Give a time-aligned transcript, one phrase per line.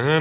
[0.00, 0.20] Hier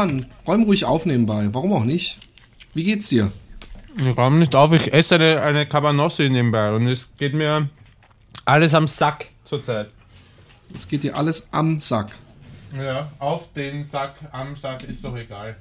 [0.00, 1.48] Roman, räum ruhig auf nebenbei.
[1.52, 2.18] Warum auch nicht?
[2.74, 3.32] Wie geht's dir?
[4.00, 7.68] Ich räume nicht auf, ich esse eine, eine Cabanossi nebenbei und es geht mir
[8.44, 9.90] alles am Sack zurzeit.
[10.74, 12.12] Es geht dir alles am Sack.
[12.76, 15.56] Ja, auf den Sack, am Sack ist doch egal.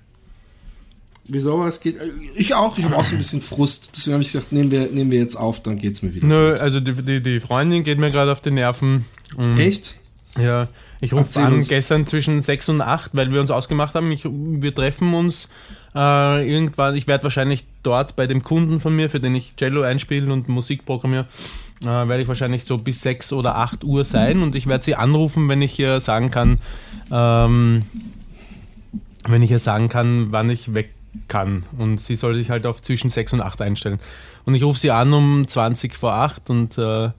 [1.25, 1.66] Wieso?
[1.66, 1.97] Es geht.
[2.35, 2.78] Ich auch.
[2.78, 3.91] Ich habe auch so ein bisschen Frust.
[3.95, 6.25] Deswegen habe ich gedacht, nehmen wir, nehmen wir jetzt auf, dann geht's mir wieder.
[6.25, 9.06] Nö, also die, die, die Freundin geht mir gerade auf die Nerven.
[9.38, 9.95] Und Echt?
[10.39, 10.67] Ja,
[11.02, 11.67] ich rufe an uns.
[11.69, 15.47] gestern zwischen 6 und 8, weil wir uns ausgemacht haben, ich, wir treffen uns
[15.95, 19.81] äh, irgendwann, ich werde wahrscheinlich dort bei dem Kunden von mir, für den ich Cello
[19.81, 21.25] einspiele und Musik programmiere,
[21.81, 24.95] äh, werde ich wahrscheinlich so bis 6 oder 8 Uhr sein und ich werde sie
[24.95, 26.58] anrufen, wenn ich ihr sagen kann,
[27.11, 27.84] ähm,
[29.28, 30.94] wenn ich ihr sagen kann, wann ich weg
[31.28, 31.63] kann.
[31.78, 34.00] Und sie soll sich halt auf zwischen 6 und 8 einstellen.
[34.45, 37.09] Und ich rufe sie an um 20 vor 8 und äh,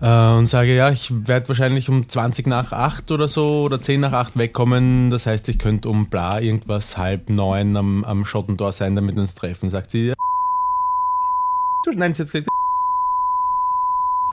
[0.00, 4.00] äh, und sage, ja, ich werde wahrscheinlich um 20 nach 8 oder so oder 10
[4.00, 5.10] nach 8 wegkommen.
[5.10, 9.22] Das heißt, ich könnte um bla irgendwas halb neun am, am Schottentor sein, damit wir
[9.22, 9.68] uns treffen.
[9.70, 10.14] Sagt sie, ja.
[11.94, 12.48] Nein, sie hat gesagt,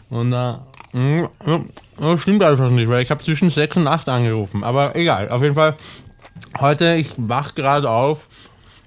[0.10, 0.54] und äh,
[0.94, 1.62] mh, ja,
[2.00, 4.64] das stimmt einfach nicht, weil ich habe zwischen 6 und 8 angerufen.
[4.64, 5.76] Aber egal, auf jeden Fall,
[6.60, 8.28] heute, ich wach gerade auf.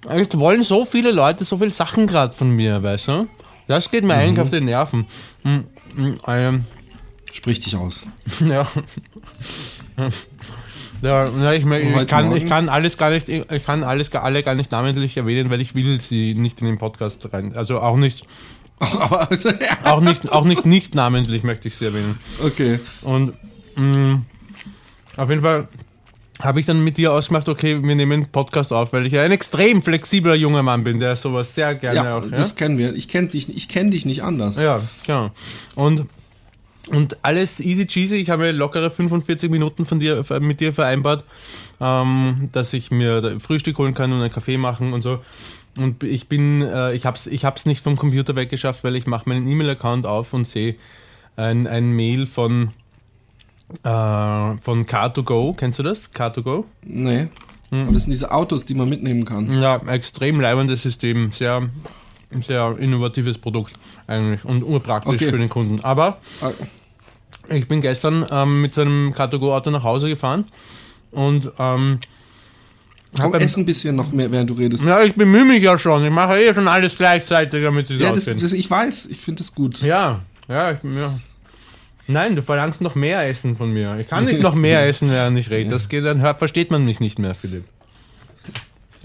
[0.08, 3.26] Es wollen so viele Leute so viele Sachen gerade von mir, weißt du?
[3.68, 5.06] Das geht mir eigentlich auf die Nerven.
[5.94, 6.64] Hm, hm, ähm,
[7.32, 8.06] Sprich dich aus.
[8.40, 8.66] ja.
[11.02, 14.70] Ja, ich, ich, kann, ich kann alles gar nicht, ich kann alles alle gar nicht
[14.70, 17.56] namentlich erwähnen, weil ich will sie nicht in den Podcast rein.
[17.56, 18.26] Also auch nicht,
[18.80, 19.50] Aber, also,
[19.84, 22.18] auch nicht, auch nicht nicht namentlich möchte ich sie erwähnen.
[22.42, 22.80] okay.
[23.02, 23.34] Und
[23.76, 24.22] mh,
[25.16, 25.68] auf jeden Fall
[26.40, 29.22] habe ich dann mit dir ausgemacht, okay, wir nehmen einen Podcast auf, weil ich ja
[29.22, 32.24] ein extrem flexibler junger Mann bin, der sowas sehr gerne Ja, auch.
[32.30, 32.94] das kennen wir.
[32.94, 34.60] Ich kenne dich, ich kenn dich nicht anders.
[34.60, 35.30] Ja, genau.
[35.74, 36.06] Und,
[36.88, 38.16] und alles easy cheesy.
[38.16, 41.24] Ich habe lockere 45 Minuten von dir, mit dir vereinbart,
[41.80, 45.20] ähm, dass ich mir da Frühstück holen kann und einen Kaffee machen und so.
[45.78, 49.28] Und ich bin, äh, ich hab's, ich hab's nicht vom Computer weggeschafft, weil ich mache
[49.28, 50.74] meinen E-Mail-Account auf und sehe
[51.36, 52.70] ein, ein Mail von,
[53.82, 53.88] äh,
[54.60, 55.56] von Car2Go.
[55.56, 56.12] Kennst du das?
[56.12, 56.64] Car2Go?
[56.84, 57.28] Nee.
[57.70, 57.82] Hm.
[57.82, 59.60] Aber das sind diese Autos, die man mitnehmen kann.
[59.60, 61.30] Ja, extrem leibendes System.
[61.32, 61.68] Sehr,
[62.40, 63.72] sehr innovatives Produkt
[64.06, 65.30] eigentlich und urpraktisch Okay.
[65.30, 65.80] für den Kunden.
[65.84, 66.50] Aber Ah,
[67.54, 70.46] Ich bin gestern ähm, mit so einem Car2Go-Auto nach Hause gefahren
[71.12, 72.00] und ähm,
[73.18, 74.84] Komm, ess ein bisschen noch mehr, während du redest.
[74.84, 76.04] ja, ich bemühe mich ja schon.
[76.04, 79.38] Ich mache eh schon alles gleichzeitig, damit es Ja, das, das, ich weiß, ich finde
[79.42, 79.82] das gut.
[79.82, 81.10] ja, ja, ich, ja.
[82.10, 83.98] Nein, du verlangst noch mehr Essen von mir.
[83.98, 85.70] Ich kann nicht noch mehr essen, während ich rede.
[85.70, 87.64] Das geht, dann hört, versteht man mich nicht mehr, Philipp.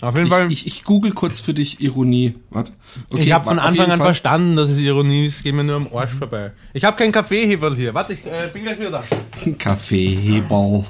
[0.01, 0.51] Auf jeden Fall.
[0.51, 2.35] Ich, ich, ich google kurz für dich Ironie.
[2.49, 2.73] Warte.
[3.11, 4.07] Okay, ich habe von Anfang an Fall.
[4.07, 5.43] verstanden, dass es Ironie ist.
[5.43, 6.51] Geht mir nur am Arsch vorbei.
[6.73, 7.93] Ich habe keinen Kaffeeheferl hier.
[7.93, 9.03] Warte, ich äh, bin gleich wieder da.
[9.57, 10.85] Kaffeeheberl.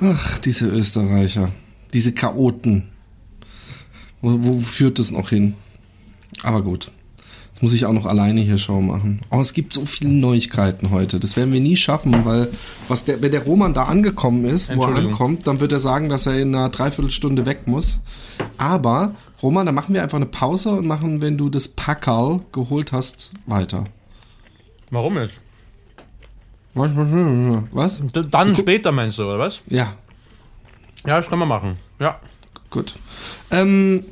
[0.00, 1.50] Ach, diese Österreicher.
[1.94, 2.90] Diese Chaoten.
[4.20, 5.54] Wo, wo führt das noch hin?
[6.42, 6.90] Aber gut.
[7.56, 9.22] Jetzt muss ich auch noch alleine hier Show machen.
[9.30, 11.18] Oh, es gibt so viele Neuigkeiten heute.
[11.18, 12.48] Das werden wir nie schaffen, weil
[12.88, 16.10] was der, wenn der Roman da angekommen ist, wo er ankommt, dann wird er sagen,
[16.10, 18.00] dass er in einer Dreiviertelstunde weg muss.
[18.58, 22.92] Aber, Roman, dann machen wir einfach eine Pause und machen, wenn du das Packerl geholt
[22.92, 23.32] hast,
[24.90, 25.40] Warum jetzt?
[26.74, 27.64] weiter.
[27.72, 28.02] Was?
[28.06, 29.62] D- Dann später meinst du, oder was?
[29.68, 29.94] Ja,
[31.06, 31.78] Ja, das kann man machen.
[32.00, 32.20] Ja.
[32.68, 32.92] Gut.
[33.50, 34.04] Ähm,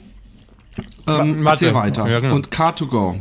[1.07, 2.09] ähm, erzähl weiter.
[2.09, 2.35] Ja, genau.
[2.35, 3.17] Und Car2Go.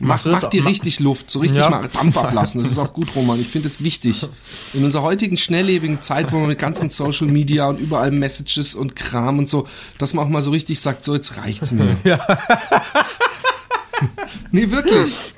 [0.00, 0.64] Mach, Machst du das mach dir auch?
[0.64, 1.68] Ma- richtig Luft, so richtig Ja.
[1.70, 2.62] mal Dampf ablassen.
[2.62, 3.38] Das ist auch gut, Roman.
[3.40, 4.26] Ich finde es wichtig.
[4.72, 8.96] In unserer heutigen schnelllebigen Zeit, wo man mit ganzen Social Media und überall Messages und
[8.96, 9.68] Kram und so,
[9.98, 11.96] dass man auch mal so richtig sagt, so jetzt reicht's mir.
[12.04, 12.18] Ja.
[14.50, 15.34] nee, wirklich.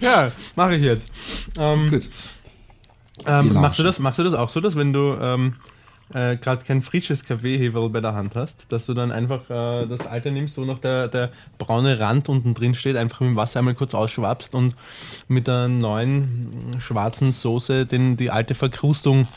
[0.00, 1.08] Ja, mache ich jetzt.
[1.58, 2.08] Ähm, Gut.
[3.26, 5.54] ähm, machst, du das, machst du das auch so, dass wenn du, ähm,
[6.14, 10.06] äh, gerade kein frisches Kaffeeheberl bei der Hand hast, dass du dann einfach äh, das
[10.06, 13.60] alte nimmst, wo noch der, der braune Rand unten drin steht, einfach mit dem Wasser
[13.60, 14.76] einmal kurz ausschwabst und
[15.28, 19.28] mit der neuen schwarzen Soße den, die alte Verkrustung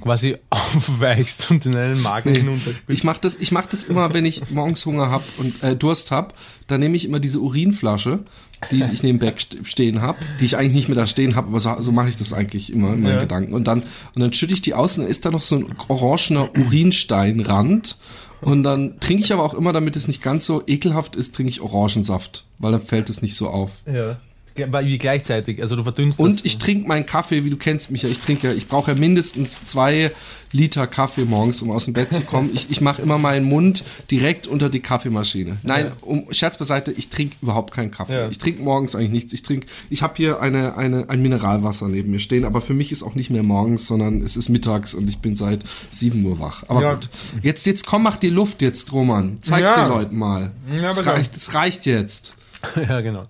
[0.00, 2.74] quasi aufweichst und in einen Magen Nee.
[2.88, 6.10] Ich mache das, ich mach das immer, wenn ich morgens Hunger hab und äh, Durst
[6.10, 6.34] hab.
[6.66, 8.24] Dann nehme ich immer diese Urinflasche,
[8.70, 11.46] die ich neben Bett st- stehen hab, die ich eigentlich nicht mehr da stehen hab,
[11.46, 13.20] aber so, so mache ich das eigentlich immer in meinen Ja.
[13.20, 13.54] Gedanken.
[13.54, 13.82] Und dann
[14.14, 17.96] und dann schütte ich die aus und dann ist da noch so ein orangener Urinsteinrand.
[18.40, 21.50] Und dann trinke ich aber auch immer, damit es nicht ganz so ekelhaft ist, trinke
[21.50, 23.70] ich Orangensaft, weil dann fällt es nicht so auf.
[23.90, 24.18] Ja.
[24.56, 28.08] Wie gleichzeitig, also du verdünnst Und ich trinke meinen Kaffee, wie du kennst mich ja.
[28.08, 30.12] Ich trinke, ich brauche ja mindestens zwei
[30.52, 32.50] Liter Kaffee morgens, um aus dem Bett zu kommen.
[32.54, 35.56] Ich, ich mache immer meinen Mund direkt unter die Kaffeemaschine.
[35.64, 38.12] Nein, um Scherz beiseite, ich trinke überhaupt keinen Kaffee.
[38.14, 38.28] Ja.
[38.28, 39.32] Ich trinke morgens eigentlich nichts.
[39.32, 42.92] Ich trinke, ich habe hier eine, eine, ein Mineralwasser neben mir stehen, aber für mich
[42.92, 46.38] ist auch nicht mehr morgens, sondern es ist mittags und ich bin seit 7 Uhr
[46.38, 46.62] wach.
[46.68, 46.94] Aber Ja.
[46.94, 47.08] gut.
[47.42, 49.38] Jetzt, jetzt komm, mach die Luft jetzt, Roman.
[49.40, 49.84] Zeig's Ja.
[49.84, 50.52] den Leuten mal.
[50.72, 52.36] Ja, es, reicht, es reicht jetzt.
[52.88, 53.24] ja, genau.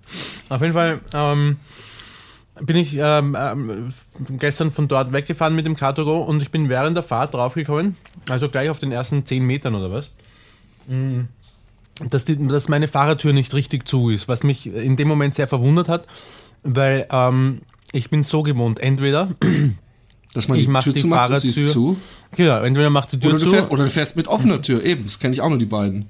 [0.49, 1.57] Auf jeden Fall ähm,
[2.61, 3.93] bin ich ähm, ähm,
[4.39, 7.97] gestern von dort weggefahren mit dem Cartogo und ich bin während der Fahrt draufgekommen,
[8.29, 10.11] also gleich auf den ersten 10 Metern oder was,
[10.87, 11.23] mm,
[12.11, 15.49] dass, die, dass meine Fahrertür nicht richtig zu ist, was mich in dem Moment sehr
[15.49, 16.07] verwundert hat,
[16.63, 19.31] weil ähm, ich bin so gewohnt, entweder,
[20.35, 21.97] Dass man Ich die mach Tür die zumacht und sie ist Fahrertür- zu.
[22.35, 25.05] genau, entweder macht die Tür Oder zu, fährst, oder du fährst mit offener Tür, eben,
[25.05, 26.07] das kenne ich auch nur die beiden.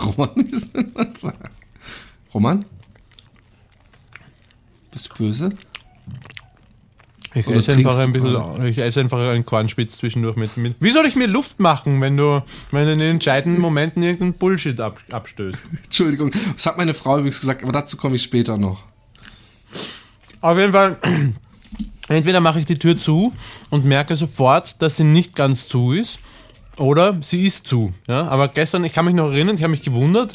[0.00, 0.70] Roman ist
[2.32, 2.64] Roman?
[4.90, 5.52] Bist du böse?
[7.34, 10.76] Ich Oder esse einfach ein bisschen, ich esse einfach einen Kornspitz zwischendurch mit, mit.
[10.80, 14.34] Wie soll ich mir Luft machen, wenn du, wenn du in den entscheidenden Momenten irgendeinen
[14.34, 15.58] Bullshit ab, abstößt?
[15.84, 18.82] Entschuldigung, das hat meine Frau übrigens gesagt, aber dazu komme ich später noch.
[20.42, 20.98] Auf jeden Fall,
[22.08, 23.32] entweder mache ich die Tür zu
[23.70, 26.18] und merke sofort, dass sie nicht ganz zu ist,
[26.78, 27.92] oder sie ist zu.
[28.08, 30.32] Ja, aber gestern, ich kann mich noch erinnern, ich habe mich gewundert.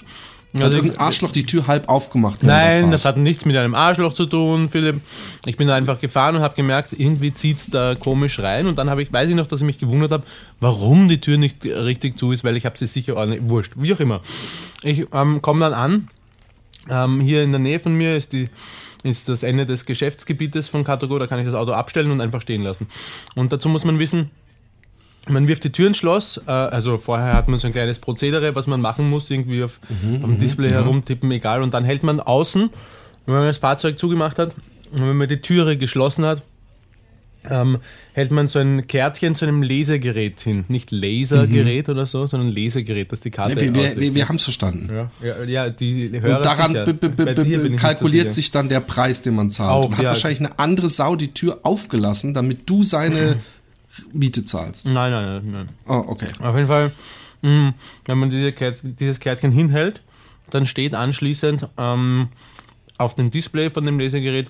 [0.53, 2.41] Hat Also, irgendein Arschloch die Tür halb aufgemacht?
[2.41, 5.01] Nein, das hat nichts mit einem Arschloch zu tun, Philipp.
[5.45, 8.65] Ich bin da einfach gefahren und habe gemerkt, irgendwie zieht's da komisch rein.
[8.65, 10.23] Und dann habe ich, weiß ich noch, dass ich mich gewundert habe,
[10.59, 13.93] warum die Tür nicht richtig zu ist, weil ich habe sie sicher ordentlich, wurscht, wie
[13.93, 14.21] auch immer.
[14.83, 16.07] Ich ähm, komme dann an.
[16.89, 18.49] Ähm, hier in der Nähe von mir ist die
[19.03, 22.41] ist das Ende des Geschäftsgebietes von Katago, da kann ich das Auto abstellen und einfach
[22.41, 22.87] stehen lassen.
[23.35, 24.31] Und dazu muss man wissen,
[25.29, 28.55] man wirft die Tür ins Schloss, äh, also vorher hat man so ein kleines Prozedere,
[28.55, 31.61] was man machen muss, irgendwie auf, Mhm, auf dem Display herumtippen, egal.
[31.61, 32.69] Und dann hält man außen,
[33.25, 34.53] wenn man das Fahrzeug zugemacht hat
[34.91, 36.41] und wenn man die Türe geschlossen hat,
[37.49, 37.77] ähm,
[38.13, 40.65] hält man so ein Kärtchen zu einem Lesegerät hin.
[40.67, 44.43] Nicht Lasergerät oder so, sondern Lesegerät, das die Karte Ja, wir wir, wir, haben es
[44.43, 44.89] verstanden.
[44.93, 49.71] ja, ja, ja, die Hörer Und daran kalkuliert sich dann der Preis, den man zahlt.
[49.71, 50.09] Auch, und hat ja.
[50.09, 53.37] wahrscheinlich eine andere Sau die Tür aufgelassen, damit du seine
[54.13, 54.87] Miete zahlst.
[54.87, 55.67] Nein, nein, nein, nein.
[55.87, 56.29] Oh, okay.
[56.39, 56.91] Auf jeden Fall,
[57.41, 57.73] mh,
[58.05, 60.01] wenn man diese Kärtchen, dieses Kärtchen hinhält,
[60.49, 62.29] dann steht anschließend ähm,
[62.97, 64.49] auf dem Display von dem Lesegerät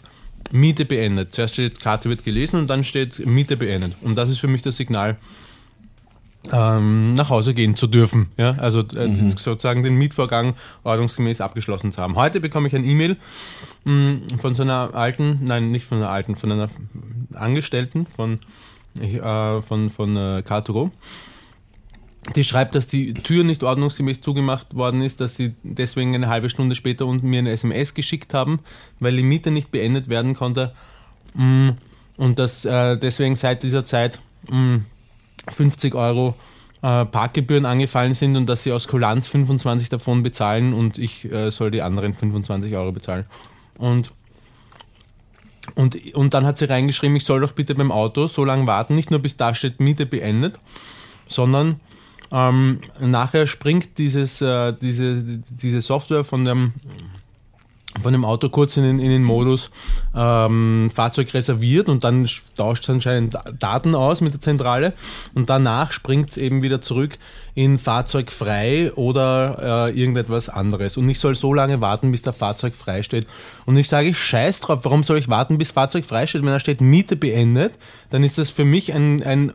[0.52, 1.34] Miete beendet.
[1.34, 3.96] Zuerst steht, Karte wird gelesen und dann steht Miete beendet.
[4.02, 5.18] Und das ist für mich das Signal,
[6.52, 8.30] ähm, nach Hause gehen zu dürfen.
[8.38, 8.52] Ja?
[8.58, 12.16] Also äh, sozusagen den Mietvorgang ordnungsgemäß abgeschlossen zu haben.
[12.16, 13.18] Heute bekomme ich ein E-Mail
[13.84, 16.70] mh, von so einer alten, nein, nicht von einer alten, von einer
[17.34, 18.40] Angestellten von,
[19.02, 20.92] ich, äh, von, von äh, Car2Go
[22.36, 26.50] die schreibt, dass die Tür nicht ordnungsgemäß zugemacht worden ist, dass sie deswegen eine halbe
[26.50, 28.60] Stunde später und mir eine SMS geschickt haben,
[29.00, 30.74] weil die Miete nicht beendet werden konnte.
[31.34, 31.70] Mm,
[32.18, 34.78] Und dass äh, deswegen seit dieser Zeit mm,
[35.50, 36.36] 50 Euro
[36.82, 41.52] äh, Parkgebühren angefallen sind und dass sie aus Kulanz 25 davon bezahlen und ich äh,
[41.52, 43.26] soll die anderen 25 Euro bezahlen.
[43.78, 44.10] Und
[45.76, 48.96] und, und dann hat sie reingeschrieben, ich soll doch bitte beim Auto so lange warten,
[48.96, 50.58] nicht nur bis da steht Miete beendet,
[51.28, 51.80] sondern
[52.32, 56.74] ähm, nachher springt dieses, äh, diese, diese Software von dem,
[58.02, 59.72] von dem Auto kurz in den, in den Modus
[60.16, 64.94] ähm, Fahrzeug reserviert und dann tauscht es anscheinend Da- Daten aus mit der Zentrale
[65.34, 67.18] und danach springt es eben wieder zurück
[67.56, 70.96] in Fahrzeug frei oder äh, irgendetwas anderes.
[70.96, 73.26] Und ich soll so lange warten, bis der Fahrzeug frei steht.
[73.66, 76.44] Und ich sage, ich scheiß drauf, warum soll ich warten, bis Fahrzeug frei steht?
[76.44, 77.74] Wenn da steht Miete beendet,
[78.12, 79.54] dann ist das für mich ein, ein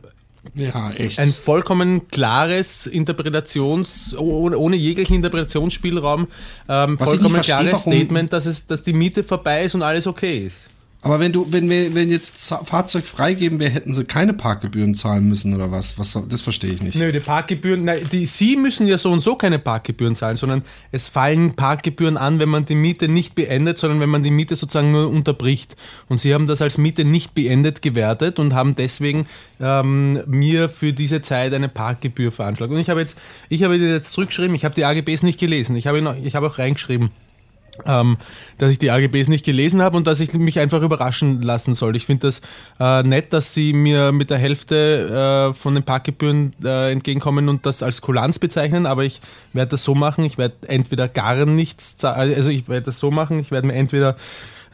[0.55, 1.19] Ja, echt.
[1.19, 6.27] ein vollkommen klares Interpretations, ohne, ohne jeglichen Interpretationsspielraum,
[6.67, 10.45] ähm, vollkommen verstehe, klares Statement, dass, es, dass die Miete vorbei ist und alles okay
[10.45, 10.69] ist.
[11.03, 15.27] Aber wenn du, wenn wir, wenn jetzt Fahrzeug freigeben wäre, hätten sie keine Parkgebühren zahlen
[15.27, 15.99] müssen oder was?
[15.99, 16.95] Was das verstehe ich nicht.
[16.97, 20.63] Nö, die Parkgebühren, nein, die, Sie müssen ja so und so keine Parkgebühren zahlen, sondern
[20.93, 24.55] es fallen Parkgebühren an, wenn man die Miete nicht beendet, sondern wenn man die Miete
[24.55, 25.75] sozusagen nur unterbricht.
[26.07, 29.27] Und Sie haben das als Miete nicht beendet gewertet und haben deswegen
[29.59, 32.71] ähm, mir für diese Zeit eine Parkgebühr veranschlagt.
[32.71, 33.17] Und ich habe jetzt,
[33.49, 35.75] ich habe jetzt zurückgeschrieben, ich habe die AGBs nicht gelesen.
[35.75, 37.11] Ich habe, noch, ich habe auch reingeschrieben,
[37.85, 38.17] ähm,
[38.57, 41.95] dass ich die AGBs nicht gelesen habe und dass ich mich einfach überraschen lassen soll.
[41.95, 42.41] Ich finde das
[42.79, 47.65] äh, nett, dass sie mir mit der Hälfte äh, von den Parkgebühren äh, entgegenkommen und
[47.65, 49.21] das als Kulanz bezeichnen, aber ich
[49.53, 53.39] werde das so machen, ich werde entweder gar nichts, also ich werde das so machen,
[53.39, 54.15] ich werde mir entweder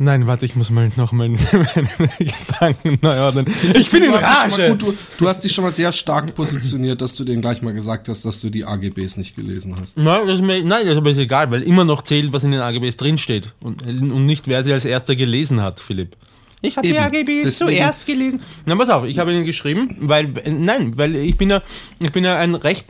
[0.02, 3.46] Nein, warte, ich muss mal noch mal meine Gedanken neu ordnen.
[3.76, 4.70] Ich bin in du, mal Rage.
[4.70, 7.74] gut, du, du hast dich schon mal sehr stark positioniert, dass du denen gleich mal
[7.74, 9.98] gesagt hast, dass du die AGBs nicht gelesen hast.
[9.98, 12.52] Nein, das ist mir, nein, das ist aber egal, weil immer noch zählt, was in
[12.52, 13.52] den AGBs drinsteht.
[13.60, 16.16] Und, und nicht, wer sie als erster gelesen hat, Philipp.
[16.62, 16.98] Ich habe die.
[16.98, 18.42] AGBs Deswegen- zuerst gelesen.
[18.66, 21.62] Na, pass auf, ich habe ihnen geschrieben, weil, äh, nein, weil ich bin ja,
[22.02, 22.88] ich bin ja ein recht,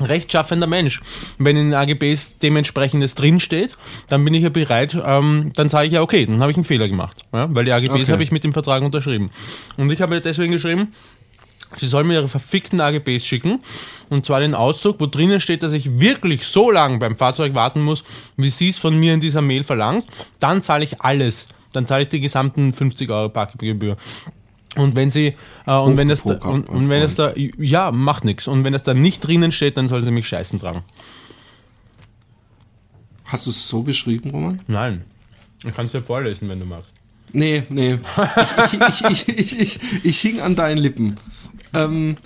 [0.00, 1.00] rechtschaffender Mensch.
[1.38, 3.76] Wenn in den AGBs dementsprechendes drinsteht,
[4.08, 6.64] dann bin ich ja bereit, ähm, dann sage ich ja, okay, dann habe ich einen
[6.64, 7.18] Fehler gemacht.
[7.32, 7.48] Ja?
[7.54, 8.12] Weil die AGBs Okay.
[8.12, 9.30] habe ich mit dem Vertrag unterschrieben.
[9.76, 10.92] Und ich habe jetzt deswegen geschrieben,
[11.76, 13.60] Sie sollen mir ihre verfickten AGBs schicken.
[14.08, 17.82] Und zwar den Auszug, wo drinnen steht, dass ich wirklich so lange beim Fahrzeug warten
[17.82, 18.04] muss,
[18.38, 20.06] wie sie es von mir in dieser Mail verlangt.
[20.40, 21.46] Dann zahle ich alles.
[21.74, 23.98] Dann zahle ich die gesamten 50 Euro Parkgebühr.
[24.76, 25.34] Und wenn sie,
[25.66, 28.46] äh, und wenn das da, und, und wenn das da, ja, macht nichts.
[28.46, 30.82] Und wenn das da nicht drinnen steht, dann soll sie mich scheißen tragen.
[33.24, 34.60] Hast du es so geschrieben, Roman?
[34.66, 35.04] Nein.
[35.66, 36.92] Ich kann es dir vorlesen, wenn du magst.
[37.32, 37.98] Nee, nee.
[38.56, 41.16] Ich, ich, ich, ich, ich, ich hing an deinen Lippen.
[41.74, 42.16] Ähm,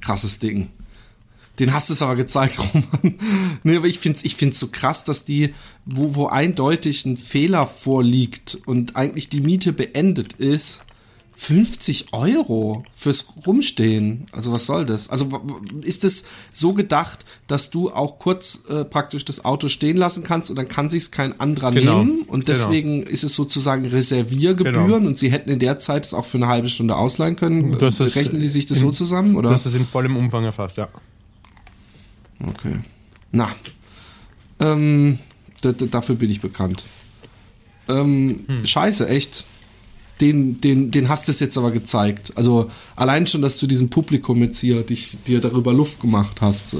[0.00, 0.70] krasses Ding.
[1.58, 3.18] Den hast du es aber gezeigt, Roman.
[3.64, 5.52] Nee, aber ich find's, ich find's so krass, dass die,
[5.84, 10.82] wo, wo eindeutig ein Fehler vorliegt und eigentlich die Miete beendet ist,
[11.42, 14.26] 50 Euro fürs Rumstehen.
[14.30, 15.08] Also was soll das?
[15.08, 15.40] Also
[15.80, 20.50] ist es so gedacht, dass du auch kurz äh, praktisch das Auto stehen lassen kannst
[20.50, 22.04] und dann kann sich's kein anderer Genau.
[22.04, 22.58] nehmen und Genau.
[22.58, 25.06] deswegen ist es sozusagen Reserviergebühren Genau.
[25.08, 27.74] und sie hätten in der Zeit es auch für eine halbe Stunde ausleihen können.
[27.78, 29.48] Das Rechnen die sich das so zusammen oder?
[29.48, 30.88] Hast es in vollem Umfang erfasst, ja.
[32.46, 32.80] Okay.
[33.32, 33.48] Na.
[34.58, 35.18] Ähm,
[35.62, 36.84] dafür bin ich bekannt.
[37.88, 39.46] Ähm, Scheiße, echt.
[40.20, 42.34] Den, den, den hast du es jetzt aber gezeigt.
[42.36, 46.74] Also allein schon, dass du diesem Publikum jetzt hier dich, dir darüber Luft gemacht hast,
[46.74, 46.76] äh,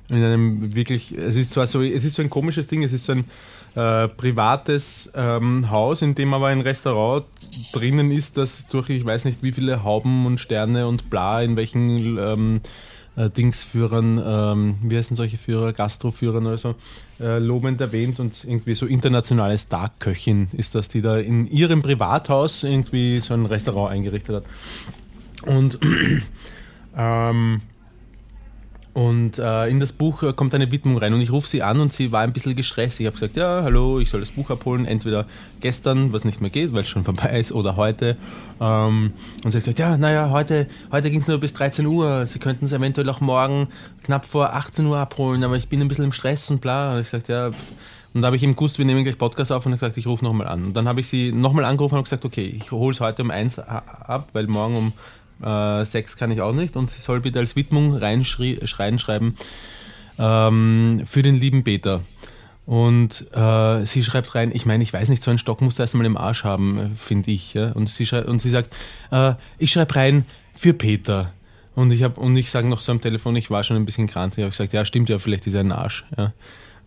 [0.10, 3.06] in einem wirklich, es ist zwar so, es ist so ein komisches Ding, es ist
[3.06, 3.25] so ein
[3.75, 7.25] äh, privates ähm, Haus, in dem aber ein Restaurant
[7.72, 11.56] drinnen ist, das durch ich weiß nicht wie viele Hauben und Sterne und bla in
[11.56, 12.62] welchen ähm,
[13.22, 16.75] äh, Dingsführern, ähm, wie heißen solche Führer, Gastroführern oder so,
[17.20, 22.63] äh, lobend erwähnt und irgendwie so internationale Star-Köchin ist das, die da in ihrem Privathaus
[22.63, 24.44] irgendwie so ein Restaurant eingerichtet hat.
[25.46, 25.80] Und
[26.98, 27.62] ähm,
[28.93, 31.79] und äh, in das Buch äh, kommt eine Widmung rein und ich rufe sie an
[31.79, 33.00] und sie war ein bisschen gestresst.
[33.00, 35.25] Ich habe gesagt, ja, hallo, ich soll das Buch abholen, entweder
[35.62, 38.17] gestern, was nicht mehr geht, weil es schon vorbei ist, oder heute.
[38.60, 39.13] Ähm,
[39.45, 42.25] und sie hat gesagt, ja, naja, heute, heute ging es nur bis 13 Uhr.
[42.25, 43.69] Sie könnten es eventuell auch morgen
[44.03, 46.93] knapp vor 18 Uhr abholen, aber ich bin ein bisschen im Stress und bla.
[46.93, 47.71] Und ich gesagt, ja, pff.
[48.13, 50.25] und da habe ich ihm gewusst, wir nehmen gleich Podcast auf und gesagt, ich rufe
[50.25, 50.65] nochmal an.
[50.65, 53.31] Und dann habe ich sie nochmal angerufen und gesagt, okay, ich hole es heute um
[53.31, 54.93] eins ab, weil morgen um
[55.43, 56.75] äh, sechs kann ich auch nicht.
[56.75, 59.36] Und sie soll bitte als Widmung reinschreiben
[60.17, 62.01] ähm, für den lieben Peter.
[62.65, 65.83] Und äh, sie schreibt rein, ich meine, ich weiß nicht, so einen Stock musst du
[65.83, 67.53] erst mal im Arsch haben, äh, finde ich.
[67.53, 67.71] Ja?
[67.71, 68.74] Und, sie und sie sagt,
[69.12, 71.33] äh, ich schreibe rein für Peter.
[71.74, 74.33] Und ich, ich sage noch so am Telefon, ich war schon ein bisschen krank.
[74.36, 76.05] Ich habe gesagt, ja, stimmt ja, vielleicht ist er ein Arsch.
[76.17, 76.33] Ja.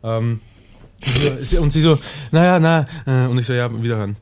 [0.03, 0.41] Ähm,
[1.61, 1.99] und sie so,
[2.31, 4.17] naja, na, äh, und ich so, ja, wiederhören.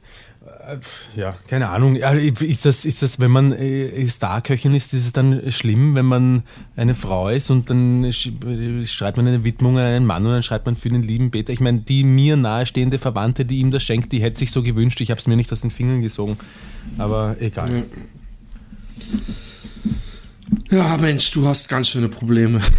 [0.66, 0.78] Äh,
[1.18, 1.96] Ja, keine Ahnung.
[1.96, 6.42] Ist das, ist das, wenn man äh, Starköchin ist, ist es dann schlimm, wenn man
[6.76, 10.42] eine Frau ist und dann sch- schreibt man eine Widmung an einen Mann und dann
[10.42, 11.52] schreibt man für den lieben Peter.
[11.52, 15.00] Ich meine, die mir nahestehende Verwandte, die ihm das schenkt, die hätte sich so gewünscht.
[15.00, 16.36] Ich habe es mir nicht aus den Fingern gesogen.
[16.98, 17.84] Aber egal.
[20.70, 22.60] Ja, Mensch, du hast ganz schöne Probleme.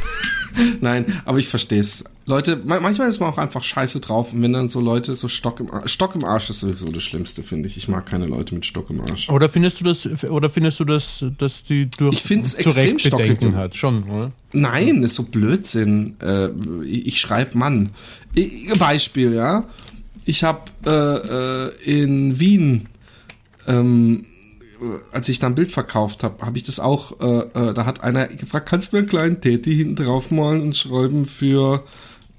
[0.82, 2.04] Nein, aber ich verstehe es.
[2.26, 5.28] Leute, ma- manchmal ist man auch einfach scheiße drauf und wenn dann so Leute so
[5.28, 7.76] Stock im Arsch, Stock im Arsch ist sowieso das Schlimmste, finde ich.
[7.76, 9.30] Ich mag keine Leute mit Stock im Arsch.
[9.30, 12.98] Oder findest du das, oder findest du das, dass die durch Ich find's zu extrem
[13.00, 13.40] stockig.
[13.56, 13.76] hat?
[13.76, 14.32] Schon, oder?
[14.54, 16.16] Nein, ist so Blödsinn.
[16.22, 16.50] Äh,
[16.86, 17.90] ich ich schreibe Mann.
[18.34, 19.66] Ich, Beispiel, ja.
[20.26, 22.88] Ich habe äh, äh, in Wien,
[23.68, 24.33] ähm, äh,
[25.12, 28.04] als ich da ein Bild verkauft habe, habe ich das auch, äh, äh, da hat
[28.04, 31.84] einer gefragt, kannst du mir einen kleinen Täti hinten drauf malen und schreiben für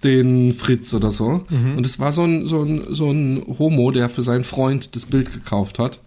[0.02, 1.46] den Fritz oder so.
[1.76, 5.06] Und es war so ein, so, ein, so ein Homo, der für seinen Freund das
[5.06, 5.98] Bild gekauft hat.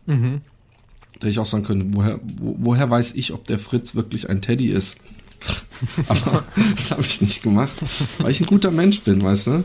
[1.20, 4.42] Da ich auch sagen könnte, woher, wo, woher weiß ich, ob der Fritz wirklich ein
[4.42, 5.00] Teddy ist?
[6.08, 6.44] Aber
[6.76, 7.74] das habe ich nicht gemacht,
[8.20, 9.64] weil ich ein guter Mensch bin, weißt du?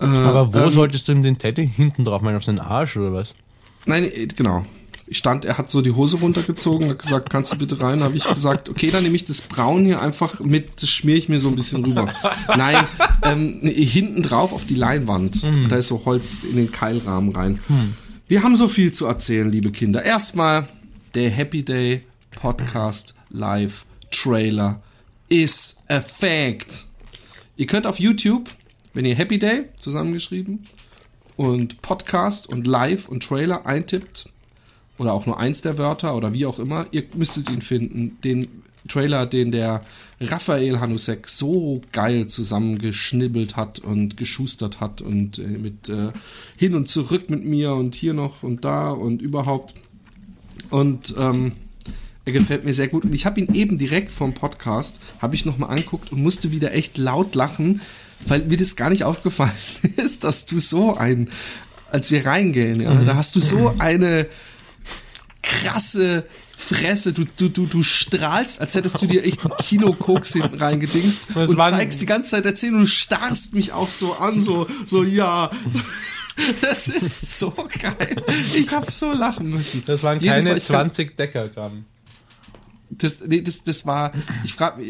[0.00, 2.36] Äh, Aber wo ähm, solltest du ihm den Teddy hinten drauf malen?
[2.36, 3.34] Auf seinen Arsch oder was?
[3.86, 4.66] Nein, äh, genau.
[5.10, 8.02] Ich stand, er hat so die Hose runtergezogen, hat gesagt, kannst du bitte rein?
[8.02, 11.28] Habe ich gesagt, okay, dann nehme ich das Braun hier einfach mit, das schmier ich
[11.30, 12.12] mir so ein bisschen rüber.
[12.56, 12.86] Nein,
[13.22, 15.42] ähm, hinten drauf auf die Leinwand.
[15.68, 17.60] Da ist so Holz in den Keilrahmen rein.
[18.26, 20.02] Wir haben so viel zu erzählen, liebe Kinder.
[20.02, 20.68] Erstmal
[21.14, 24.82] der Happy Day Podcast Live Trailer
[25.28, 26.86] is a fact.
[27.56, 28.50] Ihr könnt auf YouTube,
[28.92, 30.66] wenn ihr Happy Day zusammengeschrieben
[31.36, 34.28] und Podcast und Live und Trailer eintippt
[34.98, 38.18] oder auch nur eins der Wörter oder wie auch immer, ihr müsstet ihn finden.
[38.22, 38.48] Den
[38.88, 39.82] Trailer, den der
[40.20, 46.12] Raphael Hanusek so geil zusammengeschnibbelt hat und geschustert hat und äh, mit äh,
[46.56, 49.74] hin und zurück mit mir und hier noch und da und überhaupt.
[50.70, 51.52] Und ähm,
[52.24, 53.04] er gefällt mir sehr gut.
[53.04, 56.74] Und ich habe ihn eben direkt vom Podcast, habe ich nochmal anguckt und musste wieder
[56.74, 57.80] echt laut lachen,
[58.26, 59.52] weil mir das gar nicht aufgefallen
[59.96, 61.28] ist, dass du so ein,
[61.90, 64.26] als wir reingehen, ja, da hast du so eine
[65.42, 66.24] krasse
[66.56, 71.28] Fresse, du, du, du, du strahlst, als hättest du dir echt einen Kinokoks hinten reingedingst
[71.36, 75.04] und zeigst die ganze Zeit erzählen und du starrst mich auch so an, so, so,
[75.04, 75.50] ja.
[76.60, 78.22] Das ist so geil.
[78.54, 79.82] Ich habe so lachen müssen.
[79.86, 81.84] Das waren keine Mal, ich kann- 20 Deckergramm.
[82.98, 84.12] Das, nee, das, das war,
[84.44, 84.82] ich frage,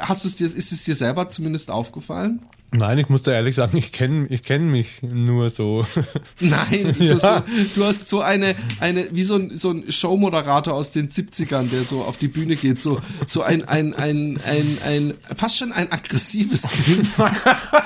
[0.00, 2.40] hast du es dir, ist es dir selber zumindest aufgefallen?
[2.74, 5.84] Nein, ich muss da ehrlich sagen, ich kenne ich kenn mich nur so.
[6.40, 7.18] Nein, so, Ja.
[7.18, 7.42] so,
[7.74, 11.84] du hast so eine, eine, wie so ein, so ein Showmoderator aus den 70ern, der
[11.84, 15.92] so auf die Bühne geht, so, so ein, ein, ein, ein, ein, fast schon ein
[15.92, 17.26] aggressives Grinsen.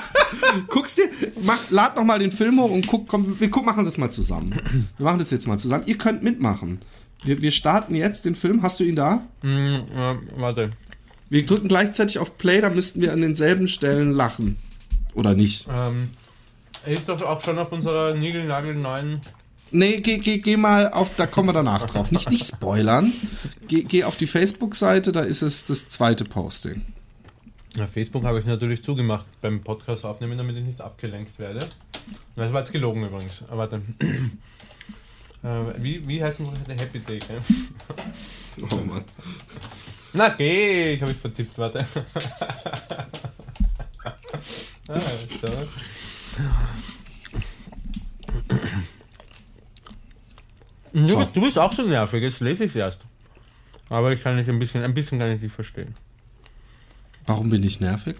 [0.67, 1.09] Guckst dir,
[1.41, 4.09] mach, lad noch mal den Film hoch und guck, komm, wir guck, machen das mal
[4.09, 4.53] zusammen.
[4.97, 5.83] Wir machen das jetzt mal zusammen.
[5.85, 6.79] Ihr könnt mitmachen.
[7.23, 8.61] Wir, wir starten jetzt den Film.
[8.63, 9.21] Hast du ihn da?
[9.41, 10.71] Hm, äh, warte.
[11.29, 14.57] Wir drücken gleichzeitig auf Play, da müssten wir an denselben Stellen lachen.
[15.13, 15.67] Oder nicht?
[15.69, 16.11] Ähm,
[16.85, 19.21] er ist doch auch schon auf unserer niegelnagelneuen.
[19.71, 22.11] Nee, geh, geh, geh mal auf, da kommen wir danach drauf.
[22.11, 23.11] Nicht, nicht spoilern.
[23.67, 26.83] Geh, geh auf die Facebook-Seite, da ist es das zweite Posting.
[27.75, 31.67] Na, Facebook habe ich natürlich zugemacht beim Podcast aufnehmen, damit ich nicht abgelenkt werde.
[32.37, 33.43] Das war jetzt gelogen übrigens.
[33.49, 33.81] Aber warte.
[35.47, 36.81] Äh, wie, wie heißt Seite?
[36.81, 37.39] Happy Day, gell?
[38.71, 39.03] Oh Mann.
[40.13, 41.79] Na geh, ich habe mich vertippt, warte.
[44.87, 44.99] ah,
[45.41, 45.47] so.
[50.93, 51.23] Du, So.
[51.25, 53.01] du bist auch so nervig, jetzt lese ich es erst.
[53.89, 55.93] Aber ich kann nicht ein bisschen, ein bisschen kann ich dich verstehen.
[57.27, 58.15] Warum bin ich nervig?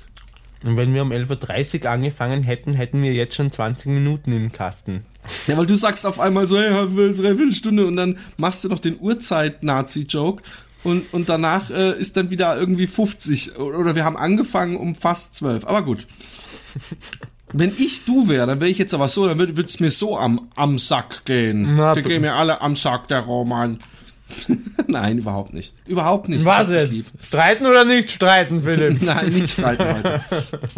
[0.63, 4.51] Und wenn wir um 11.30 Uhr angefangen hätten, hätten wir jetzt schon 20 Minuten im
[4.51, 5.05] Kasten.
[5.45, 8.79] Ja, weil du sagst auf einmal so, hey, dreiviertel Stunde und dann machst du doch
[8.79, 10.41] den Uhrzeit-Nazi-Joke
[10.83, 15.35] und, und danach äh, ist dann wieder irgendwie 50 oder wir haben angefangen um fast
[15.35, 15.65] 12.
[15.65, 16.07] Aber gut.
[17.53, 20.17] Wenn ich du wäre, dann wäre ich jetzt aber so, dann würde es mir so
[20.17, 21.77] am, am Sack gehen.
[21.77, 23.77] Na, Der gehen mir alle am Sack, der Roman.
[24.87, 25.73] Nein, überhaupt nicht.
[25.85, 26.39] Überhaupt nicht.
[26.39, 26.91] Ich Was jetzt?
[26.91, 27.05] lieb.
[27.25, 29.01] Streiten oder nicht streiten, Philipp?
[29.01, 30.21] Nein, nicht streiten heute.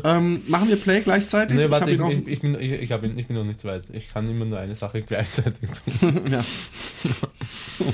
[0.03, 1.57] ähm, machen wir Play gleichzeitig?
[1.57, 3.83] Nee, Ich warte, ich, ich, ich, bin, ich, ihn, ich bin noch nicht weit.
[3.91, 6.21] Ich kann immer nur eine Sache gleichzeitig tun.
[6.29, 6.43] ja.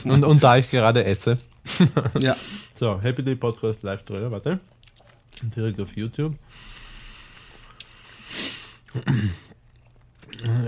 [0.04, 1.38] Und, und da ich gerade esse.
[2.20, 2.36] ja.
[2.80, 4.60] So, Happy Day Podcast Live Trailer, warte.
[5.56, 6.36] Direkt auf YouTube.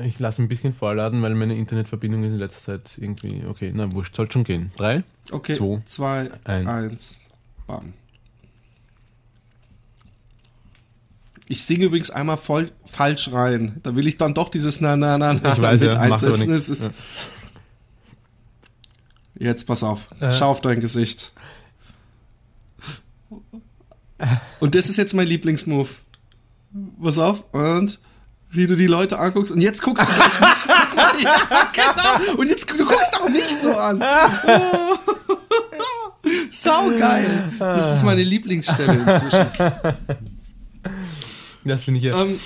[0.06, 3.44] Ich lasse ein bisschen vorladen, weil meine Internetverbindung ist in letzter Zeit irgendwie.
[3.46, 4.72] Okay, na wurscht, soll schon gehen.
[4.78, 5.04] Drei.
[5.32, 6.68] Okay, Zwei, zwei, eins.
[6.70, 7.18] eins,
[7.68, 7.94] bam.
[11.50, 13.80] Ich singe übrigens einmal voll falsch rein.
[13.84, 16.52] Da will ich dann doch dieses Na Na Na Na Ich weiß, mit ja, einsetzen.
[16.52, 16.92] Es ist Ja.
[19.40, 20.10] Jetzt pass auf.
[20.20, 20.32] Äh.
[20.32, 21.32] Schau auf dein Gesicht.
[24.60, 26.00] Und das ist jetzt mein Lieblingsmove.
[27.02, 27.44] Pass auf.
[27.54, 28.00] Und
[28.50, 29.52] wie du die Leute anguckst.
[29.52, 31.24] Und jetzt guckst du gleich mich.
[31.24, 32.38] ja, genau.
[32.38, 34.02] Und jetzt du guckst auch mich so an.
[34.02, 34.98] Oh.
[36.52, 37.52] Sau geil.
[37.60, 39.48] Das ist meine Lieblingsstelle inzwischen.
[41.64, 42.22] Das finde ich ja.
[42.22, 42.40] Ähm,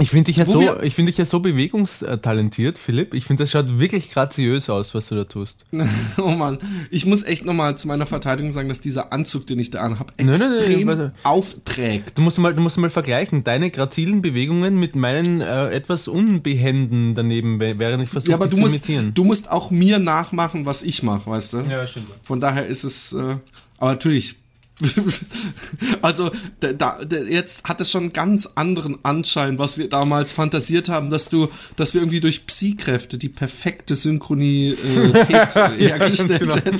[0.00, 3.12] Ich finde dich, ja so, ich find dich ja so bewegungstalentiert, Philipp.
[3.14, 5.64] Ich finde, das schaut wirklich graziös aus, was du da tust.
[6.18, 6.58] oh Mann,
[6.90, 10.12] ich muss echt nochmal zu meiner Verteidigung sagen, dass dieser Anzug, den ich da anhabe,
[10.18, 11.10] Nein, nein, nein, extrem warte.
[11.22, 12.18] aufträgt.
[12.18, 17.14] Du musst mal, du musst mal vergleichen, deine grazilen Bewegungen mit meinen äh, etwas unbehenden
[17.14, 19.12] daneben, während ich versuche, Ja, aber dich du zu musst, imitieren.
[19.14, 21.58] du musst auch mir nachmachen, was ich mache, weißt du?
[21.70, 22.06] Ja, stimmt.
[22.22, 23.36] Von daher ist es, äh,
[23.78, 24.36] aber natürlich.
[26.02, 30.88] also da, da, jetzt hat es schon einen ganz anderen Anschein, was wir damals fantasiert
[30.88, 36.56] haben, dass du, dass wir irgendwie durch Psi-Kräfte die perfekte Synchronität hergestellt genau.
[36.56, 36.78] hätten.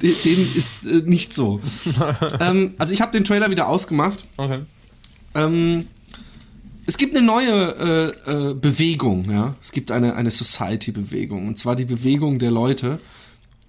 [0.00, 1.60] De- Dem ist äh, nicht so.
[2.40, 4.24] ähm, also ich habe den Trailer wieder ausgemacht.
[4.36, 4.60] Okay.
[5.34, 5.86] Ähm,
[6.86, 9.54] es gibt eine neue äh, äh, Bewegung, ja.
[9.60, 11.46] Es gibt eine, eine Society-Bewegung.
[11.46, 12.98] Und zwar die Bewegung der Leute,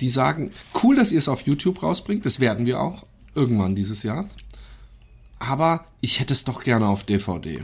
[0.02, 4.04] die sagen, cool, dass ihr es auf YouTube rausbringt, das werden wir auch irgendwann dieses
[4.04, 4.26] Jahr.
[5.40, 7.60] Aber ich hätte es doch gerne auf DVD.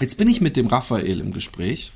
[0.00, 1.92] Jetzt bin ich mit dem Raphael im Gespräch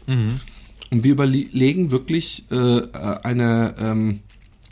[0.91, 2.83] und wir überlegen wirklich äh,
[3.23, 4.21] eine ähm,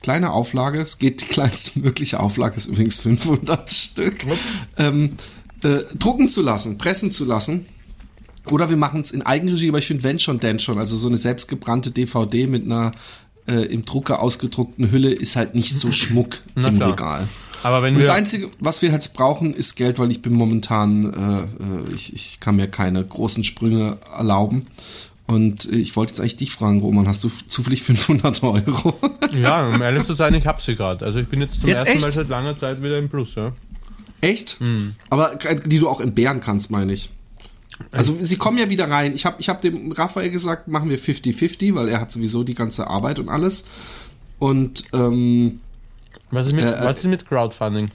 [0.01, 0.81] kleine Auflage.
[0.81, 4.16] Es geht die kleinste mögliche Auflage, ist übrigens 500 Stück.
[4.77, 5.14] Ähm,
[5.62, 7.66] äh, drucken zu lassen, pressen zu lassen.
[8.46, 10.79] Oder wir machen es in Eigenregie, aber ich finde, wenn schon, denn schon.
[10.79, 12.92] Also so eine selbstgebrannte DVD mit einer
[13.46, 16.92] äh, im Drucker ausgedruckten Hülle ist halt nicht so Schmuck Na im klar.
[16.92, 17.29] Regal.
[17.62, 21.12] Aber wenn Und das Einzige, was wir jetzt brauchen, ist Geld, weil ich bin momentan,
[21.12, 24.66] äh, äh, ich, ich kann mir keine großen Sprünge erlauben.
[25.27, 28.94] Und äh, ich wollte jetzt eigentlich dich fragen, Roman, hast du zufällig 500 Euro?
[29.33, 31.05] ja, um ehrlich zu sein, ich hab sie gerade.
[31.05, 32.16] Also ich bin jetzt zum Jetzt ersten Mal echt?
[32.16, 33.53] seit langer Zeit wieder im Plus, ja.
[34.21, 34.59] Echt?
[34.61, 34.94] Hm.
[35.11, 37.11] Aber äh, die du auch entbehren kannst, meine ich.
[37.92, 39.14] Also sie kommen ja wieder rein.
[39.14, 42.55] Ich habe ich hab dem Raphael gesagt, machen wir 50-50, weil er hat sowieso die
[42.55, 43.64] ganze Arbeit und alles.
[44.40, 45.61] Und ähm,
[46.31, 47.91] Was ist mit, Äh, äh, was ist mit Crowdfunding?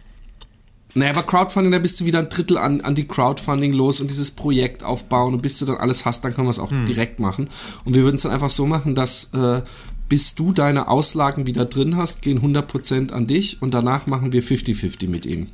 [0.95, 4.11] Naja, aber Crowdfunding, da bist du wieder ein Drittel an, an die Crowdfunding los und
[4.11, 7.19] dieses Projekt aufbauen und bis du dann alles hast, dann können wir es auch direkt
[7.19, 7.49] machen.
[7.83, 9.63] Und wir würden es dann einfach so machen, dass äh,
[10.07, 14.43] bis du deine Auslagen wieder drin hast, gehen 100% an dich und danach machen wir
[14.43, 15.47] 50-50 mit ihm.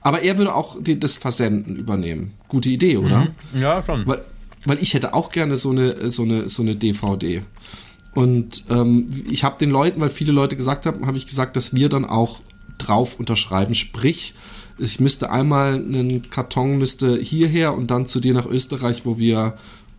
[0.00, 2.32] Aber er würde auch die, das Versenden übernehmen.
[2.48, 3.28] Gute Idee, oder?
[3.54, 4.04] Ja, schon.
[4.06, 4.20] Weil,
[4.64, 7.42] weil ich hätte auch gerne so eine, so eine, so eine DVD.
[8.14, 11.74] Und ähm, ich habe den Leuten, weil viele Leute gesagt haben, habe ich gesagt, dass
[11.74, 12.40] wir dann auch
[12.78, 13.74] drauf unterschreiben.
[13.74, 14.34] Sprich,
[14.78, 19.54] ich müsste einmal einen Karton müsste hierher und dann zu dir nach Österreich, wo wir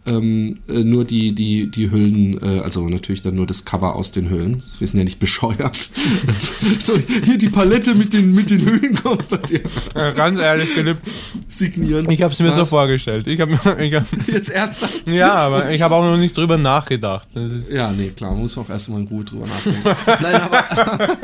[0.06, 4.12] ähm, äh, nur die die die Hüllen, äh, also natürlich dann nur das Cover aus
[4.12, 4.62] den Hüllen.
[4.80, 5.90] Wir sind ja nicht bescheuert.
[6.80, 9.62] so hier die Palette mit den mit den Hüllen kommt bei dir
[9.96, 10.98] Äh, ganz ehrlich, Philipp,
[11.48, 12.10] signieren.
[12.12, 12.70] ich habe es mir so Was?
[12.70, 13.28] vorgestellt.
[13.28, 15.08] Ich habe ich hab, Jetzt ernsthaft.
[15.10, 17.30] ja, Jetzt aber ich habe auch noch nicht drüber nachgedacht.
[17.34, 19.82] Das ist, Ja, nee, klar, muss auch erstmal Ruhe drüber nachdenken.
[20.22, 21.18] Nein, aber,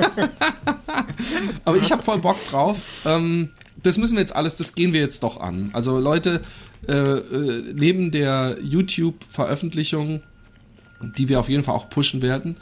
[1.65, 2.77] aber ich habe voll Bock drauf.
[3.05, 3.49] Ähm,
[3.83, 5.69] das müssen wir jetzt alles, das gehen wir jetzt doch an.
[5.73, 6.41] Also Leute,
[6.87, 10.21] äh, äh, neben der YouTube-Veröffentlichung,
[11.17, 12.57] die wir auf jeden Fall auch pushen werden,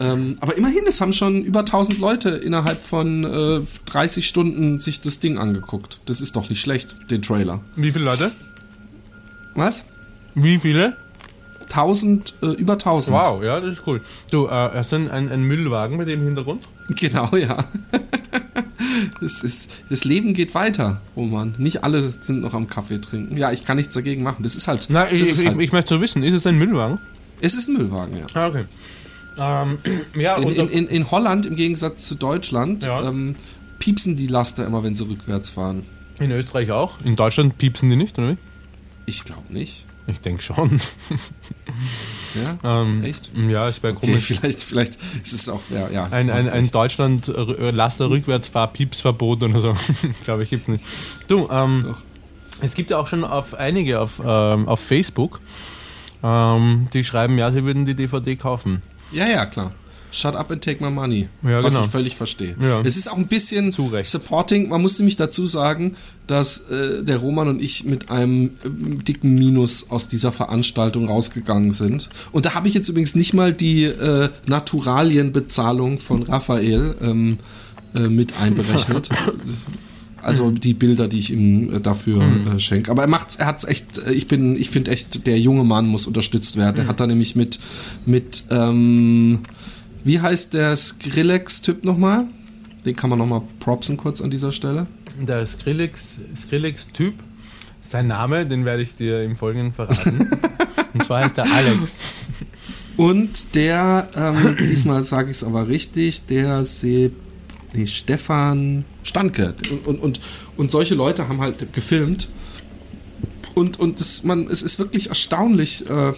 [0.00, 5.00] ähm, aber immerhin, es haben schon über 1000 Leute innerhalb von äh, 30 Stunden sich
[5.00, 6.00] das Ding angeguckt.
[6.04, 7.60] Das ist doch nicht schlecht, den Trailer.
[7.76, 8.32] wie viele Leute?
[9.54, 9.86] Was?
[10.34, 10.96] Wie viele?
[11.64, 13.16] 1000, äh, über 1000.
[13.16, 14.00] Wow, ja, das ist cool.
[14.30, 16.62] Du, äh, hast du einen, einen, einen Müllwagen mit dem Hintergrund?
[16.96, 17.64] Genau, ja.
[19.20, 21.54] Das, ist, das Leben geht weiter, Roman.
[21.58, 23.36] Nicht alle sind noch am Kaffee trinken.
[23.36, 24.42] Ja, ich kann nichts dagegen machen.
[24.42, 24.88] Das ist halt.
[24.90, 26.98] Nein, ich, ist halt ich möchte so wissen, ist es ein Müllwagen?
[27.40, 28.26] es ist ein Müllwagen, ja.
[28.34, 28.64] Ah, okay.
[29.38, 29.78] Ähm,
[30.20, 33.08] ja, In, in, in, in Holland, im Gegensatz zu Deutschland, Ja.
[33.08, 33.36] ähm,
[33.78, 35.84] piepsen die Laster immer, wenn sie rückwärts fahren.
[36.18, 37.00] in Österreich auch.
[37.04, 38.36] In Deutschland piepsen die nicht, oder wie?
[39.06, 39.86] Ich glaube nicht.
[40.08, 40.80] Ich denke schon.
[42.62, 42.82] Ja?
[42.82, 43.30] ähm, Echt?
[43.48, 44.24] Ja, ist bei Okay, komisch.
[44.24, 46.04] vielleicht, vielleicht ist es auch, ja, ja.
[46.04, 46.74] Ein, ein, ein recht.
[46.74, 49.76] Deutschland äh, Piepsverbot oder so.
[50.24, 50.84] Glaube ich, gibt's nicht.
[51.26, 51.98] Du, ähm, Doch.
[52.62, 55.40] es gibt ja auch schon auf einige auf, ähm, auf Facebook,
[56.22, 58.82] ähm, die schreiben, ja, sie würden die DVD kaufen.
[59.12, 59.72] Ja, ja, klar.
[60.10, 61.28] Shut up and take my money.
[61.42, 61.86] Ja, was genau.
[61.86, 62.56] ich völlig verstehe.
[62.60, 62.80] Ja.
[62.82, 64.10] Es ist auch ein bisschen Zu Recht.
[64.10, 64.68] supporting.
[64.68, 69.34] Man muss nämlich dazu sagen, dass äh, der Roman und ich mit einem ähm, dicken
[69.34, 72.08] Minus aus dieser Veranstaltung rausgegangen sind.
[72.32, 77.38] Und da habe ich jetzt übrigens nicht mal die äh, Naturalienbezahlung von Raphael ähm,
[77.94, 79.10] äh, mit einberechnet.
[80.20, 82.90] Also die Bilder, die ich ihm äh, dafür äh, schenke.
[82.90, 85.86] Aber er macht's, er hat's echt, äh, ich bin, ich finde echt, der junge Mann
[85.86, 86.78] muss unterstützt werden.
[86.78, 87.60] Er hat da nämlich mit,
[88.04, 89.40] mit, ähm,
[90.08, 92.24] wie heißt der Skrillex-Typ nochmal?
[92.86, 94.86] Den kann man nochmal propsen kurz an dieser Stelle.
[95.20, 97.12] Der Skrillex, Skrillex-Typ,
[97.82, 100.30] sein Name, den werde ich dir im Folgenden verraten.
[100.94, 101.98] Und zwar heißt er Alex.
[102.96, 107.10] Und der, ähm, diesmal sage ich es aber richtig, der Se
[107.74, 109.54] nee, Stefan Stanke.
[109.70, 110.20] Und, und, und,
[110.56, 112.30] und solche Leute haben halt gefilmt
[113.54, 115.84] Und, und das, man, es ist wirklich erstaunlich.
[115.90, 116.14] Äh,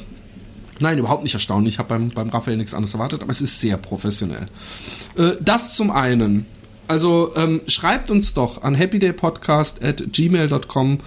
[0.81, 1.75] nein, überhaupt nicht erstaunlich.
[1.75, 4.49] Ich habe beim, beim Raphael nichts anderes erwartet, aber es ist sehr professionell.
[5.17, 6.47] Äh, das zum einen.
[6.89, 10.99] Also ähm, schreibt uns doch an happydaypodcast at gmail.com,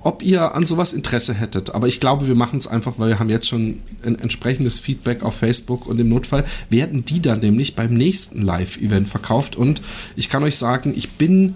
[0.00, 1.74] ob ihr an sowas Interesse hättet.
[1.74, 5.22] Aber ich glaube, wir machen es einfach, weil wir haben jetzt schon ein entsprechendes Feedback
[5.22, 9.56] auf Facebook und im Notfall werden die dann nämlich beim nächsten Live-Event verkauft.
[9.56, 9.80] Und
[10.14, 11.54] ich kann euch sagen, ich bin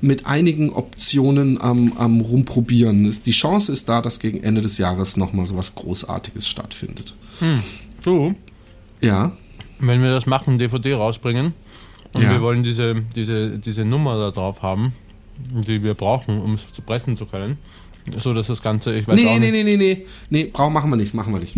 [0.00, 3.14] mit einigen Optionen am, am rumprobieren.
[3.26, 7.14] Die Chance ist da, dass gegen Ende des Jahres nochmal so was Großartiges stattfindet.
[7.40, 7.60] Hm.
[8.02, 8.34] Du?
[9.00, 9.32] Ja.
[9.80, 11.52] Wenn wir das machen, DVD rausbringen
[12.14, 12.30] und Ja.
[12.32, 14.92] wir wollen diese, diese, diese Nummer da drauf haben,
[15.38, 17.58] die wir brauchen, um es zu pressen zu können,
[18.16, 19.64] so dass das Ganze, ich weiß Nee, auch nee, nicht.
[19.64, 20.06] nee, nee, nee.
[20.30, 21.56] Nee, brauchen, machen wir nicht, machen wir nicht.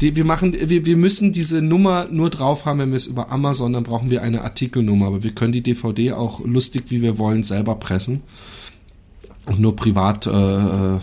[0.00, 3.30] Die, wir, machen, wir, wir müssen diese Nummer nur drauf haben, wenn wir es über
[3.30, 5.06] Amazon, dann brauchen wir eine Artikelnummer.
[5.06, 8.22] Aber wir können die DVD auch lustig, wie wir wollen, selber pressen.
[9.46, 10.98] Und nur privat äh,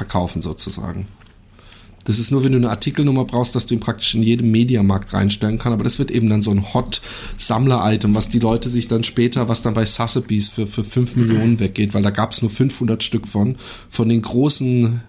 [0.00, 1.06] verkaufen sozusagen.
[2.04, 5.12] Das ist nur, wenn du eine Artikelnummer brauchst, dass du ihn praktisch in jedem Mediamarkt
[5.12, 5.72] reinstellen kann.
[5.72, 9.62] Aber das wird eben dann so ein Hot-Sammler-Item, was die Leute sich dann später, was
[9.62, 13.28] dann bei Sotheby's für, für 5 Millionen weggeht, weil da gab es nur 500 Stück
[13.28, 13.56] von,
[13.88, 15.02] von den großen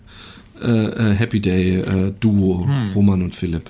[0.61, 3.69] äh, äh, Happy Day äh, Duo, Roman und Philipp.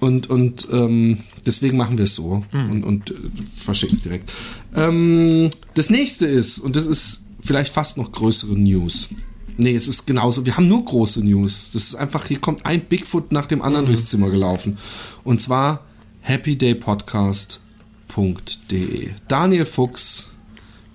[0.00, 3.14] Und, und ähm, deswegen machen wir es so und, und äh,
[3.54, 4.32] verschicken es direkt.
[4.74, 9.10] Ähm, das nächste ist, und das ist vielleicht fast noch größere News.
[9.58, 10.46] Nee, es ist genauso.
[10.46, 11.70] Wir haben nur große News.
[11.72, 14.78] Das ist einfach, hier kommt ein Bigfoot nach dem anderen durchs Zimmer gelaufen.
[15.24, 15.84] Und zwar
[16.22, 19.10] happydaypodcast.de.
[19.28, 20.30] Daniel Fuchs,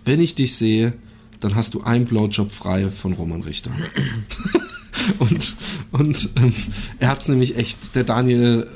[0.05, 0.93] wenn ich dich sehe,
[1.39, 3.71] dann hast du einen Blowjob frei von Roman Richter.
[5.19, 5.55] und
[5.91, 6.53] und ähm,
[6.99, 8.67] er hat's nämlich echt, der Daniel,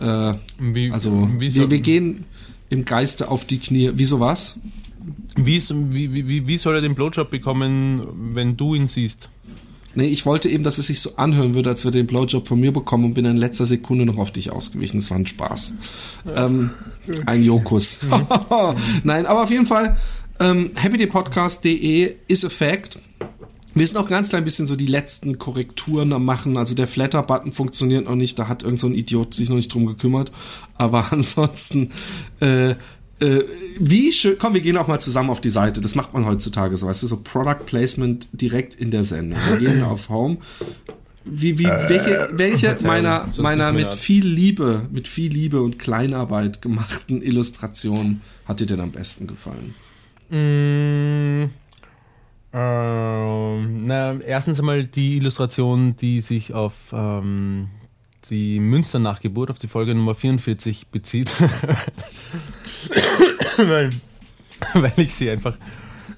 [0.60, 2.26] äh, Wie, also wie, wir, wir gehen
[2.70, 3.92] im Geiste auf die Knie.
[3.96, 4.60] Wieso was?
[5.36, 8.02] wie, ist- wie, wie, wie- soll er den Blowjob bekommen,
[8.34, 9.30] wenn du ihn siehst?
[9.94, 12.48] Nee, ich wollte eben, dass es sich so anhören würde, als würde er den Blowjob
[12.48, 15.00] von mir bekommen und bin in letzter Sekunde noch auf dich ausgewichen.
[15.02, 15.74] Das war ein Spaß.
[16.34, 16.70] Ähm,
[17.26, 18.00] ein Jokus.
[19.04, 19.98] Nein, aber auf jeden Fall,
[20.42, 23.00] ähm, happydaypodcast.de ist a fact.
[23.74, 26.58] Wir sind auch ganz klein bisschen so die letzten Korrekturen am machen.
[26.58, 28.38] Also der Flatter-Button funktioniert noch nicht.
[28.38, 30.32] Da hat irgend so ein Idiot sich noch nicht drum gekümmert.
[30.78, 31.92] Aber ansonsten,
[32.42, 32.76] äh, äh,
[33.80, 35.80] wie schön, komm, wir gehen auch mal zusammen auf die Seite.
[35.80, 39.40] Das macht man heutzutage so, weißt du, so Product Placement direkt in der Sendung.
[39.48, 40.38] Wir gehen auf Home.
[41.24, 46.64] Wie, wie, welche, welche Verzeihung, meiner, meiner mit viel Liebe, mit viel Liebe und Kleinarbeit
[46.64, 49.76] gemachten Illustrationen hat dir denn am besten gefallen?
[50.32, 51.46] Mm,
[52.54, 57.68] ähm, na, erstens einmal die Illustration, die sich auf ähm,
[58.30, 61.34] die Münster-Nachgeburt, auf die Folge Nummer 44 bezieht.
[63.58, 63.90] weil,
[64.74, 65.58] weil ich sie einfach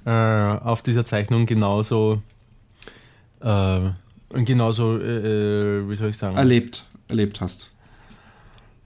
[0.05, 2.21] äh, auf dieser Zeichnung genauso
[3.43, 3.89] äh,
[4.33, 6.37] genauso, äh, äh, wie soll ich sagen?
[6.37, 7.71] Erlebt, erlebt hast.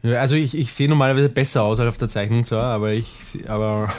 [0.03, 3.11] Also ich, ich sehe normalerweise besser aus als auf der Zeichnung zwar, aber ich
[3.47, 3.91] aber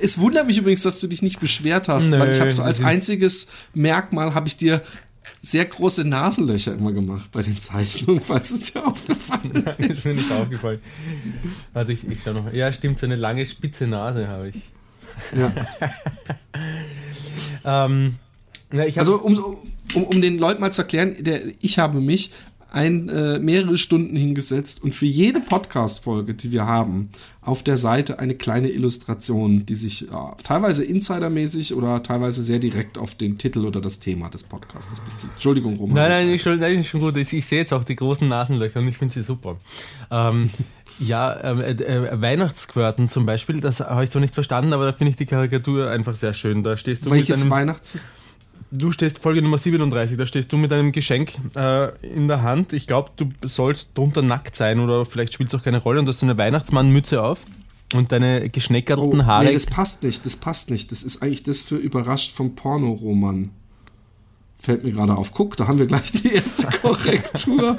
[0.00, 2.62] Es wundert mich übrigens, dass du dich nicht beschwert hast, Nö, weil ich habe so
[2.62, 4.82] als einziges Merkmal habe ich dir
[5.40, 9.90] sehr große Nasenlöcher immer gemacht bei den Zeichnungen, falls es dir aufgefallen ist.
[9.90, 10.80] ist mir nicht aufgefallen.
[11.72, 12.52] Warte, ich, ich schau noch.
[12.52, 14.70] Ja, stimmt, so eine lange spitze Nase habe ich.
[15.36, 15.52] Ja.
[17.64, 18.14] Ähm,
[18.72, 19.36] ja, ich Also um,
[19.94, 22.32] um, um den Leuten mal zu erklären, der, ich habe mich
[22.70, 28.18] ein, äh, mehrere Stunden hingesetzt und für jede Podcast-Folge, die wir haben, auf der Seite
[28.18, 33.64] eine kleine Illustration, die sich äh, teilweise insidermäßig oder teilweise sehr direkt auf den Titel
[33.64, 35.30] oder das Thema des Podcasts bezieht.
[35.32, 35.94] Entschuldigung, Roman.
[35.94, 37.16] nein, nein, schon, nein, schon gut.
[37.16, 39.56] Ich, ich sehe jetzt auch die großen Nasenlöcher und ich finde sie super.
[40.10, 40.50] Ähm,
[40.98, 44.92] ja, ähm, äh, äh, Weihnachtsquirten zum Beispiel, das habe ich so nicht verstanden, aber da
[44.92, 46.62] finde ich die Karikatur einfach sehr schön.
[46.62, 47.98] Da stehst du mit Welches einem, Weihnachts...
[48.70, 52.74] Du stehst Folge Nummer 37, da stehst du mit einem Geschenk äh, in der Hand.
[52.74, 56.04] Ich glaube, du sollst drunter nackt sein oder vielleicht spielt es auch keine Rolle und
[56.04, 57.46] du hast so eine Weihnachtsmannmütze auf
[57.94, 59.44] und deine geschneckerten Haare.
[59.44, 60.92] Oh, nee, das passt nicht, das passt nicht.
[60.92, 63.50] Das ist eigentlich das für überrascht vom Pornoroman.
[64.60, 65.32] Fällt mir gerade auf.
[65.32, 67.78] Guck, da haben wir gleich die erste Korrektur.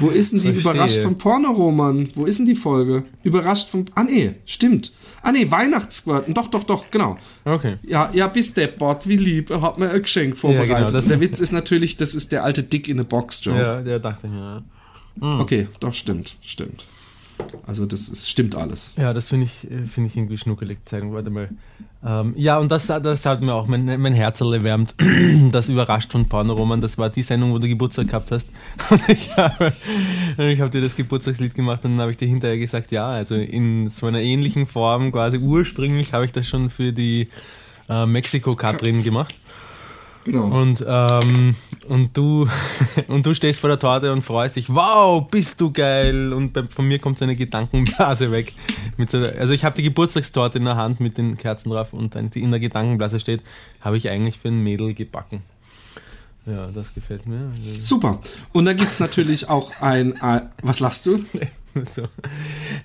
[0.00, 0.72] Wo ist denn die Verstehe.
[0.72, 2.10] überrascht vom Pornoroman?
[2.14, 3.04] Wo ist denn die Folge?
[3.22, 3.86] Überrascht vom.
[3.94, 4.92] Ah nee, stimmt.
[5.22, 6.34] Ah nee, Weihnachtsquarten.
[6.34, 7.16] Doch, doch, doch, genau.
[7.46, 7.76] okay.
[7.82, 9.48] Ja, ja, bis deppert, wie lieb.
[9.50, 10.76] Er hat mir ein Geschenk vorbereitet.
[10.76, 13.58] genau, das- der Witz ist natürlich, das ist der alte Dick in a Box Joke.
[13.58, 14.62] Ja, der dachte ich mir.
[15.22, 15.40] ja.
[15.40, 16.86] Okay, doch, stimmt, stimmt.
[17.66, 18.94] Also das ist, stimmt alles.
[18.98, 20.78] Ja, das finde ich, äh, finde ich irgendwie schnuckelig.
[20.84, 21.48] Zeigen, warte mal.
[22.02, 24.94] Ähm, ja, und das, das hat mir auch mein, mein Herz erwärmt.
[25.52, 26.80] Das überrascht von Pornoroman.
[26.80, 28.48] Das war die Sendung, wo du Geburtstag gehabt hast.
[28.90, 29.72] Und ich habe,
[30.38, 33.34] ich habe dir das Geburtstagslied gemacht und dann habe ich dir hinterher gesagt, ja, also
[33.34, 37.28] in so einer ähnlichen Form, quasi ursprünglich habe ich das schon für die
[37.88, 39.34] äh, Mexiko-Katrin gemacht.
[40.24, 40.44] Genau.
[40.44, 41.56] Und, ähm,
[41.88, 42.46] und, du,
[43.08, 46.32] und du stehst vor der Torte und freust dich, wow, bist du geil.
[46.32, 48.52] Und bei, von mir kommt so eine Gedankenblase weg.
[48.96, 52.14] Mit so, also ich habe die Geburtstagstorte in der Hand mit den Kerzen drauf und
[52.14, 53.40] dann die in der Gedankenblase steht,
[53.80, 55.42] habe ich eigentlich für ein Mädel gebacken.
[56.46, 57.52] Ja, das gefällt mir.
[57.78, 58.20] Super.
[58.52, 60.48] Und dann gibt es natürlich auch ein, ein.
[60.62, 61.24] Was lachst du?
[61.94, 62.02] so,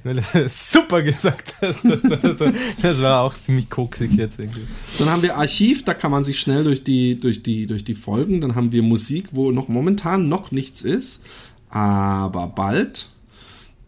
[0.04, 1.84] weil du super gesagt hast.
[1.84, 4.67] Das war, so, das war auch ziemlich koksig jetzt irgendwie.
[5.00, 7.95] Dann haben wir Archiv, da kann man sich schnell durch die, durch die, durch die
[7.95, 8.41] Folgen.
[8.41, 11.24] Dann haben wir Musik, wo noch momentan noch nichts ist,
[11.69, 13.10] aber bald.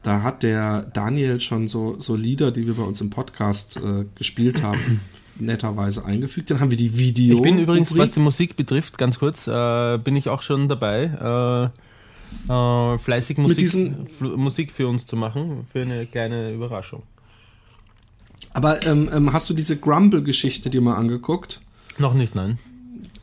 [0.04, 4.06] Da hat der Daniel schon so, so Lieder, die wir bei uns im Podcast äh,
[4.16, 5.02] gespielt haben,
[5.40, 6.50] netterweise eingefügt.
[6.50, 7.36] Dann haben wir die Video.
[7.36, 11.72] Ich bin übrigens, was die Musik betrifft, ganz kurz, äh, bin ich auch schon dabei.
[11.74, 11.87] Äh,
[12.48, 13.72] äh, fleißig Musik,
[14.22, 17.04] Musik für uns zu machen, für eine kleine Überraschung.
[18.54, 21.62] Aber ähm, ähm, hast du diese Grumble-Geschichte dir mal angeguckt?
[21.98, 22.58] Noch nicht, nein.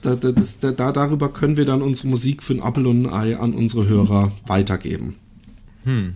[0.03, 3.13] Da, da, das, da, darüber können wir dann unsere Musik für ein Apple und ein
[3.13, 5.17] Ei an unsere Hörer weitergeben.
[5.85, 6.13] Hm.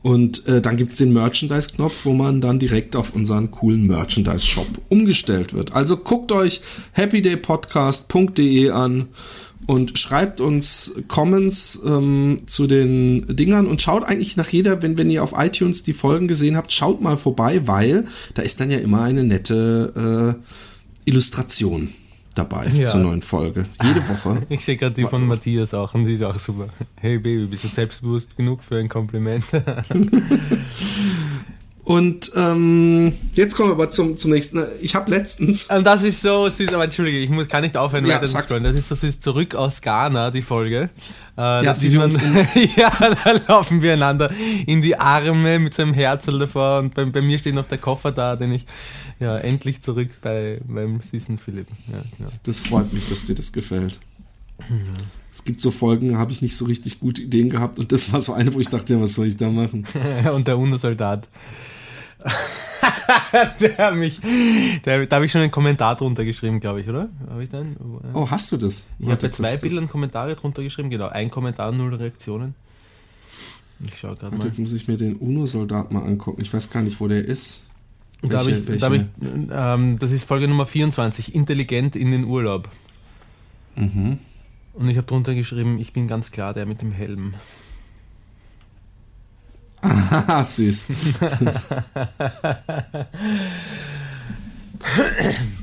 [0.00, 5.54] Und äh, dann gibt's den Merchandise-Knopf, wo man dann direkt auf unseren coolen Merchandise-Shop umgestellt
[5.54, 5.72] wird.
[5.72, 6.60] Also guckt euch
[6.92, 9.08] happydaypodcast.de an
[9.68, 15.10] und schreibt uns Comments ähm, zu den Dingern und schaut eigentlich nach jeder, wenn, wenn
[15.10, 18.78] ihr auf iTunes die Folgen gesehen habt, schaut mal vorbei, weil da ist dann ja
[18.78, 20.38] immer eine nette
[21.04, 21.90] äh, Illustration
[22.34, 22.86] dabei ja.
[22.86, 23.66] zur neuen Folge.
[23.82, 24.40] Jede Woche.
[24.48, 26.68] Ich sehe gerade die von Matthias auch und die ist auch super.
[26.96, 29.44] Hey Baby, bist du selbstbewusst genug für ein Kompliment?
[31.88, 34.62] Und ähm, jetzt kommen wir aber zum, zum nächsten.
[34.82, 35.70] Ich habe letztens.
[35.70, 38.36] Und das ist so süß, aber entschuldige, ich muss, kann nicht aufhören, ja, weiter zu
[38.36, 38.62] scrollen.
[38.64, 39.20] Das ist so süß.
[39.20, 40.90] Zurück aus Ghana, die Folge.
[41.38, 42.10] Äh, ja, sieht man,
[42.76, 42.92] ja,
[43.24, 44.30] da laufen wir einander
[44.66, 47.78] in die Arme mit so einem Herzl davor und bei, bei, mir steht noch der
[47.78, 48.66] Koffer da, den ich
[49.18, 51.68] ja endlich zurück bei beim süßen Philipp.
[51.90, 52.30] Ja, ja.
[52.42, 53.98] Das freut mich, dass dir das gefällt.
[55.32, 58.20] Es gibt so Folgen, habe ich nicht so richtig gute Ideen gehabt und das war
[58.20, 59.84] so eine, wo ich dachte, ja, was soll ich da machen?
[60.34, 61.28] und der Untersoldat.
[63.60, 64.20] der mich,
[64.84, 67.08] der, da habe ich schon einen Kommentar drunter geschrieben, glaube ich, oder?
[67.30, 67.76] Habe ich dann?
[68.12, 68.88] Oh, hast du das?
[68.98, 71.08] Ich habe zwei Bildern Kommentare drunter geschrieben, genau.
[71.08, 72.54] Ein Kommentar, null Reaktionen.
[73.86, 74.44] Ich schaue gerade mal.
[74.44, 76.42] Jetzt muss ich mir den UNO-Soldat mal angucken.
[76.42, 77.64] Ich weiß gar nicht, wo der ist.
[78.22, 79.04] Da welche, ich, da ich,
[79.52, 82.68] ähm, das ist Folge Nummer 24, intelligent in den Urlaub.
[83.76, 84.18] Mhm.
[84.74, 87.34] Und ich habe drunter geschrieben, ich bin ganz klar der mit dem Helm.
[89.80, 90.88] Ah, süß.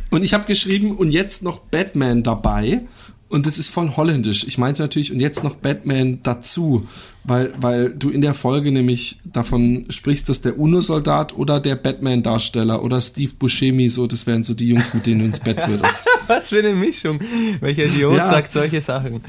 [0.10, 2.82] und ich habe geschrieben, und jetzt noch Batman dabei.
[3.28, 4.46] Und das ist voll holländisch.
[4.48, 6.88] Ich meinte natürlich, und jetzt noch Batman dazu,
[7.24, 12.84] weil, weil du in der Folge nämlich davon sprichst, dass der UNO-Soldat oder der Batman-Darsteller
[12.84, 16.06] oder Steve Buscemi so, das wären so die Jungs, mit denen du ins Bett würdest.
[16.28, 17.20] Was für eine Mischung.
[17.62, 18.30] Welcher Idiot ja.
[18.30, 19.22] sagt solche Sachen?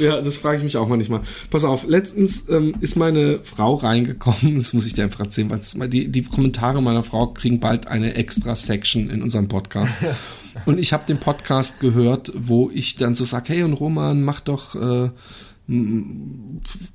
[0.00, 1.22] Ja, das frage ich mich auch manchmal.
[1.50, 5.88] Pass auf, letztens ähm, ist meine Frau reingekommen, das muss ich dir einfach erzählen, weil
[5.88, 9.98] die, die Kommentare meiner Frau kriegen bald eine extra Section in unserem Podcast.
[10.66, 14.40] Und ich habe den Podcast gehört, wo ich dann so sage, hey und Roman, mach
[14.40, 15.10] doch äh,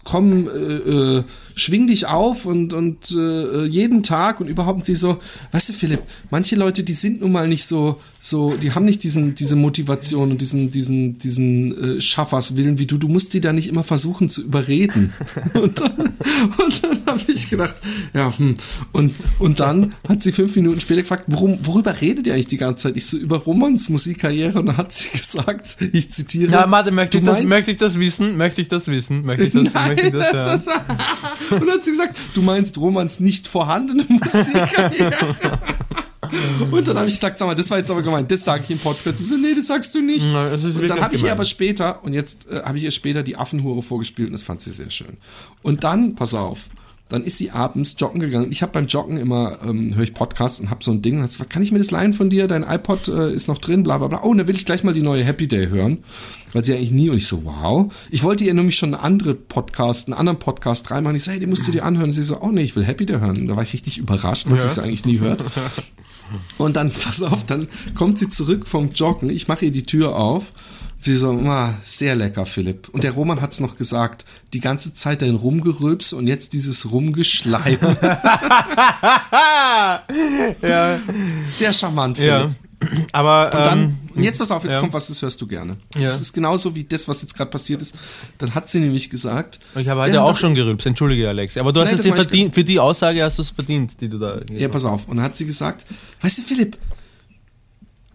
[0.04, 1.24] komm, äh, äh,
[1.56, 5.20] schwing dich auf und, und äh, jeden Tag und überhaupt sie so,
[5.52, 9.04] weißt du, Philipp, manche Leute, die sind nun mal nicht so, so, die haben nicht
[9.04, 12.98] diesen, diese Motivation und diesen, diesen, diesen äh, Schafferswillen wie du.
[12.98, 15.14] Du musst die da nicht immer versuchen zu überreden.
[15.54, 15.98] und dann,
[16.58, 17.76] und dann habe ich gedacht,
[18.14, 18.56] ja, hm.
[18.92, 22.58] Und, und dann hat sie fünf Minuten später gefragt, worum, worüber redet ihr eigentlich die
[22.58, 22.98] ganze Zeit?
[22.98, 26.52] Ich so, über Romans Musikkarriere und dann hat sie gesagt, ich zitiere.
[26.52, 28.36] Ja, Martin, möchte, ich das, möchte ich das wissen?
[28.36, 29.26] Möchte ich das wissen?
[29.26, 30.32] Möchte ich das, Nein, möchte ich das?
[30.32, 30.68] Das,
[31.52, 35.16] und dann hat sie gesagt, du meinst Romans nicht vorhandene Musikkarriere.
[36.72, 38.72] Und dann habe ich gesagt, sag mal, das war jetzt aber gemeint, das sage ich
[38.72, 39.18] im Podcast.
[39.18, 40.32] Sie so, nee, das sagst du nicht.
[40.32, 43.24] Nein, und dann habe ich ihr aber später, und jetzt äh, habe ich ihr später
[43.24, 45.18] die Affenhure vorgespielt und das fand sie sehr schön.
[45.62, 46.70] Und dann, pass auf,
[47.10, 48.52] dann ist sie abends joggen gegangen.
[48.52, 51.24] Ich habe beim Joggen immer, ähm, höre ich Podcasts und habe so ein Ding und
[51.24, 52.48] hat gesagt, kann ich mir das leihen von dir?
[52.48, 54.24] Dein iPod äh, ist noch drin, bla bla bla.
[54.24, 56.00] Oh, dann will ich gleich mal die neue Happy Day hören.
[56.52, 57.94] Weil sie eigentlich nie, und ich so, wow.
[58.12, 61.16] Ich wollte ihr nämlich schon eine andere Podcast, einen anderen Podcast reinmachen.
[61.16, 62.10] Ich so, hey, den musst du dir anhören.
[62.10, 63.38] Und sie so, oh nee, ich will Happy Day hören.
[63.38, 64.62] Und da war ich richtig überrascht, weil ja.
[64.62, 65.44] sie es eigentlich nie hört.
[66.58, 69.30] Und dann, pass auf, dann kommt sie zurück vom Joggen.
[69.30, 70.54] Ich mache ihr die Tür auf.
[71.00, 72.90] Sie so, ah, sehr lecker, Philipp.
[72.90, 77.78] Und der Roman hat's noch gesagt, die ganze Zeit dein Rumgerülps und jetzt dieses Rumgeschleim.
[80.62, 81.00] ja.
[81.48, 82.32] Sehr charmant, Philipp.
[82.32, 82.50] Ja.
[83.12, 84.80] Aber und dann, ähm, jetzt pass auf, jetzt ja.
[84.82, 85.78] kommt was, das hörst du gerne.
[85.96, 86.04] Ja.
[86.04, 87.96] Das ist genauso wie das, was jetzt gerade passiert ist.
[88.38, 89.60] Dann hat sie nämlich gesagt.
[89.76, 91.58] Ich habe heute ja, auch schon gerülpst, entschuldige Alex.
[91.58, 94.20] Aber du hast nein, es verdient, für die Aussage hast du es verdient, die du
[94.20, 94.42] da.
[94.52, 95.08] Ja, pass auf.
[95.08, 95.88] Und dann hat sie gesagt,
[96.22, 96.78] weißt du, Philipp,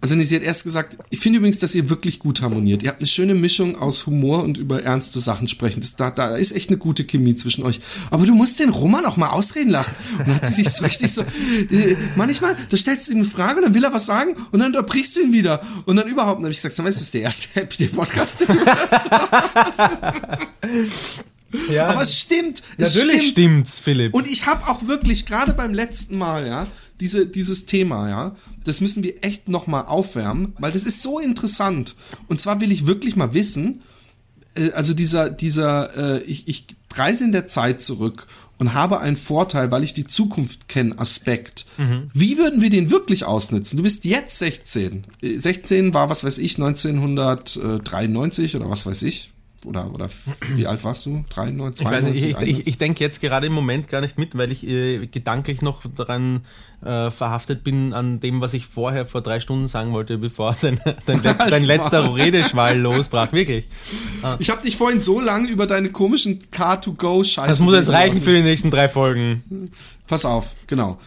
[0.03, 2.83] Also nee, sie hat erst gesagt, ich finde übrigens, dass ihr wirklich gut harmoniert.
[2.83, 5.81] Ihr habt eine schöne Mischung aus Humor und über ernste Sachen sprechen.
[5.81, 7.81] Das, da, da ist echt eine gute Chemie zwischen euch.
[8.11, 9.95] Aber du musst den Roman auch mal ausreden lassen.
[10.19, 13.29] Und dann hat sie sich so richtig so, äh, manchmal, da stellst du ihm eine
[13.29, 15.65] Frage, dann will er was sagen und dann unterbrichst du ihn wieder.
[15.87, 18.41] Und dann überhaupt, dann habe ich gesagt, sag mal, ist das der erste Happy Podcast,
[18.41, 19.11] den du hörst?
[21.71, 22.63] Ja, Aber es stimmt.
[22.79, 23.33] Es natürlich stimmt.
[23.33, 24.15] stimmt's, Philipp.
[24.15, 26.67] Und ich habe auch wirklich, gerade beim letzten Mal, ja,
[27.03, 31.97] diese, dieses Thema, ja, das müssen wir echt nochmal aufwärmen, weil das ist so interessant.
[32.29, 33.83] Und zwar will ich wirklich mal wissen,
[34.55, 38.29] äh, also dieser, dieser, äh, ich, ich reise in der Zeit zurück
[38.59, 41.67] und habe einen Vorteil, weil ich die Zukunft kenne, Aspekt.
[42.15, 43.79] Wie würden wir den wirklich ausnutzen?
[43.79, 45.05] Du bist jetzt 16.
[45.23, 49.33] Äh, 16 war, was weiß ich, 1993 oder was weiß ich.
[49.65, 50.09] Oder, oder
[50.55, 51.25] wie alt warst du?
[51.31, 54.19] 93, Ich, weiß nicht, 92, ich, ich, ich denke jetzt gerade im Moment gar nicht
[54.19, 56.41] mit, weil ich äh, gedanklich noch daran
[56.85, 60.81] äh, verhaftet bin, an dem, was ich vorher vor drei Stunden sagen wollte, bevor dein,
[61.07, 63.33] dein, dein, Als letzter Redeschwall losbrach.
[63.33, 63.65] Wirklich.
[64.39, 67.47] Ich habe dich vorhin so lange über deine komischen Car2Go-Scheiße.
[67.49, 68.25] Das muss jetzt reichen lassen.
[68.25, 69.71] für die nächsten drei Folgen.
[70.07, 70.99] Pass auf, genau.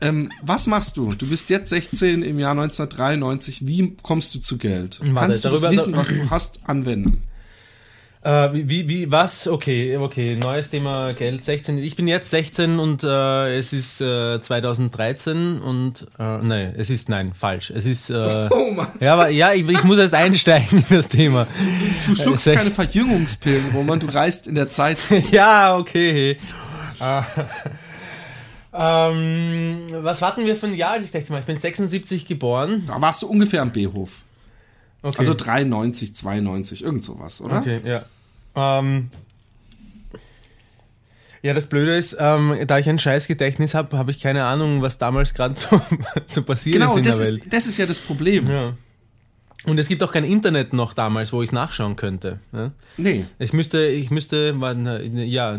[0.00, 1.12] Ähm, was machst du?
[1.12, 3.66] Du bist jetzt 16 im Jahr 1993.
[3.66, 5.00] Wie kommst du zu Geld?
[5.02, 7.22] Warte, Kannst du das darüber- Wissen, was du hast, anwenden?
[8.22, 9.46] Äh, wie, wie, was?
[9.46, 11.44] Okay, okay, neues Thema Geld.
[11.44, 11.78] 16.
[11.78, 17.08] Ich bin jetzt 16 und äh, es ist äh, 2013 und äh, nein, es ist
[17.08, 17.70] nein, falsch.
[17.70, 21.08] Es ist äh, Oh Mann, ja, aber ja, ich, ich muss erst einsteigen in das
[21.08, 21.46] Thema.
[22.06, 24.00] du schluckst Äh, keine Verjüngungspillen, Roman.
[24.00, 24.98] Du reist in der Zeit.
[25.30, 26.38] Ja, okay.
[27.00, 27.22] Äh,
[28.74, 31.40] ähm, was hatten wir für ein Jahr, als ich 16 war?
[31.40, 32.82] Ich bin 76 geboren.
[32.86, 34.24] Da warst du ungefähr am B-Hof.
[35.02, 35.18] Okay.
[35.18, 37.58] Also 93, 92, irgend sowas, oder?
[37.58, 38.04] Okay, ja.
[38.56, 39.10] Ähm,
[41.42, 44.82] ja, das Blöde ist, ähm, da ich ein scheiß Gedächtnis habe, habe ich keine Ahnung,
[44.82, 45.80] was damals gerade so,
[46.26, 47.42] so passiert Genau, ist in das der Welt.
[47.44, 48.46] ist, das ist ja das Problem.
[48.50, 48.72] Ja.
[49.66, 52.38] Und es gibt auch kein Internet noch damals, wo ich es nachschauen könnte.
[52.52, 52.70] Ja?
[52.96, 53.26] Nee.
[53.40, 54.54] Ich müsste, ich müsste,
[55.14, 55.50] ja,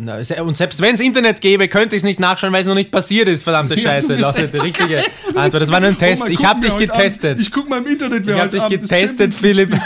[0.41, 2.91] und selbst wenn es Internet gäbe, könnte ich es nicht nachschauen, weil es noch nicht
[2.91, 4.07] passiert ist, verdammte Ja, Scheiße.
[4.07, 5.03] bist lautet die richtige
[5.35, 5.53] Antwort.
[5.61, 6.19] Das war nur ein Oh Test.
[6.21, 7.31] Mann, ich habe dich getestet.
[7.31, 9.73] Abend- Ich guck mal im Internet, wer Ich habe dich Abend getestet, Philipp.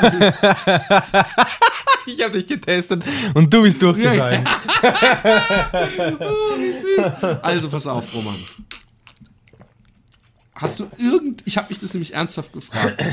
[2.05, 3.03] ich habe dich getestet
[3.34, 4.45] und du bist durchgefallen.
[6.20, 7.11] Oh, wie süß.
[7.41, 8.36] Also, pass auf, Roman.
[10.55, 11.41] Hast du irgend.
[11.45, 13.03] Ich habe mich das nämlich ernsthaft gefragt.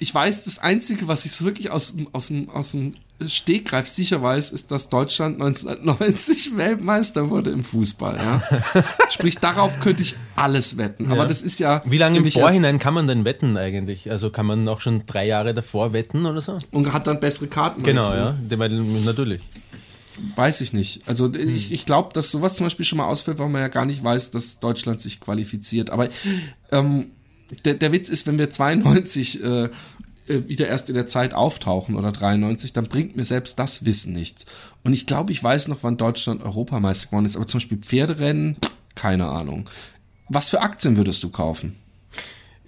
[0.00, 2.94] Ich weiß, das Einzige, was ich so wirklich aus, dem- aus, aus dem
[3.26, 8.16] Stegreif sicher weiß, ist, dass Deutschland 1990 Weltmeister wurde im Fußball.
[8.16, 8.42] Ja?
[9.10, 11.06] Sprich, darauf könnte ich alles wetten.
[11.06, 11.26] Aber Ja.
[11.26, 11.80] das ist ja.
[11.84, 14.08] Wie lange im Vorhinein kann man denn wetten eigentlich?
[14.10, 16.58] Also kann man auch schon drei Jahre davor wetten oder so?
[16.70, 17.82] Und hat dann bessere Karten.
[17.82, 18.36] Genau, ja.
[18.50, 19.42] Weil, natürlich.
[20.36, 21.08] Weiß ich nicht.
[21.08, 23.84] Also ich, ich glaube, dass sowas zum Beispiel schon mal ausfällt, weil man ja gar
[23.84, 25.90] nicht weiß, dass Deutschland sich qualifiziert.
[25.90, 26.08] Aber
[26.72, 27.10] ähm,
[27.64, 29.68] der, der Witz ist, wenn wir 92 äh,
[30.28, 34.12] äh, wieder erst in der Zeit auftauchen oder 93, dann bringt mir selbst das Wissen
[34.12, 34.44] nichts.
[34.84, 38.56] Und ich glaube, ich weiß noch, wann Deutschland Europameister geworden ist, aber zum Beispiel Pferderennen,
[38.94, 39.68] keine Ahnung.
[40.28, 41.76] Was für Aktien würdest du kaufen?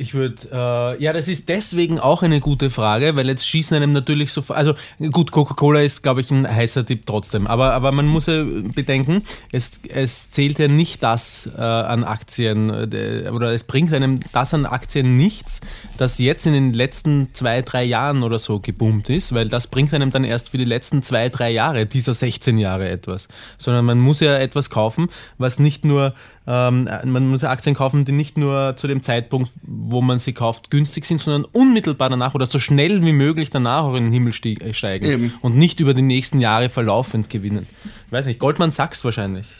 [0.00, 3.92] Ich würde, äh, ja, das ist deswegen auch eine gute Frage, weil jetzt schießen einem
[3.92, 4.72] natürlich so, also
[5.12, 9.24] gut, Coca-Cola ist, glaube ich, ein heißer Tipp trotzdem, aber, aber man muss ja bedenken,
[9.52, 14.20] es, es zählt ja nicht das äh, an Aktien äh, der- oder es bringt einem
[14.32, 15.60] das an Aktien nichts,
[15.98, 19.92] das jetzt in den letzten zwei, drei Jahren oder so geboomt ist, weil das bringt
[19.92, 23.28] einem dann erst für die letzten zwei, drei Jahre, dieser 16 Jahre etwas,
[23.58, 26.14] sondern man muss ja etwas kaufen, was nicht nur
[26.52, 30.32] ähm, man muss ja Aktien kaufen, die nicht nur zu dem Zeitpunkt, wo man sie
[30.32, 34.12] kauft, günstig sind, sondern unmittelbar danach oder so schnell wie möglich danach auch in den
[34.12, 35.32] Himmel äh, steigen Eben.
[35.42, 37.68] und nicht über die nächsten Jahre verlaufend gewinnen.
[38.06, 39.46] Ich weiß nicht, Goldman Sachs wahrscheinlich.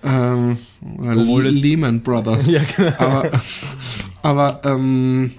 [0.00, 0.58] Ähm,
[0.96, 2.46] oder Obwohl Lehman Brothers.
[2.50, 2.94] Ja, genau.
[2.98, 3.40] Aber,
[4.22, 5.32] aber ähm,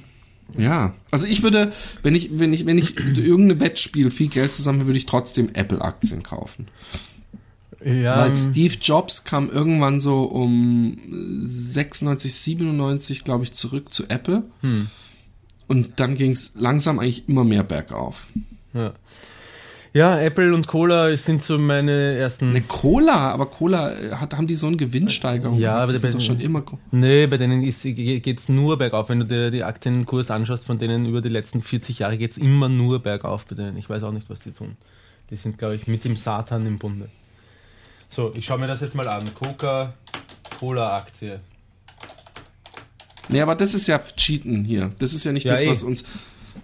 [0.58, 1.72] ja, also ich würde,
[2.04, 6.24] wenn ich, wenn ich, wenn ich irgendeine Wettspiel viel Geld zusammen, würde ich trotzdem Apple-Aktien
[6.24, 6.68] kaufen.
[7.84, 10.98] Ja, Weil Steve Jobs kam irgendwann so um
[11.42, 14.44] 96, 97, glaube ich, zurück zu Apple.
[14.62, 14.88] Hm.
[15.68, 18.28] Und dann ging es langsam eigentlich immer mehr bergauf.
[18.74, 18.94] ja.
[19.94, 22.50] ja, Apple und Cola sind so meine ersten.
[22.50, 25.58] Eine Cola, aber Cola äh, hat, haben die so eine Gewinnsteigerung.
[25.60, 25.84] Ja, gehabt?
[25.84, 26.64] aber sind bei- doch schon immer.
[26.92, 29.10] Nee, bei denen geht es nur bergauf.
[29.10, 32.38] Wenn du dir die Aktienkurs anschaust, von denen über die letzten 40 Jahre geht es
[32.38, 33.78] immer nur bergauf bei denen.
[33.78, 34.76] Ich weiß auch nicht, was die tun.
[35.30, 37.10] Die sind, glaube ich, mit dem Satan im Bunde.
[38.10, 39.34] So, ich schaue mir das jetzt mal an.
[39.36, 41.40] Coca-Cola-Aktie.
[43.30, 44.92] Nee, aber das ist ja Cheaten hier.
[45.00, 45.70] Das ist ja nicht Ja, das, eh.
[45.70, 46.04] was uns.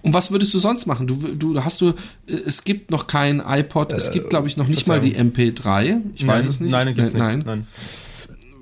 [0.01, 1.07] Und was würdest du sonst machen?
[1.07, 1.89] Du, du hast du,
[2.27, 6.01] äh, es gibt noch kein iPod, es gibt, glaube ich, noch nicht mal die MP3.
[6.15, 6.71] Ich weiß es nicht.
[6.71, 7.17] Nein, gibt's nicht.
[7.17, 7.43] nein.
[7.45, 7.67] Nein.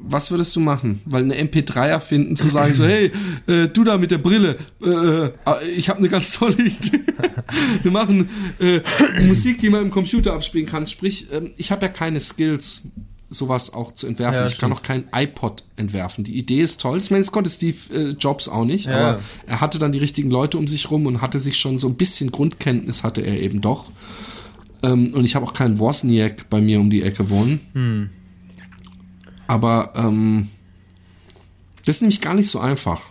[0.06, 1.02] Was würdest du machen?
[1.06, 3.12] Weil eine MP3 erfinden, zu sagen so, hey,
[3.48, 5.32] äh, du da mit der Brille, äh, äh
[5.76, 7.00] ich habe eine ganz tolle Idee.
[7.82, 8.30] Wir machen
[8.60, 8.82] äh,
[9.26, 10.88] Musik, die man im Computer abspielen kann.
[10.88, 12.84] Sprich, äh, ich habe ja keine Skills,
[13.30, 14.42] sowas auch zu entwerfen.
[14.42, 16.24] Ja, ich kann auch kein iPod entwerfen.
[16.24, 17.00] Die Idee ist toll.
[17.00, 18.94] Ich meine, das konnte Steve äh, Jobs auch nicht, ja.
[18.94, 21.88] aber er hatte dann die richtigen Leute um sich rum und hatte sich schon so
[21.88, 23.92] ein bisschen Grundkenntnis hatte er eben doch.
[24.84, 27.62] Ähm, und ich habe auch keinen Wozniak bei mir um die Ecke wohnen.
[27.74, 28.10] Hm.
[29.54, 30.50] Aber ähm,
[31.86, 33.02] das ist nämlich gar nicht so einfach.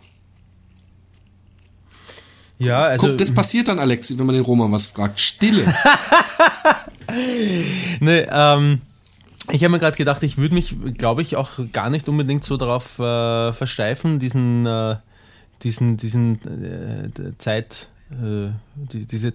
[2.59, 3.11] Ja, also.
[3.11, 5.21] Guck, das passiert dann, Alexi, wenn man den Roman was fragt.
[5.21, 5.73] Stille.
[8.01, 8.81] nee, ähm.
[9.51, 12.57] Ich habe mir gerade gedacht, ich würde mich, glaube ich, auch gar nicht unbedingt so
[12.57, 14.97] darauf äh, versteifen, diesen, äh,
[15.63, 16.37] diesen, diesen
[17.15, 19.33] äh, Zeit, äh, die, diese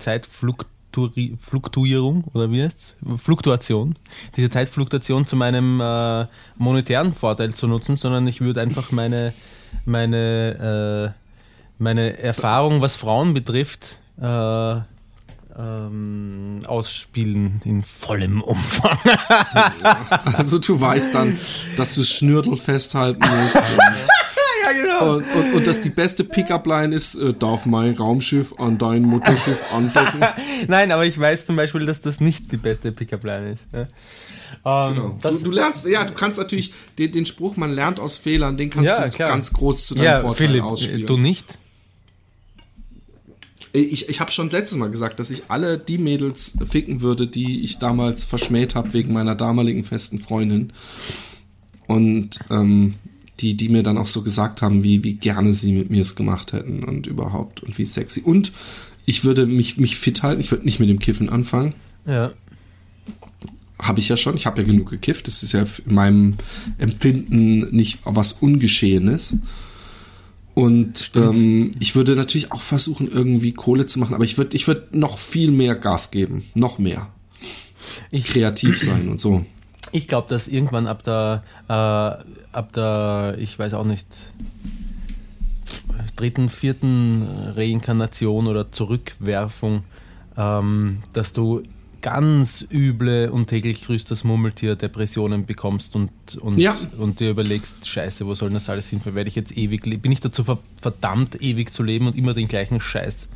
[1.38, 3.22] Fluktuierung oder wie heißt es?
[3.22, 3.96] Fluktuation,
[4.36, 6.26] diese Zeitfluktuation zu meinem äh,
[6.58, 9.34] monetären Vorteil zu nutzen, sondern ich würde einfach meine,
[9.86, 11.20] meine, äh,
[11.78, 14.76] meine Erfahrung, was Frauen betrifft, äh,
[15.60, 18.98] ähm, ausspielen in vollem Umfang.
[20.36, 21.38] also du weißt dann,
[21.76, 23.58] dass du das Schnürdel festhalten musst.
[24.72, 25.16] ja, genau.
[25.16, 29.60] Und, und, und dass die beste Pickup-Line ist, äh, darf mein Raumschiff an dein Mutterschiff
[29.74, 30.22] andocken?
[30.68, 33.68] Nein, aber ich weiß zum Beispiel, dass das nicht die beste Pickup-Line ist.
[33.74, 33.88] Ja.
[34.66, 35.20] Ähm, genau.
[35.22, 38.70] du, du, lernst, ja, du kannst natürlich den, den, Spruch, man lernt aus Fehlern, den
[38.70, 39.30] kannst ja, du klar.
[39.30, 41.08] ganz groß zu deinem ja, Vorteil Philipp, ausspielen.
[41.08, 41.58] Du nicht?
[43.74, 47.64] Ich, ich habe schon letztes Mal gesagt, dass ich alle die Mädels ficken würde, die
[47.64, 50.74] ich damals verschmäht habe wegen meiner damaligen festen Freundin.
[51.86, 52.96] Und ähm,
[53.40, 56.16] die, die mir dann auch so gesagt haben, wie, wie gerne sie mit mir es
[56.16, 58.22] gemacht hätten und überhaupt und wie sexy.
[58.22, 58.52] Und
[59.06, 61.74] ich würde mich, mich fit halten, ich würde nicht mit dem Kiffen anfangen.
[62.06, 62.32] Ja.
[63.80, 65.28] Habe ich ja schon, ich habe ja genug gekifft.
[65.28, 66.36] Das ist ja in meinem
[66.78, 69.38] Empfinden nicht was Ungeschehenes.
[70.56, 74.68] Und ähm, ich würde natürlich auch versuchen, irgendwie Kohle zu machen, aber ich würde ich
[74.68, 76.46] würd noch viel mehr Gas geben.
[76.56, 77.10] Noch mehr.
[78.10, 79.46] Ich, Kreativ sein und so.
[79.92, 84.08] Ich glaube, dass irgendwann ab der, äh, ab der, ich weiß auch nicht,
[86.16, 89.84] dritten, vierten Reinkarnation oder Zurückwerfung,
[90.36, 91.62] ähm, dass du
[92.02, 96.76] ganz üble und täglich grüßt das Murmeltier Depressionen bekommst und, und, ja.
[96.98, 99.16] und dir überlegst, scheiße, wo soll das alles hinführen?
[99.16, 100.44] Werde ich jetzt ewig, bin ich dazu
[100.82, 103.28] verdammt, ewig zu leben und immer den gleichen Scheiß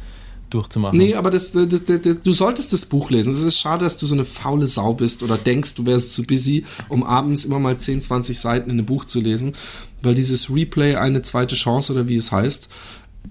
[0.53, 0.97] durchzumachen.
[0.97, 3.31] Nee, aber das, das, das, du solltest das Buch lesen.
[3.31, 6.23] Es ist schade, dass du so eine faule Sau bist oder denkst, du wärst zu
[6.23, 9.53] busy, um abends immer mal 10, 20 Seiten in einem Buch zu lesen,
[10.01, 12.69] weil dieses Replay eine zweite Chance oder wie es heißt,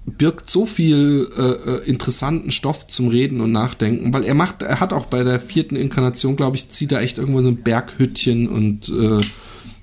[0.07, 4.81] birgt so viel äh, äh, interessanten Stoff zum Reden und Nachdenken, weil er macht, er
[4.81, 8.49] hat auch bei der vierten Inkarnation, glaube ich, zieht er echt irgendwo so ein Berghüttchen
[8.49, 9.21] und äh,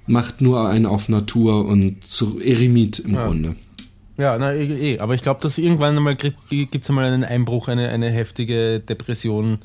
[0.07, 3.25] macht nur einen auf Natur und zu Eremit im ja.
[3.25, 3.55] Grunde.
[4.17, 4.99] Ja, na, eh, eh.
[4.99, 9.59] aber ich glaube, dass irgendwann einmal gibt es einmal einen Einbruch, eine, eine heftige Depression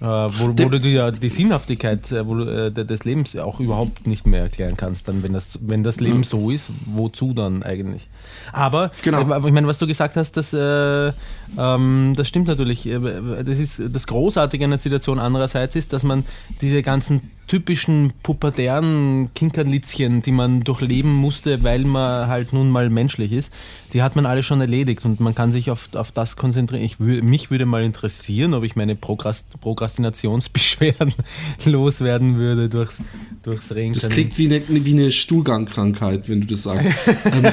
[0.00, 4.26] äh, wo, wo du ja die Sinnhaftigkeit äh, wo äh, des Lebens auch überhaupt nicht
[4.26, 6.24] mehr erklären kannst, dann wenn das, wenn das Leben mhm.
[6.24, 8.08] so ist, wozu dann eigentlich?
[8.52, 9.30] Aber, genau.
[9.30, 11.12] äh, ich meine, was du gesagt hast, das, äh,
[11.58, 12.86] ähm, das stimmt natürlich.
[12.86, 12.98] Äh,
[13.44, 16.24] das ist das Großartige an der Situation andererseits ist, dass man
[16.60, 23.32] diese ganzen typischen pubertären Kinkerlitzchen, die man durchleben musste, weil man halt nun mal menschlich
[23.32, 23.52] ist,
[23.92, 26.84] die hat man alle schon erledigt und man kann sich auf, auf das konzentrieren.
[26.84, 31.12] Ich wür, mich würde mal interessieren, ob ich meine Prokrast, Prokrastinationsbeschwerden
[31.64, 32.98] loswerden würde durchs,
[33.42, 33.94] durchs Regen.
[33.94, 36.92] Das klingt wie eine, wie eine Stuhlgangkrankheit, wenn du das sagst.
[37.24, 37.52] ähm,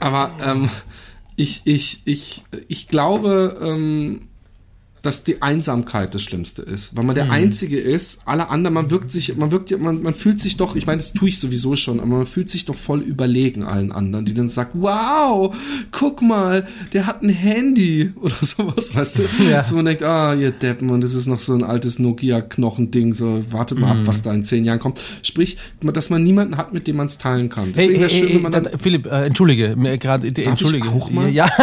[0.00, 0.70] aber ähm,
[1.36, 4.28] ich, ich, ich, ich glaube, ähm,
[5.04, 7.32] dass die Einsamkeit das Schlimmste ist, weil man der mhm.
[7.32, 8.22] Einzige ist.
[8.24, 11.12] Alle anderen, man wirkt sich, man wirkt, man, man fühlt sich doch, ich meine, das
[11.12, 14.48] tue ich sowieso schon, aber man fühlt sich doch voll überlegen allen anderen, die dann
[14.48, 15.54] sagen, wow,
[15.92, 19.22] guck mal, der hat ein Handy oder sowas, weißt du?
[19.50, 19.62] Ja.
[19.62, 23.44] So man denkt, ah, ihr Deppen, und das ist noch so ein altes Nokia-Knochending, so
[23.50, 24.00] wartet mal mhm.
[24.00, 25.02] ab, was da in zehn Jahren kommt.
[25.22, 27.74] Sprich, dass man niemanden hat, mit dem man es teilen kann.
[27.74, 30.88] Deswegen hey, hey, schön, hey, wenn man dann, Philipp, äh, entschuldige, gerade, entschuldige.
[30.88, 31.28] auch mal?
[31.28, 31.50] Ja.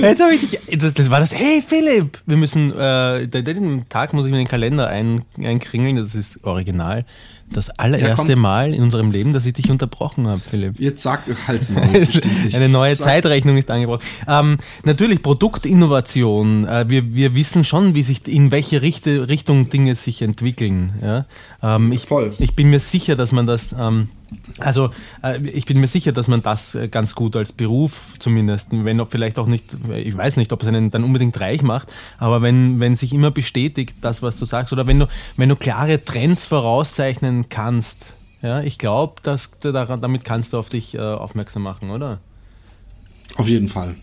[0.00, 4.12] Jetzt habe ich dich das, das war das, hey Philipp, wir müssen, äh, den Tag
[4.12, 7.04] muss ich mir den Kalender ein, einkringeln, das ist original.
[7.48, 10.80] Das allererste ja, Mal in unserem Leben, dass ich dich unterbrochen habe, Philipp.
[10.80, 11.82] Jetzt sag halt's mal.
[12.54, 13.06] Eine neue sag.
[13.06, 14.02] Zeitrechnung ist angebrochen.
[14.26, 16.66] Ähm, natürlich Produktinnovation.
[16.66, 20.94] Äh, wir, wir wissen schon, wie sich in welche Richte, Richtung Dinge sich entwickeln.
[21.00, 21.26] Ja?
[21.62, 22.34] Ähm, ich, Voll.
[22.38, 24.08] ich bin mir sicher, dass man das ähm,
[24.58, 24.90] Also
[25.22, 29.00] äh, ich bin mir sicher, dass man das äh, ganz gut als Beruf zumindest, wenn
[29.00, 32.42] auch vielleicht auch nicht, ich weiß nicht, ob es einen dann unbedingt reich macht, aber
[32.42, 35.06] wenn, wenn sich immer bestätigt, das, was du sagst, oder wenn du,
[35.36, 40.94] wenn du klare Trends vorauszeichnen kannst, ja, ich glaube, dass damit kannst du auf dich
[40.94, 42.20] äh, aufmerksam machen, oder?
[43.36, 43.94] Auf jeden Fall.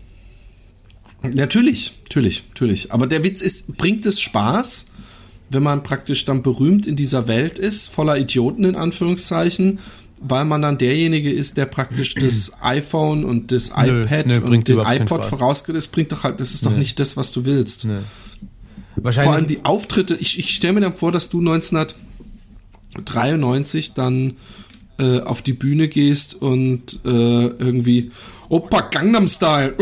[1.22, 2.92] Natürlich, natürlich, natürlich.
[2.92, 4.86] Aber der Witz ist, bringt es Spaß,
[5.50, 9.78] wenn man praktisch dann berühmt in dieser Welt ist, voller Idioten in Anführungszeichen,
[10.26, 14.66] weil man dann derjenige ist, der praktisch das iPhone und das nö, iPad nö, und
[14.68, 15.76] den iPod vorausgeht.
[15.76, 17.86] Das bringt doch halt, das ist doch nicht das, was du willst.
[18.96, 19.24] Wahrscheinlich.
[19.24, 24.38] Vor allem die Auftritte, ich, ich stelle mir dann vor, dass du 1993 dann
[24.98, 28.12] äh, auf die Bühne gehst und äh, irgendwie
[28.54, 29.72] Opa Gangnam Style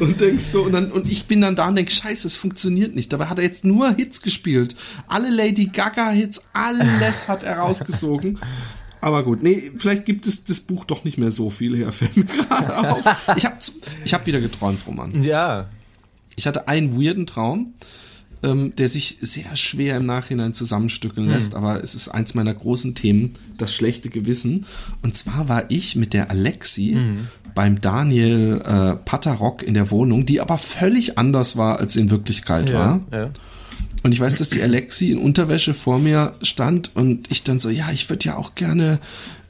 [0.00, 2.94] und denkst so und dann und ich bin dann da und denk Scheiße, es funktioniert
[2.94, 3.12] nicht.
[3.12, 4.76] Dabei hat er jetzt nur Hits gespielt,
[5.08, 8.38] alle Lady Gaga Hits, alles hat er rausgesogen.
[9.02, 12.16] Aber gut, nee, vielleicht gibt es das Buch doch nicht mehr so viel her, fällt
[12.16, 13.04] mir gerade auf.
[13.36, 13.58] Ich habe
[14.06, 15.22] ich hab wieder geträumt, Roman.
[15.22, 15.68] Ja.
[16.34, 17.74] Ich hatte einen weirden Traum
[18.42, 21.32] ähm, der sich sehr schwer im Nachhinein zusammenstückeln mhm.
[21.32, 24.66] lässt, aber es ist eins meiner großen Themen, das schlechte Gewissen.
[25.02, 27.28] Und zwar war ich mit der Alexi mhm.
[27.54, 32.70] beim Daniel äh, Patterrock in der Wohnung, die aber völlig anders war, als in Wirklichkeit
[32.70, 33.00] ja, war.
[33.12, 33.30] Ja.
[34.02, 37.68] Und ich weiß, dass die Alexi in Unterwäsche vor mir stand und ich dann so,
[37.68, 39.00] ja, ich würde ja auch gerne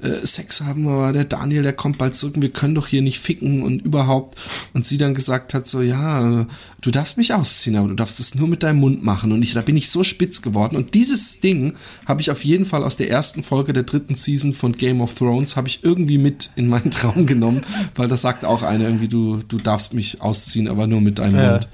[0.01, 3.03] äh, Sex haben, aber der Daniel, der kommt bald zurück und wir können doch hier
[3.03, 4.39] nicht ficken und überhaupt.
[4.73, 6.47] Und sie dann gesagt hat so, ja,
[6.81, 9.33] du darfst mich ausziehen, aber du darfst es nur mit deinem Mund machen.
[9.33, 10.77] Und ich, da bin ich so spitz geworden.
[10.77, 11.75] Und dieses Ding
[12.07, 15.15] habe ich auf jeden Fall aus der ersten Folge der dritten Season von Game of
[15.15, 17.63] Thrones, habe ich irgendwie mit in meinen Traum genommen,
[17.95, 21.37] weil das sagt auch eine irgendwie, du, du darfst mich ausziehen, aber nur mit deinem
[21.37, 21.53] ja.
[21.53, 21.69] Mund.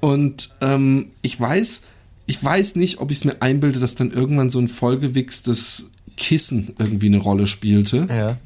[0.00, 1.82] Und ähm, ich weiß,
[2.26, 6.72] ich weiß nicht, ob ich es mir einbilde, dass dann irgendwann so ein vollgewichstes Kissen
[6.78, 8.06] irgendwie eine Rolle spielte.
[8.08, 8.38] Ja.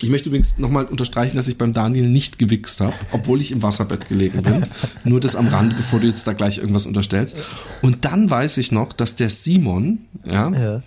[0.00, 3.62] Ich möchte übrigens nochmal unterstreichen, dass ich beim Daniel nicht gewichst habe, obwohl ich im
[3.62, 4.66] Wasserbett gelegen bin.
[5.04, 7.36] Nur das am Rand, bevor du jetzt da gleich irgendwas unterstellst.
[7.82, 10.82] Und dann weiß ich noch, dass der Simon, ja, ja.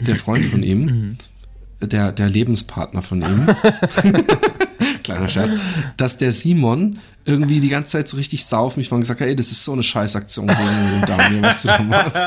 [0.00, 0.84] der Freund von ihm,
[1.80, 1.88] mhm.
[1.88, 3.46] der, der Lebenspartner von ihm,
[5.02, 5.54] kleiner Scherz,
[5.96, 8.80] dass der Simon irgendwie die ganze Zeit so richtig saufen.
[8.80, 12.24] Ich war gesagt, ey, das ist so eine Scheißaktion gegen Daniel, was du da machst.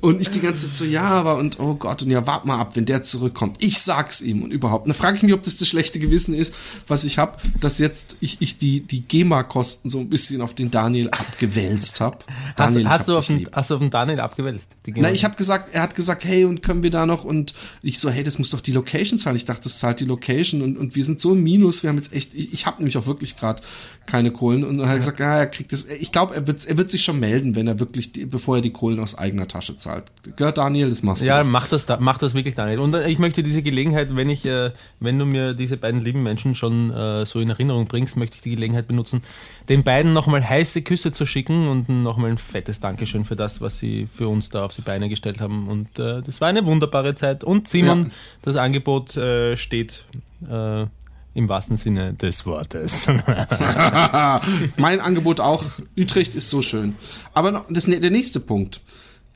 [0.00, 2.60] Und ich die ganze Zeit so, ja, aber und oh Gott, und ja, wart mal
[2.60, 3.56] ab, wenn der zurückkommt.
[3.58, 4.88] Ich sag's ihm und überhaupt.
[4.88, 6.54] Da frage ich mich, ob das das schlechte Gewissen ist,
[6.86, 10.70] was ich habe, dass jetzt ich, ich die, die GEMA-Kosten so ein bisschen auf den
[10.70, 12.18] Daniel abgewälzt habe.
[12.56, 14.68] Hast, hast, du auf den, hast du auf den Daniel abgewälzt?
[14.86, 17.24] Nein, ich habe gesagt, er hat gesagt, hey, und können wir da noch?
[17.24, 19.34] Und ich so, hey, das muss doch die Location zahlen.
[19.34, 21.82] Ich dachte, das zahlt die Location und, und wir sind so im Minus.
[21.82, 23.60] Wir haben jetzt echt, ich, ich habe nämlich auch wirklich gerade
[24.06, 25.86] keine Kohle Kohlen und dann hat er gesagt, ja, er kriegt das.
[25.86, 28.62] Ich glaube, er wird, er wird sich schon melden, wenn er wirklich, die, bevor er
[28.62, 30.04] die Kohlen aus eigener Tasche zahlt.
[30.38, 31.26] Ja, Daniel, das machst du.
[31.26, 32.80] Ja, mach das, mach das wirklich, Daniel.
[32.80, 36.22] Und äh, ich möchte diese Gelegenheit, wenn ich, äh, wenn du mir diese beiden lieben
[36.22, 39.22] Menschen schon äh, so in Erinnerung bringst, möchte ich die Gelegenheit benutzen,
[39.70, 43.78] den beiden nochmal heiße Küsse zu schicken und nochmal ein fettes Dankeschön für das, was
[43.78, 45.68] sie für uns da auf die Beine gestellt haben.
[45.68, 47.44] Und äh, das war eine wunderbare Zeit.
[47.44, 48.10] Und Simon, ja.
[48.42, 49.18] das Angebot
[49.54, 50.04] steht
[51.34, 53.08] im wahrsten Sinne des Wortes.
[54.76, 55.64] mein Angebot auch.
[55.96, 56.96] Utrecht ist so schön.
[57.34, 58.80] Aber noch, das, der nächste Punkt.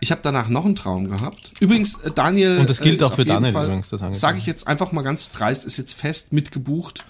[0.01, 1.53] Ich habe danach noch einen Traum gehabt.
[1.61, 2.59] Übrigens, äh, Daniel.
[2.59, 3.91] Und das gilt äh, auch für Daniel Fall, übrigens.
[4.13, 7.05] Sage ich jetzt einfach mal ganz dreist, ist jetzt fest mitgebucht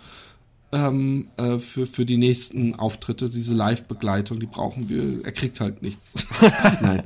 [0.72, 5.24] ähm, äh, für, für die nächsten Auftritte, diese Live-Begleitung, die brauchen wir.
[5.24, 6.26] Er kriegt halt nichts.
[6.80, 7.02] Nein.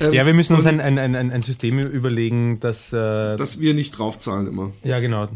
[0.00, 2.92] ähm, ja, wir müssen uns ein, ein, ein, ein System überlegen, dass.
[2.92, 4.72] Äh, dass wir nicht draufzahlen immer.
[4.84, 5.28] Ja, genau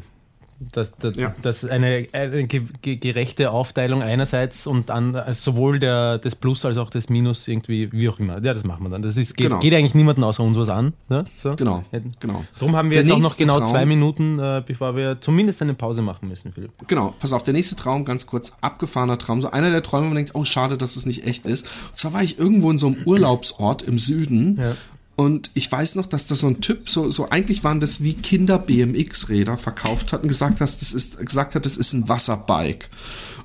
[0.73, 1.35] dass, dass, ja.
[1.43, 7.09] dass eine, eine, gerechte Aufteilung einerseits und dann sowohl der, das Plus als auch das
[7.09, 8.35] Minus irgendwie, wie auch immer.
[8.43, 9.03] Ja, das machen wir dann.
[9.03, 9.59] Das ist, geht, genau.
[9.59, 10.93] geht eigentlich niemandem außer uns was an.
[11.09, 11.25] Ne?
[11.37, 11.57] So.
[11.57, 11.85] Genau,
[12.21, 12.45] genau.
[12.59, 15.63] Darum haben wir der jetzt auch noch genau Traum, zwei Minuten, äh, bevor wir zumindest
[15.63, 16.73] eine Pause machen müssen, Philipp.
[16.87, 19.41] Genau, pass auf, der nächste Traum, ganz kurz, abgefahrener Traum.
[19.41, 21.67] So einer der Träume, wo man denkt, oh, schade, dass es nicht echt ist.
[21.91, 24.75] Und zwar war ich irgendwo in so einem Urlaubsort im Süden ja.
[25.23, 28.15] Und ich weiß noch, dass da so ein Typ, so, so eigentlich waren das wie
[28.15, 32.91] Kinder BMX-Räder verkauft hat und gesagt hat, das ist, gesagt hat, das ist ein Wasserbike.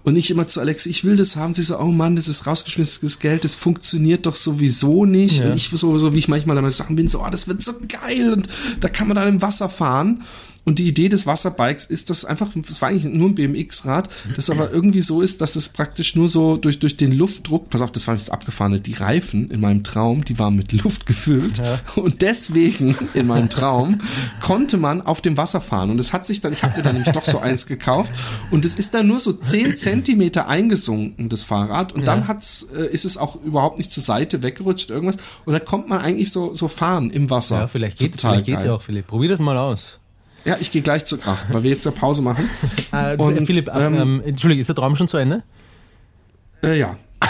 [0.03, 1.53] Und ich immer zu Alex, ich will das haben.
[1.53, 5.39] Sie so, oh Mann, das ist rausgeschmissenes Geld, das funktioniert doch sowieso nicht.
[5.39, 5.47] Ja.
[5.47, 7.73] Und ich so, so wie ich manchmal damit sagen bin, so, oh, das wird so
[7.87, 8.47] geil und
[8.79, 10.23] da kann man dann im Wasser fahren.
[10.67, 14.49] Und die Idee des Wasserbikes ist, dass einfach, es war eigentlich nur ein BMX-Rad, das
[14.49, 17.93] aber irgendwie so ist, dass es praktisch nur so durch, durch den Luftdruck, pass auf,
[17.93, 21.59] das war nicht das Abgefahrene, die Reifen in meinem Traum, die waren mit Luft gefüllt.
[21.59, 21.79] Ja.
[21.95, 23.99] Und deswegen in meinem Traum
[24.41, 25.89] konnte man auf dem Wasser fahren.
[25.89, 28.11] Und es hat sich dann, ich habe mir dann nämlich doch so eins gekauft.
[28.51, 31.93] Und es ist dann nur so zehn Zentimeter eingesunken, das Fahrrad.
[31.93, 32.07] Und ja.
[32.07, 35.15] dann hat's, äh, ist es auch überhaupt nicht zur Seite weggerutscht, irgendwas.
[35.45, 37.59] Und da kommt man eigentlich so, so fahren im Wasser.
[37.59, 39.07] Ja, vielleicht, geht, vielleicht geht's ja auch, Philipp.
[39.07, 39.99] Probier das mal aus.
[40.47, 42.49] Ja, ich gehe gleich zur Kracht, weil wir jetzt eine Pause machen.
[42.93, 45.43] äh, Und, Philipp, ähm, ähm, Entschuldigung, ist der Traum schon zu Ende?
[46.63, 46.95] Äh, ja.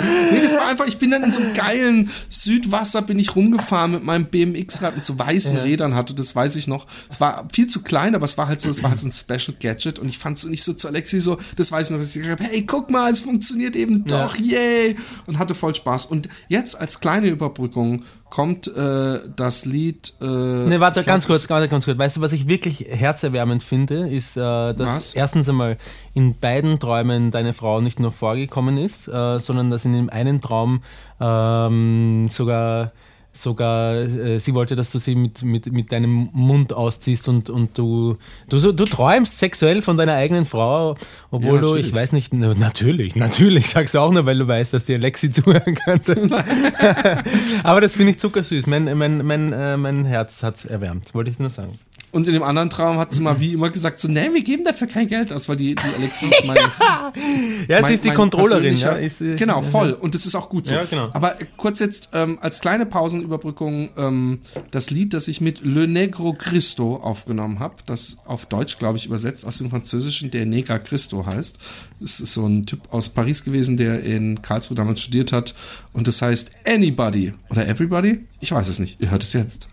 [0.00, 3.92] Nee, das war einfach, ich bin dann in so einem geilen Südwasser, bin ich rumgefahren
[3.92, 5.62] mit meinem BMX-Rad mit so weißen ja.
[5.62, 6.86] Rädern hatte, das weiß ich noch.
[7.10, 9.12] Es war viel zu klein, aber es war halt so, es war halt so ein
[9.12, 11.98] Special Gadget und ich fand es nicht so zu Alexi so, das weiß ich noch,
[11.98, 14.58] dass ich gesagt habe, hey, guck mal, es funktioniert eben doch, ja.
[14.58, 14.96] yay!
[15.26, 16.06] Und hatte voll Spaß.
[16.06, 20.14] Und jetzt als kleine Überbrückung kommt äh, das Lied.
[20.20, 21.98] Äh, ne, warte, ganz glaub, kurz, warte, ganz kurz.
[21.98, 25.14] Weißt du, was ich wirklich herzerwärmend finde, ist, äh, dass was?
[25.14, 25.78] erstens einmal
[26.14, 30.40] in beiden Träumen deine Frau nicht nur vorgekommen ist, äh, sondern dass in dem einen
[30.40, 30.82] Traum
[31.20, 32.92] ähm, sogar
[33.32, 37.76] sogar, äh, sie wollte, dass du sie mit, mit, mit deinem Mund ausziehst und, und
[37.78, 38.16] du,
[38.48, 40.96] du, so, du träumst sexuell von deiner eigenen Frau,
[41.30, 44.74] obwohl ja, du, ich weiß nicht, natürlich, natürlich, sagst du auch nur, weil du weißt,
[44.74, 46.16] dass dir Lexi zuhören könnte.
[47.62, 48.66] Aber das finde ich zuckersüß.
[48.66, 51.78] Mein, mein, mein, äh, mein Herz hat es erwärmt, wollte ich nur sagen.
[52.10, 54.64] Und in dem anderen Traum hat sie mal wie immer gesagt, so, nee, wir geben
[54.64, 56.60] dafür kein Geld aus, weil die, die Alexis meine,
[57.68, 58.92] Ja, sie ist die Controllerin, ja.
[58.92, 59.92] Ist, genau, voll.
[59.92, 60.74] Und das ist auch gut so.
[60.74, 61.10] Ja, genau.
[61.12, 64.40] Aber kurz jetzt ähm, als kleine Pausenüberbrückung ähm,
[64.70, 69.06] das Lied, das ich mit Le Negro Cristo aufgenommen habe, das auf Deutsch, glaube ich,
[69.06, 71.58] übersetzt aus dem Französischen der Negra Cristo heißt.
[72.00, 75.54] Das ist so ein Typ aus Paris gewesen, der in Karlsruhe damals studiert hat.
[75.92, 78.24] Und das heißt Anybody oder Everybody?
[78.40, 79.00] Ich weiß es nicht.
[79.00, 79.68] Ihr hört es jetzt.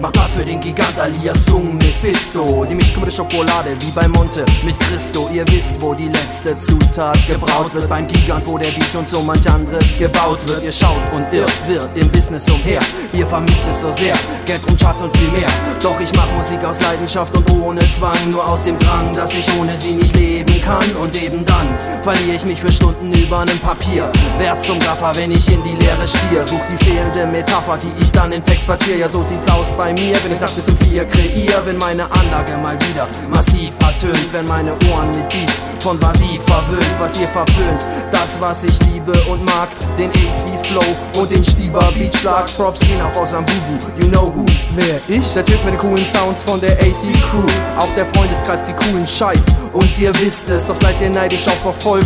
[0.00, 2.64] Mach Platz für den Gigant alias Sung Mephisto.
[2.70, 5.28] Die Milchkumme Schokolade wie bei Monte mit Christo.
[5.34, 7.88] Ihr wisst, wo die letzte Zutat gebraut wird.
[7.88, 10.62] Beim Gigant, wo der Beat und so manch anderes gebaut wird.
[10.62, 12.78] Ihr schaut und irrt, wird im Business umher.
[13.12, 14.14] Ihr vermisst es so sehr,
[14.46, 15.48] Geld und Charts und viel mehr.
[15.82, 18.30] Doch ich mach Musik aus Leidenschaft und ohne Zwang.
[18.30, 20.94] Nur aus dem Drang, dass ich ohne sie nicht leben kann.
[21.02, 21.66] Und eben dann
[22.02, 24.12] verliere ich mich für Stunden über einem Papier.
[24.38, 26.46] Wert zum Gaffer, wenn ich in die Leere stier.
[26.46, 29.87] Such die fehlende Metapher, die ich dann in Text platziere Ja so sieht's aus bei
[29.88, 33.72] bei mir, wenn ich nachts bis um vier kreier, wenn meine Anlage mal wieder massiv
[33.78, 38.78] vertönt, wenn meine Ohren mit Beats von Basi verwöhnt, was ihr verpönt, das was ich
[38.92, 43.46] liebe und mag, den AC Flow und den Stieber Beatschlag, Props gehen auch aus am
[43.46, 44.44] Bubu, you know who.
[44.76, 45.26] Wer ich?
[45.32, 47.46] Der Typ mit den coolen Sounds von der AC Crew,
[47.78, 49.44] auch der Freundeskreis kriegt coolen Scheiß.
[49.72, 52.04] Und ihr wisst es, doch seid ihr neidisch auf Erfolg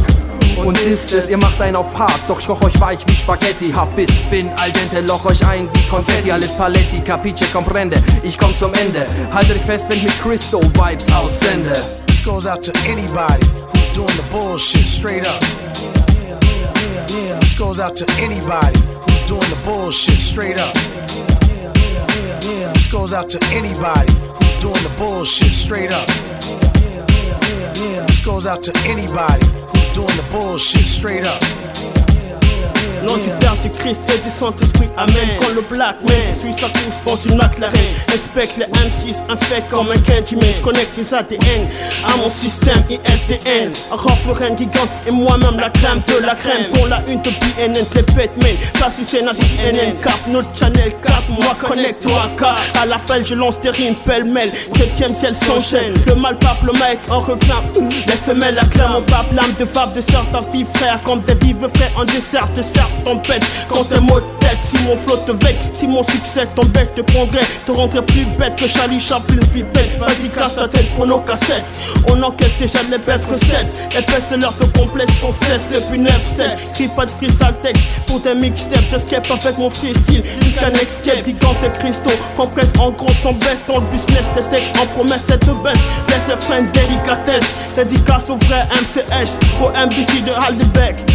[0.56, 3.72] und ist es, ihr macht einen auf hart, doch ich koch euch weich wie Spaghetti.
[3.72, 8.02] Hab Biss, bin al dente, loch euch ein wie Konfetti, alles Paletti, Capiche, comprende.
[8.22, 11.72] Ich komm zum Ende, haltet euch fest, wenn ich mit Christo Vibes aussende.
[12.06, 15.40] This goes out to anybody who's doing the bullshit straight up.
[17.40, 20.74] This goes out to anybody who's doing the bullshit straight up.
[22.74, 26.06] This goes out to anybody who's doing the bullshit straight up.
[28.06, 29.46] This goes out to anybody
[29.94, 32.01] doing the bullshit straight up.
[33.06, 35.16] L'antipère du Christ et du Saint-Esprit, Amen.
[35.40, 37.72] Quand le black man suit sa course dans une McLaren,
[38.08, 40.52] respecte les M6, un fait comme un Candyman.
[40.54, 41.68] Je connecte les ADN
[42.06, 43.72] à mon système ISDN.
[43.90, 46.66] Un raflerin gigante et moi-même la crème de la crème.
[46.74, 48.56] Font la une de BNN, les Batman.
[48.74, 51.30] Place c'est la CNN, cap notre channel 4.
[51.30, 54.50] Moi connecte-toi car à l'appel je lance des rimes pêle-mêle.
[54.76, 55.94] Septième ciel s'enchaîne.
[56.06, 57.64] Le mal pape, le mec en reclame.
[58.06, 61.00] Les femelles acclament, on pape l'âme de fable de ta vie frère.
[61.04, 63.44] Comme des vives frères en dessert, dessert tempête.
[63.68, 67.40] Quand t'es mot tête, si mon flot te veille Si mon succès t'embête, te prendrai
[67.66, 69.36] Te rendrai plus bête que Charlie Chaplin
[69.72, 71.80] bête Vas-y casse ta tête pour nos cassettes.
[72.08, 76.88] On enquête déjà les best recettes Épaisse l'heure de complexe sans cesse Depuis 9-7 Crie
[76.88, 78.84] pas de freestyle texte Pour tes mixtapes.
[78.90, 83.64] J'escape avec mon freestyle Jusqu'à escape Gigante et cristaux Compresse en gros sans baisse.
[83.66, 85.78] Dans le business tes textes en promesse Tête de baisse
[86.08, 87.74] Laisse les freins délicatesse.
[87.74, 91.11] Dédicace au vrai MCH Au MBC de Haldebeck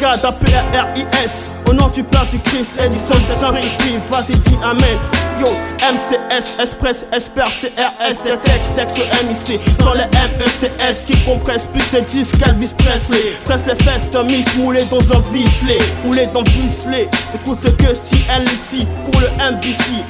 [0.00, 4.98] Gardes à PRIS Au nom du Père du Christ et du Saint-Esprit Vas-y dis Amen.
[5.38, 5.46] Yo,
[5.80, 12.02] MCS, Express, Esper, CRS Des textes, texte MIC Sans les MECS qui compressent plus les
[12.02, 13.36] disques qu'Elvis Presley.
[13.44, 17.92] Presse les fesses de Miss moulé dans un Visley Moulé dans Visley Écoute ce que
[17.92, 20.02] CLC pour le MBC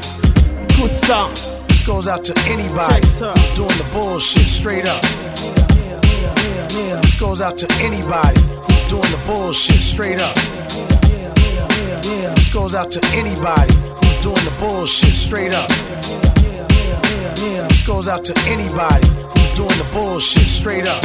[0.70, 1.28] Écoute ça.
[1.68, 5.02] This goes out to anybody who's doing the bullshit straight up.
[7.18, 8.40] Goes out to anybody
[8.90, 10.34] doing the bullshit straight up.
[12.34, 15.68] This goes out to anybody who's doing the bullshit straight up.
[17.68, 21.04] This goes out to anybody who's doing the bullshit straight up.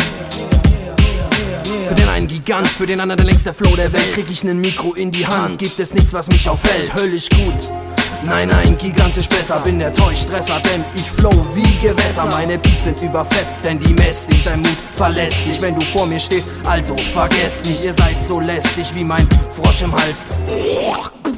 [1.87, 4.13] Für den einen Gigant, für den anderen der längste Flow der Welt.
[4.13, 6.91] Krieg ich nen Mikro in die Hand, gibt es nichts, was mich auffällt.
[6.95, 7.71] Höllisch gut.
[8.25, 12.25] Nein, nein, gigantisch besser, bin der Täuschstresser, denn ich flow wie Gewässer.
[12.25, 16.07] Meine Beats sind überfett, denn die messt dich, dein Mut verlässt dich, wenn du vor
[16.07, 16.47] mir stehst.
[16.65, 20.25] Also vergesst nicht, ihr seid so lästig wie mein Frosch im Hals.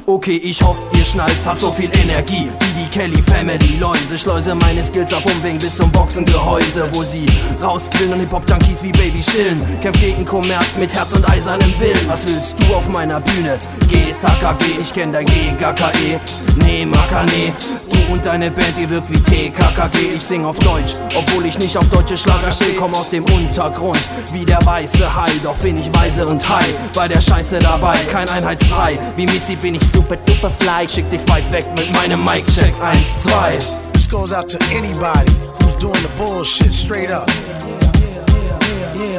[0.06, 3.76] Okay, ich hoffe, ihr schnallt's, hab so viel Energie wie die Kelly Family.
[3.78, 7.26] Läuse, schleuse meine Skills auf Umwegen bis zum Boxengehäuse, wo sie
[7.62, 9.60] rausquillen und Hip-Hop-Junkies wie Baby chillen.
[9.82, 12.08] Kämpft gegen Kommerz mit Herz und eisernem Willen.
[12.08, 13.58] Was willst du auf meiner Bühne?
[13.90, 16.18] Geh, Saka, geh, ich kenn dein GKKE.
[16.64, 17.52] Nee, Maka, nee.
[17.90, 20.14] Du und deine Band, ihr wirkt wie TKKG.
[20.16, 22.74] Ich sing auf Deutsch, obwohl ich nicht auf deutsche Schlager stehe.
[22.74, 24.00] Komm aus dem Untergrund,
[24.32, 25.30] wie der weiße Hai.
[25.42, 27.96] Doch bin ich weise und high, bei der Scheiße dabei.
[28.10, 30.88] Kein Einheitsbrei, wie Missy bin ich super duper fly.
[30.88, 32.74] Schick dich weit weg mit meinem Mic-Check.
[32.80, 33.58] Eins, zwei.
[33.92, 37.26] This goes out to anybody who's doing the bullshit straight up.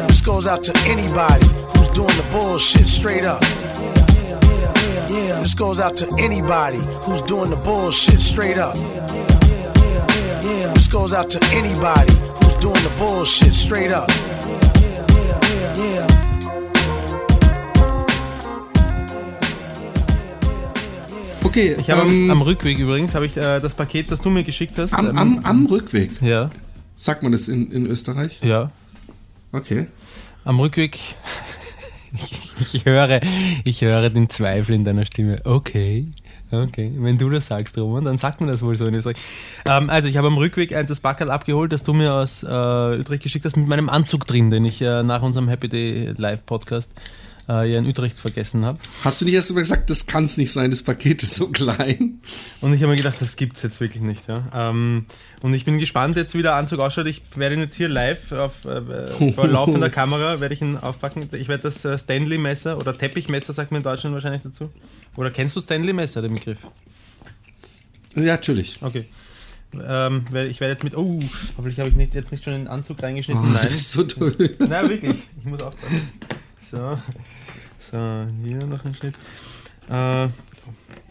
[0.07, 1.45] This goes out to anybody
[1.75, 3.41] who's doing the bullshit straight up.
[5.09, 8.75] This goes out to anybody who's doing the bullshit straight up.
[10.75, 14.07] This goes out to anybody who's doing the bullshit straight up.
[21.43, 24.43] Okay, Ich habe ähm, am Rückweg übrigens, habe ich äh, das Paket, das du mir
[24.43, 24.93] geschickt hast.
[24.93, 26.21] am, ähm, am, am Rückweg.
[26.21, 26.49] ja,
[26.95, 28.39] Sagt man das in, in Österreich?
[28.43, 28.71] ja.
[29.51, 29.87] Okay.
[30.45, 30.99] Am Rückweg.
[32.73, 33.21] Ich, höre,
[33.63, 35.41] ich höre den Zweifel in deiner Stimme.
[35.43, 36.07] Okay,
[36.51, 36.91] okay.
[36.97, 39.17] Wenn du das sagst, Roman, dann sagt man das wohl so in Österreich.
[39.67, 42.47] Ähm, also ich habe am Rückweg ein das Backerl abgeholt, das du mir aus äh,
[42.47, 46.45] Utrecht geschickt hast, mit meinem Anzug drin, den ich äh, nach unserem Happy Day Live
[46.45, 46.91] Podcast
[47.49, 48.77] äh, ja in Utrecht vergessen habe.
[49.03, 51.47] Hast du nicht erst mal gesagt, das kann es nicht sein, das Paket ist so
[51.47, 52.21] klein?
[52.61, 54.27] Und ich habe mir gedacht, das gibt's jetzt wirklich nicht.
[54.27, 54.43] Ja?
[54.53, 55.05] Ähm,
[55.41, 57.07] und ich bin gespannt jetzt, wie der Anzug ausschaut.
[57.07, 61.27] Ich werde ihn jetzt hier live auf, äh, vor laufender Kamera werde ich ihn aufpacken.
[61.33, 64.69] Ich werde das äh, Stanley-Messer oder Teppichmesser, sagt man in Deutschland wahrscheinlich dazu.
[65.15, 66.59] Oder kennst du Stanley-Messer, den Begriff?
[68.15, 68.79] Ja, natürlich.
[68.81, 69.05] Okay.
[69.73, 70.95] Ähm, ich werde jetzt mit.
[70.97, 71.19] Oh,
[71.57, 73.43] hoffentlich habe ich nicht, jetzt nicht schon den Anzug reingeschnitten.
[73.43, 73.67] Oh, du Nein.
[73.69, 74.35] bist so toll.
[74.67, 75.27] Nein, wirklich.
[75.37, 76.01] Ich muss aufpassen.
[76.69, 76.99] So.
[77.79, 79.15] So, hier noch ein Schnitt.
[79.89, 80.27] Äh,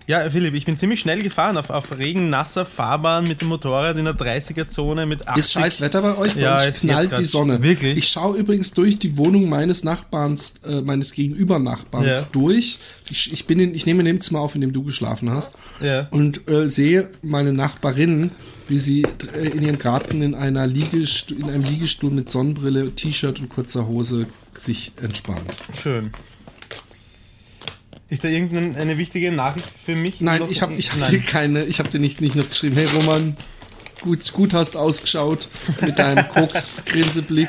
[0.08, 4.04] ja, Philipp, ich bin ziemlich schnell gefahren auf, auf regennasser Fahrbahn mit dem Motorrad in
[4.06, 5.38] der 30er-Zone mit 80.
[5.44, 6.34] Ist scheiß Wetter bei euch?
[6.34, 7.62] Bei Ja, uns knallt die Sonne.
[7.62, 7.96] wirklich.
[7.98, 12.26] Ich schaue übrigens durch die Wohnung meines Nachbarns, äh, meines Gegenüber-Nachbarns Ja.
[12.32, 12.78] durch.
[13.10, 15.52] Ich, ich, bin in, ich nehme in dem Zimmer auf, in dem du geschlafen hast.
[15.80, 16.08] Ja.
[16.10, 18.30] Und äh, sehe meine Nachbarin,
[18.68, 19.02] wie sie
[19.34, 23.86] äh, in ihrem Garten in, einer Liegestu in einem Liegestuhl mit Sonnenbrille, T-Shirt und kurzer
[23.86, 24.26] Hose
[24.58, 25.42] sich entspannt.
[25.80, 26.10] Schön.
[28.10, 30.20] Ist da irgendeine wichtige Nachricht für mich?
[30.22, 31.10] Nein, ich habe ich hab Nein.
[31.10, 33.36] dir keine, ich habe dir nicht, nicht noch geschrieben, hey Roman,
[34.00, 35.48] gut, gut hast ausgeschaut
[35.82, 37.48] mit deinem Koks-Grinseblick.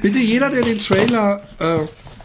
[0.00, 1.80] Bitte jeder, der den Trailer äh,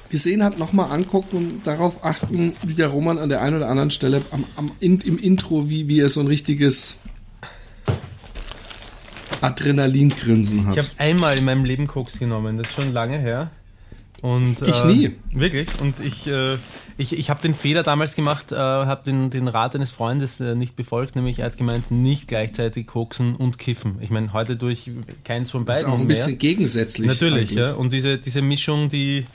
[0.10, 3.92] gesehen hat, nochmal angucken und darauf achten, wie der Roman an der einen oder anderen
[3.92, 7.00] Stelle am, am, in, im Intro, wie, wie er so ein richtiges
[9.42, 10.92] Adrenalingrinsen Ich habe hat.
[10.98, 13.52] einmal in meinem Leben Koks genommen, das ist schon lange her.
[14.26, 15.12] Und, Ich äh, nie.
[15.34, 15.68] Wirklich.
[15.80, 16.58] Und ich, äh,
[16.98, 20.56] ich, ich habe den Fehler damals gemacht, äh, habe den, den Rat eines Freundes äh,
[20.56, 23.98] nicht befolgt, nämlich er hat gemeint, nicht gleichzeitig koksen und kiffen.
[24.02, 24.90] Ich meine, heute tue ich
[25.24, 26.16] keins von Das beiden ist auch ein mehr.
[26.16, 27.08] bisschen gegensätzlich.
[27.08, 27.60] Natürlich, eigentlich.
[27.60, 27.74] ja.
[27.74, 29.28] Und diese, diese Mischung, die,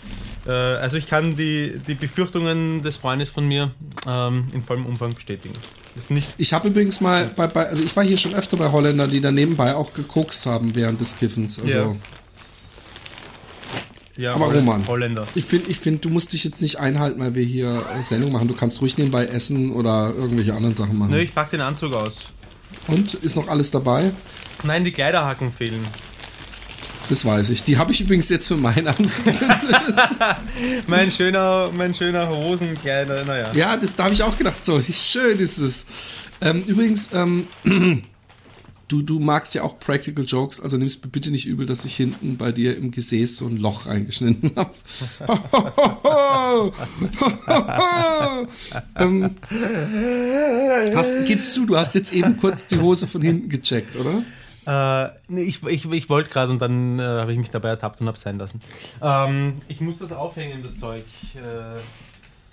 [0.46, 3.70] äh, also ich kann die, die Befürchtungen des Freundes von mir
[4.08, 5.54] ähm, in vollem Umfang bestätigen.
[5.94, 8.56] Das ist nicht, Ich habe übrigens mal bei, bei, also ich war hier schon öfter
[8.56, 11.60] bei Holländern, die da nebenbei auch gekokst haben während des Kiffens.
[11.60, 11.96] Also Ja.
[14.20, 14.86] Ja, Aber Roman.
[14.86, 15.26] Holländer.
[15.34, 18.32] ich finde, ich find, du musst dich jetzt nicht einhalten, weil wir hier äh, Sendung
[18.32, 18.48] machen.
[18.48, 21.12] Du kannst ruhig nebenbei essen oder irgendwelche anderen Sachen machen.
[21.12, 22.16] Nö, ich pack den Anzug aus.
[22.86, 24.12] Und ist noch alles dabei?
[24.62, 25.84] Nein, die Kleiderhaken fehlen.
[27.08, 27.64] Das weiß ich.
[27.64, 29.24] Die habe ich übrigens jetzt für meinen Anzug.
[30.86, 33.50] Mein schöner, mein schöner Hosenkleider, naja.
[33.52, 34.64] ja, das da habe ich auch gedacht.
[34.64, 35.86] So schön ist es.
[36.40, 37.48] Ähm, übrigens, ähm,
[38.90, 41.96] du, du magst ja auch Practical Jokes, also nimmst mir bitte nicht übel, dass ich
[41.96, 44.74] hinten bei dir im Gesäß so ein Loch reingeschnitten habe.
[48.96, 49.36] ähm,
[50.94, 54.24] hast, gibst du, du hast jetzt eben kurz die Hose von hinten gecheckt, oder?
[54.66, 58.00] Äh, nee, ich ich, ich wollte gerade und dann äh, habe ich mich dabei ertappt
[58.00, 58.60] und habe sein lassen.
[59.00, 61.04] Ähm, ich muss das aufhängen, das Zeug.
[61.34, 61.78] Äh,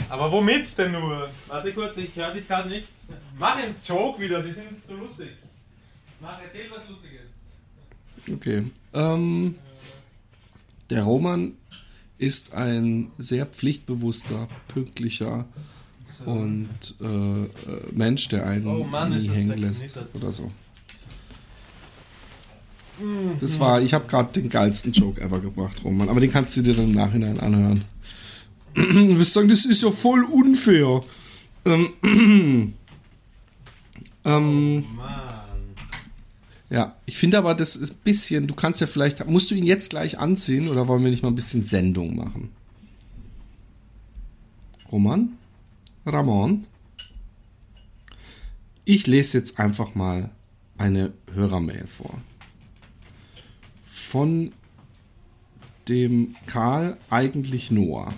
[0.10, 1.30] aber womit denn nur?
[1.48, 2.88] Warte kurz, ich höre dich gerade nicht.
[3.38, 5.30] Mach einen Joke wieder, die sind so lustig.
[6.20, 7.22] Mach, erzähl was Lustiges.
[8.34, 8.64] Okay.
[8.94, 9.56] Ähm,
[10.90, 11.54] Der Roman
[12.18, 15.46] ist ein sehr pflichtbewusster, pünktlicher
[16.26, 17.48] und äh, äh,
[17.92, 20.52] Mensch, der einen Oh Mann, nie hängen lässt oder so.
[23.40, 26.64] Das war, ich habe gerade den geilsten Joke ever gebracht, Roman, aber den kannst du
[26.64, 27.84] dir dann im Nachhinein anhören.
[28.76, 31.02] Du wirst sagen, das ist ja voll unfair.
[31.66, 31.94] Ähm,
[34.26, 34.86] ähm,
[36.70, 39.66] ja, ich finde aber, das ist ein bisschen, du kannst ja vielleicht, musst du ihn
[39.66, 42.50] jetzt gleich anziehen oder wollen wir nicht mal ein bisschen Sendung machen?
[44.92, 45.38] Roman?
[46.06, 46.66] Ramon?
[48.84, 50.30] Ich lese jetzt einfach mal
[50.78, 52.22] eine Hörermail vor.
[53.84, 54.54] Von
[55.90, 58.14] dem Karl eigentlich Noah.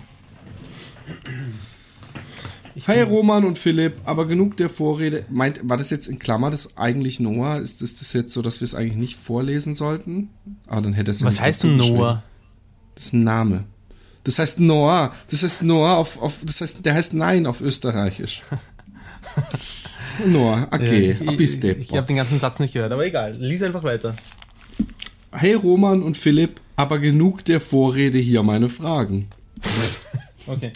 [2.86, 5.24] Hi Roman und Philipp, aber genug der Vorrede.
[5.28, 7.58] Meint, war das jetzt in Klammer das eigentlich Noah?
[7.58, 10.30] Ist das, das jetzt so, dass wir es eigentlich nicht vorlesen sollten?
[10.66, 11.76] Aber dann hätte es ja Was heißt denn.
[11.76, 12.22] Noah?
[12.94, 13.64] Das ist ein Name.
[14.24, 15.12] Das heißt Noah.
[15.30, 18.42] Das heißt Noah auf, auf das heißt, der heißt Nein auf Österreichisch.
[20.26, 23.36] Noah, okay, ich abis ich, ich habe den ganzen Satz nicht gehört, aber egal.
[23.36, 24.14] Lies einfach weiter.
[25.32, 29.28] Hey Roman und Philipp, aber genug der Vorrede hier meine Fragen.
[30.46, 30.72] Okay.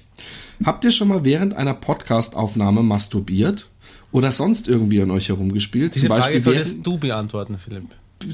[0.65, 3.69] Habt ihr schon mal während einer Podcast-Aufnahme masturbiert?
[4.13, 5.95] Oder sonst irgendwie an euch herumgespielt?
[5.95, 7.85] Diese zum, Frage Beispiel während, solltest du beantworten, Philipp.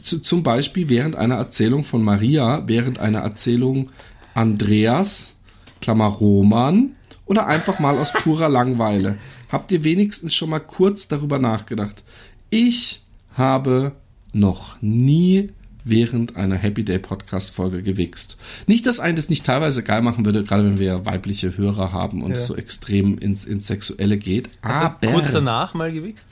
[0.02, 3.88] zu, zum Beispiel während einer Erzählung von Maria, während einer Erzählung
[4.34, 5.36] Andreas,
[5.80, 9.16] Klammer Roman, oder einfach mal aus purer Langeweile.
[9.50, 12.04] Habt ihr wenigstens schon mal kurz darüber nachgedacht?
[12.50, 13.02] Ich
[13.36, 13.92] habe
[14.32, 15.50] noch nie
[15.84, 18.36] während einer Happy Day Podcast Folge gewichst.
[18.66, 22.22] Nicht, dass einen das nicht teilweise geil machen würde, gerade wenn wir weibliche Hörer haben
[22.22, 24.50] und es so extrem ins, ins Sexuelle geht.
[24.62, 26.26] Hast Aber du kurz danach mal gewichst?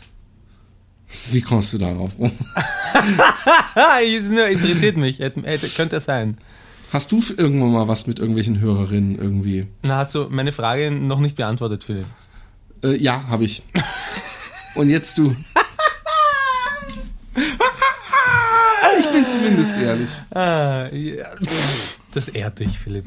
[1.30, 2.30] wie kommst du darauf rum?
[4.50, 5.18] Interessiert mich.
[5.76, 6.36] Könnte er sein.
[6.92, 9.66] Hast du irgendwann mal was mit irgendwelchen Hörerinnen irgendwie?
[9.82, 12.06] Na, hast du meine Frage noch nicht beantwortet, Philipp?
[12.82, 13.62] Äh, ja, habe ich.
[14.74, 15.34] Und jetzt du.
[19.00, 20.10] ich bin zumindest ehrlich.
[20.34, 20.88] Ah.
[22.12, 23.06] Das ehrt dich, Philipp.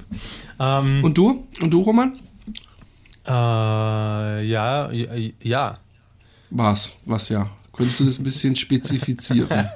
[0.60, 1.48] Ähm, Und du?
[1.62, 2.20] Und du, Roman?
[3.28, 3.32] äh,
[4.44, 4.90] ja,
[5.42, 5.74] ja.
[6.50, 6.92] Was?
[7.06, 7.50] Was ja?
[7.74, 9.70] Könntest du das ein bisschen spezifizieren?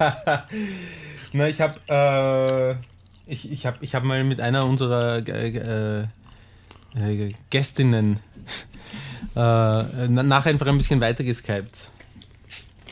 [1.33, 6.03] Na, ich habe äh, ich, ich hab, ich hab mal mit einer unserer äh,
[6.95, 8.19] äh, Gästinnen
[9.35, 11.91] äh, na- nachher einfach ein bisschen weiter geskypt.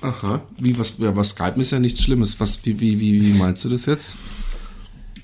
[0.04, 0.42] Aha.
[0.60, 2.38] Wie, was, ja, was Skype ist ja nichts Schlimmes.
[2.40, 4.16] Was, wie, wie, wie, wie meinst du das jetzt?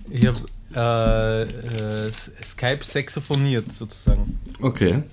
[0.09, 0.39] Ich habe
[0.73, 4.39] äh, äh, Skype saxophoniert sozusagen.
[4.61, 5.03] Okay.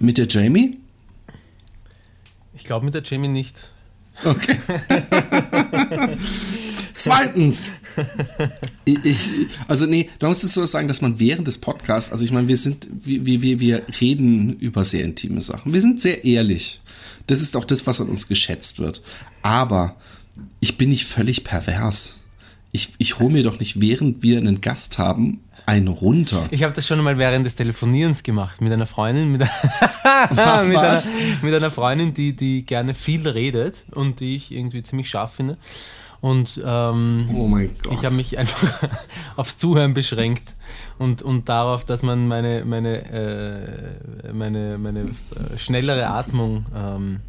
[0.00, 0.78] Mit der Jamie?
[2.54, 3.70] Ich glaube mit der Jamie nicht.
[4.24, 4.56] Okay.
[6.96, 7.72] Zweitens.
[8.84, 9.30] Ich, ich,
[9.68, 12.48] also nee, da musst du so sagen, dass man während des Podcasts, also ich meine,
[12.48, 15.72] wir sind, wir, wir, wir reden über sehr intime Sachen.
[15.72, 16.80] Wir sind sehr ehrlich.
[17.26, 19.02] Das ist auch das, was an uns geschätzt wird.
[19.42, 19.96] Aber
[20.60, 22.20] ich bin nicht völlig pervers.
[22.72, 26.46] Ich, ich hole mir doch nicht, während wir einen Gast haben, einen runter.
[26.50, 29.40] Ich habe das schon einmal während des Telefonierens gemacht mit einer Freundin, mit,
[30.30, 31.08] mit, Was?
[31.08, 35.34] einer, mit einer Freundin, die, die gerne viel redet und die ich irgendwie ziemlich scharf
[35.34, 35.56] finde.
[36.20, 37.92] Und ähm, Oh mein Gott.
[37.92, 38.88] ich habe mich einfach
[39.36, 40.54] aufs Zuhören beschränkt
[40.98, 47.20] und, und darauf, dass man meine, meine, äh, meine, meine äh, schnellere Atmung ähm,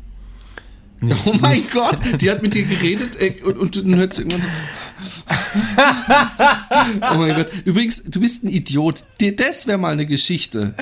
[1.02, 4.24] nicht, Oh mein Gott, die hat mit dir geredet äh, und, und dann hört sie
[4.24, 4.48] irgendwann so.
[7.12, 7.48] oh mein Gott.
[7.66, 9.04] Übrigens, du bist ein Idiot.
[9.38, 10.74] Das wäre mal eine Geschichte,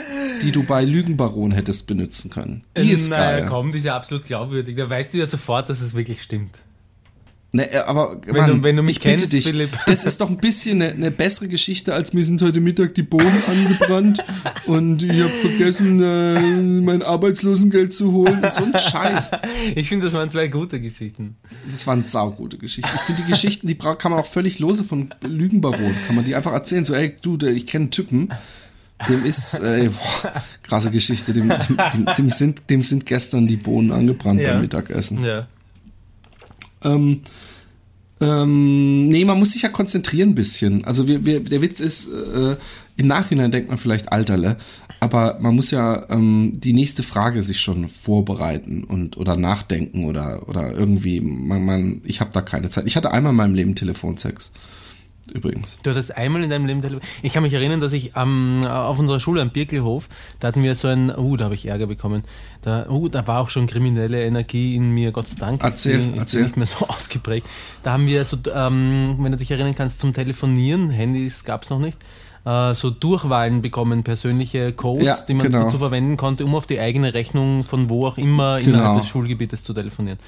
[0.44, 2.64] die du bei Lügenbaron hättest benutzen können.
[2.78, 3.48] Die ist naja, geil.
[3.50, 4.76] komm, die ist ja absolut glaubwürdig.
[4.76, 6.56] Da weißt du ja sofort, dass es wirklich stimmt.
[7.56, 9.78] Ne, äh, aber Wenn Mann, du- wenn du mich kennst, dich, Philipp.
[9.86, 13.04] das ist doch ein bisschen eine, eine bessere Geschichte, als mir sind heute Mittag die
[13.04, 14.24] Bohnen angebrannt
[14.66, 16.40] und ich habe vergessen, äh,
[16.82, 18.44] mein Arbeitslosengeld zu holen.
[18.44, 19.32] Und so ein Scheiß.
[19.76, 21.36] Ich finde, das waren zwei gute Geschichten.
[21.70, 22.90] Das waren saugute Geschichten.
[22.96, 25.94] Ich finde die Geschichten, die kann man auch völlig lose von Lügenbaron.
[26.08, 26.84] Kann man die einfach erzählen.
[26.86, 28.30] So, ey, du, ich kenne einen Typen,
[29.08, 33.58] dem ist, äh, boah, krasse Geschichte, dem, dem, dem, dem, sind, dem sind gestern die
[33.58, 34.54] Bohnen angebrannt Ja.
[34.54, 35.24] beim Mittagessen.
[35.24, 35.48] Ja.
[36.84, 37.22] Ähm,
[38.22, 40.86] ähm, nee, man muss sich ja konzentrieren ein bisschen.
[40.86, 42.56] Also wir, wir, der Witz ist, äh,
[42.96, 44.58] im Nachhinein denkt man vielleicht Alterle,
[45.00, 50.48] aber man muss ja ähm, die nächste Frage sich schon vorbereiten und oder nachdenken oder
[50.48, 51.20] oder irgendwie.
[51.20, 52.86] Man, man, ich habe da keine Zeit.
[52.86, 54.52] Ich hatte einmal in meinem Leben Telefonsex.
[55.32, 55.78] Übrigens.
[55.84, 57.08] Du hattest einmal in deinem Leben telefoniert.
[57.22, 60.10] Ich kann mich erinnern, dass ich ähm, auf unserer Schule am Birkelhof,
[60.40, 62.24] da hatten wir so ein, uh, da habe ich Ärger bekommen.
[62.62, 65.64] Da, uh, da war auch schon kriminelle Energie in mir, Gott sei Dank.
[65.64, 66.40] Erzähl, ist die, ist erzähl.
[66.40, 67.48] die nicht mehr so ausgeprägt.
[67.84, 71.70] Da haben wir so, ähm, wenn du dich erinnern kannst, zum Telefonieren, Handys gab es
[71.70, 71.98] noch nicht,
[72.46, 75.64] äh, so Durchwahlen bekommen, persönliche Codes, Ja, die man genau.
[75.64, 78.98] dazu verwenden konnte, um auf die eigene Rechnung von wo auch immer innerhalb Genau.
[78.98, 80.20] des Schulgebietes zu telefonieren.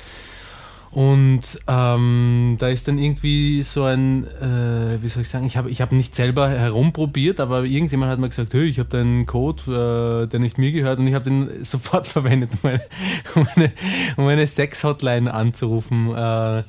[0.95, 5.69] Und ähm, da ist dann irgendwie so ein, äh, wie soll ich sagen, ich habe
[5.69, 9.25] ich hab nicht selber herumprobiert, aber irgendjemand hat mir gesagt, hey, ich habe da einen
[9.25, 12.81] Code, äh, der nicht mir gehört und ich habe den sofort verwendet, um eine,
[13.35, 13.71] um eine,
[14.15, 16.15] um eine Sex-Hotline anzurufen.
[16.15, 16.63] Äh,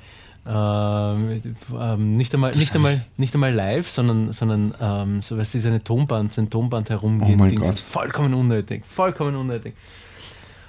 [0.48, 1.42] ähm,
[1.80, 5.84] ähm, nicht einmal, nicht einmal, nicht einmal live, sondern, sondern ähm, so was ist eine
[5.84, 7.28] Tonband, so ein Tonband herumgeht.
[7.32, 7.54] Oh mein.
[7.54, 7.78] Gott.
[7.78, 9.74] Vollkommen unnötig, vollkommen unnötig.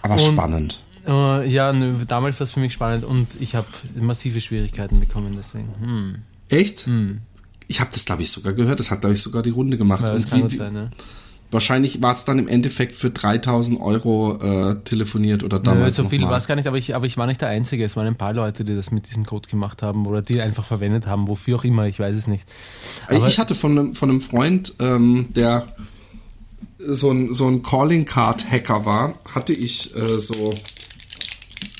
[0.03, 0.83] Aber Und- spannend.
[1.07, 3.67] Äh, ja, nö, damals war es für mich spannend und ich habe
[3.99, 5.69] massive Schwierigkeiten bekommen deswegen.
[5.85, 6.15] Hm.
[6.49, 6.87] Echt?
[7.67, 8.79] Ich habe das, glaube ich, sogar gehört.
[8.79, 10.01] Das hat, glaube ich, sogar die Runde gemacht.
[10.03, 10.91] Ja, das kann wie- sein, ne?
[11.49, 16.03] Wahrscheinlich war es dann im Endeffekt für 3000 Euro äh, telefoniert oder Nö, damals so
[16.03, 17.85] noch viel war es gar nicht, aber ich, aber ich war nicht der Einzige.
[17.85, 20.65] Es waren ein paar Leute, die das mit diesem Code gemacht haben oder die einfach
[20.65, 22.43] verwendet haben, wofür auch immer, ich weiß es nicht.
[23.07, 25.67] Aber- ich hatte von einem, von einem Freund, ähm, der
[26.79, 30.53] so ein, so ein Calling Card Hacker war, hatte ich äh, so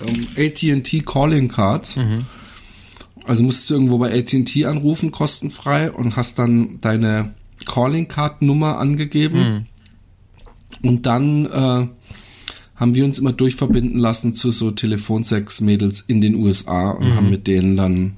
[0.06, 1.98] ähm, AT&T Calling Cards.
[1.98, 2.20] Mhm.
[3.26, 7.34] Also musstest du irgendwo bei AT&T anrufen, kostenfrei und hast dann deine
[7.66, 9.68] Calling Card Nummer angegeben.
[10.82, 10.90] Mhm.
[10.90, 11.88] Und dann äh,
[12.76, 17.48] haben wir uns immer durchverbinden lassen zu so Telefonsex-Mädels in den USA und haben mit
[17.48, 18.16] denen dann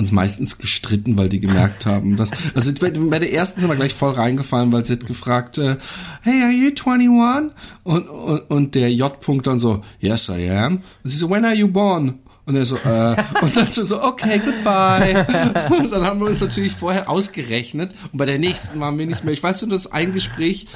[0.00, 3.76] uns meistens gestritten, weil die gemerkt haben, dass, also bei, bei der ersten sind wir
[3.76, 5.76] gleich voll reingefallen, weil sie hat gefragt, äh,
[6.22, 7.54] hey, are you 21?
[7.84, 10.80] Und, und, und der J-Punkt dann so, yes, I am.
[11.04, 12.18] Und sie so, when are you born?
[12.46, 15.24] Und er so, äh, und dann schon so, okay, goodbye.
[15.78, 19.24] Und dann haben wir uns natürlich vorher ausgerechnet und bei der nächsten waren wir nicht
[19.24, 19.32] mehr.
[19.34, 20.66] Ich weiß nur, dass ein Gespräch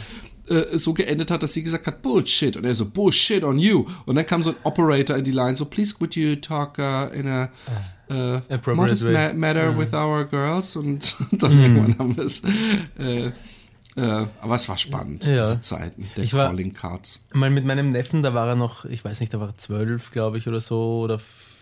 [0.48, 2.56] äh, so geendet hat, dass sie gesagt hat, Bullshit.
[2.56, 3.86] Und er so, Bullshit on you.
[4.06, 7.06] Und dann kam so ein Operator in die Line, so, please would you talk uh,
[7.14, 7.48] in a
[8.08, 10.76] Appropriate modest ma matter with our girls?
[10.76, 12.42] Und dann irgendwann haben wir es.
[12.98, 13.30] Äh,
[13.96, 15.44] äh, aber es war spannend, Ja.
[15.44, 17.20] diese Zeiten der Ich war- Calling Cards.
[17.32, 20.10] Mal mit meinem Neffen, da war er noch, ich weiß nicht, da war er zwölf,
[20.10, 21.53] glaube ich, oder so, oder f-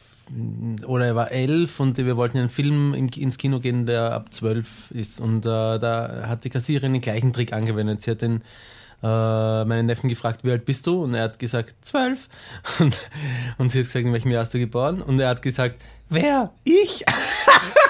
[0.86, 4.32] oder er war elf und wir wollten einen Film in, ins Kino gehen, der ab
[4.32, 5.20] zwölf ist.
[5.20, 8.02] Und äh, da hat die Kassiererin den gleichen Trick angewendet.
[8.02, 8.42] Sie hat den
[9.02, 11.02] äh, meinen Neffen gefragt, wie alt bist du?
[11.02, 12.28] Und er hat gesagt, zwölf.
[12.78, 12.96] Und,
[13.58, 15.02] und sie hat gesagt, in welchem Jahr hast du geboren?
[15.02, 15.76] Und er hat gesagt,
[16.08, 16.52] wer?
[16.64, 17.04] Ich?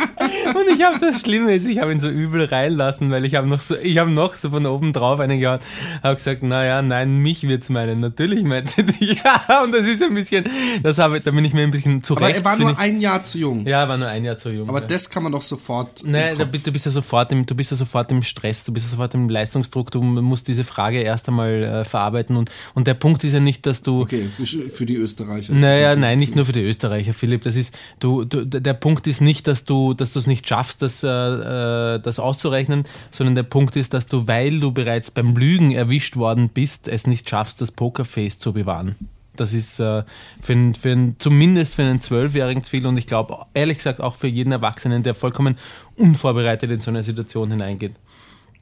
[0.54, 3.46] Und ich habe das Schlimme ist, ich habe ihn so übel reinlassen, weil ich habe
[3.46, 5.60] noch so, ich habe noch so von oben drauf einen gehauen,
[6.02, 8.00] habe gesagt, naja, nein, mich wird's meinen.
[8.00, 9.10] Natürlich meint sie dich.
[9.24, 10.44] Ja, und das ist ein bisschen,
[10.82, 12.38] das habe, da bin ich mir ein bisschen zu Aber recht.
[12.38, 12.78] er war nur ich.
[12.78, 13.66] ein Jahr zu jung.
[13.66, 14.68] Ja, er war nur ein Jahr zu jung.
[14.68, 14.86] Aber ja.
[14.86, 16.02] das kann man doch sofort.
[16.04, 18.86] Nein, da, du bist ja sofort im, du bist ja sofort im Stress, du bist
[18.86, 22.94] ja sofort im Leistungsdruck, du musst diese Frage erst einmal äh, verarbeiten und, und der
[22.94, 24.28] Punkt ist ja nicht, dass du, Okay,
[24.72, 25.52] für die Österreicher.
[25.52, 27.42] naja, nein, nicht nur für die Österreicher, Philipp.
[27.42, 30.82] Das ist, du, du, der Punkt ist nicht, dass du, dass du es nicht schaffst,
[30.82, 35.36] das, äh, äh, das auszurechnen, sondern der Punkt ist, dass du, weil du bereits beim
[35.36, 38.96] Lügen erwischt worden bist, es nicht schaffst, das Pokerface zu bewahren.
[39.36, 40.02] Das ist äh,
[40.40, 44.00] für, einen- für einen, zumindest für einen Zwölfjährigen zu viel und ich glaube, ehrlich gesagt,
[44.00, 45.56] auch für jeden Erwachsenen, der vollkommen
[45.96, 47.92] unvorbereitet in so eine Situation hineingeht.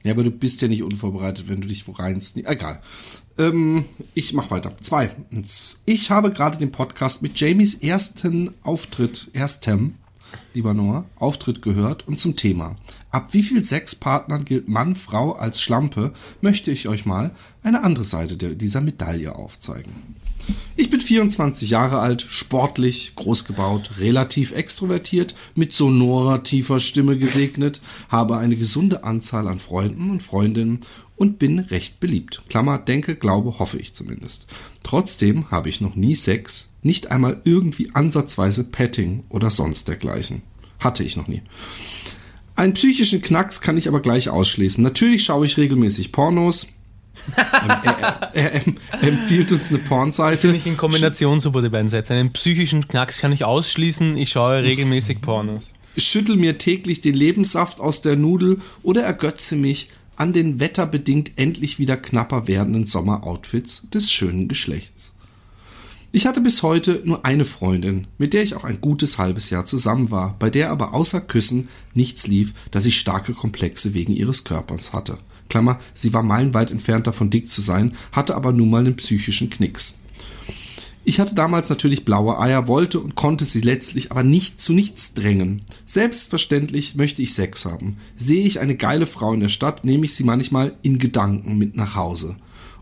[0.04, 2.36] Ja, aber du bist ja nicht unvorbereitet, wenn du dich wo reinst.
[2.36, 2.80] Egal.
[3.36, 4.70] Ähm, ich mach weiter.
[4.80, 5.82] Zweitens.
[5.86, 9.94] Ich habe gerade den Podcast mit Jamies ersten Auftritt, erstem,
[10.58, 12.74] lieber Noah, Auftritt gehört und zum Thema.
[13.12, 17.30] Ab wie viel Sexpartnern gilt Mann, Frau als Schlampe, möchte ich euch mal
[17.62, 19.92] eine andere Seite dieser Medaille aufzeigen.
[20.74, 27.80] Ich bin 24 Jahre alt, sportlich, groß gebaut, relativ extrovertiert, mit sonorer, tiefer Stimme gesegnet,
[28.08, 30.80] habe eine gesunde Anzahl an Freunden und Freundinnen
[31.14, 32.42] und bin recht beliebt.
[32.48, 34.48] Klammer, denke, glaube, hoffe ich zumindest.
[34.82, 40.42] Trotzdem habe ich noch nie Sex, nicht einmal irgendwie ansatzweise Petting oder sonst dergleichen.
[40.78, 41.42] Hatte ich noch nie.
[42.56, 44.82] Einen psychischen Knacks kann ich aber gleich ausschließen.
[44.82, 46.66] Natürlich schaue ich regelmäßig Pornos.
[47.36, 48.62] er, er, er,
[49.00, 50.40] er empfiehlt uns eine Pornseite.
[50.40, 52.14] Finde ich in Kombination super, die beiden Sätze.
[52.14, 55.72] Einen psychischen Knacks kann ich ausschließen, ich schaue regelmäßig Pornos.
[55.96, 61.78] schüttel mir täglich den Lebenssaft aus der Nudel oder ergötze mich an den wetterbedingt endlich
[61.78, 65.14] wieder knapper werdenden Sommeroutfits des schönen Geschlechts.
[66.10, 69.66] Ich hatte bis heute nur eine Freundin, mit der ich auch ein gutes halbes Jahr
[69.66, 74.44] zusammen war, bei der aber außer Küssen nichts lief, da sie starke Komplexe wegen ihres
[74.44, 75.18] Körpers hatte.
[75.50, 79.50] Klammer, sie war meilenweit entfernt davon dick zu sein, hatte aber nun mal einen psychischen
[79.50, 79.98] Knicks.
[81.04, 85.12] Ich hatte damals natürlich blaue Eier, wollte und konnte sie letztlich aber nicht zu nichts
[85.12, 85.62] drängen.
[85.84, 87.98] Selbstverständlich möchte ich Sex haben.
[88.16, 91.76] Sehe ich eine geile Frau in der Stadt, nehme ich sie manchmal in Gedanken mit
[91.76, 92.36] nach Hause,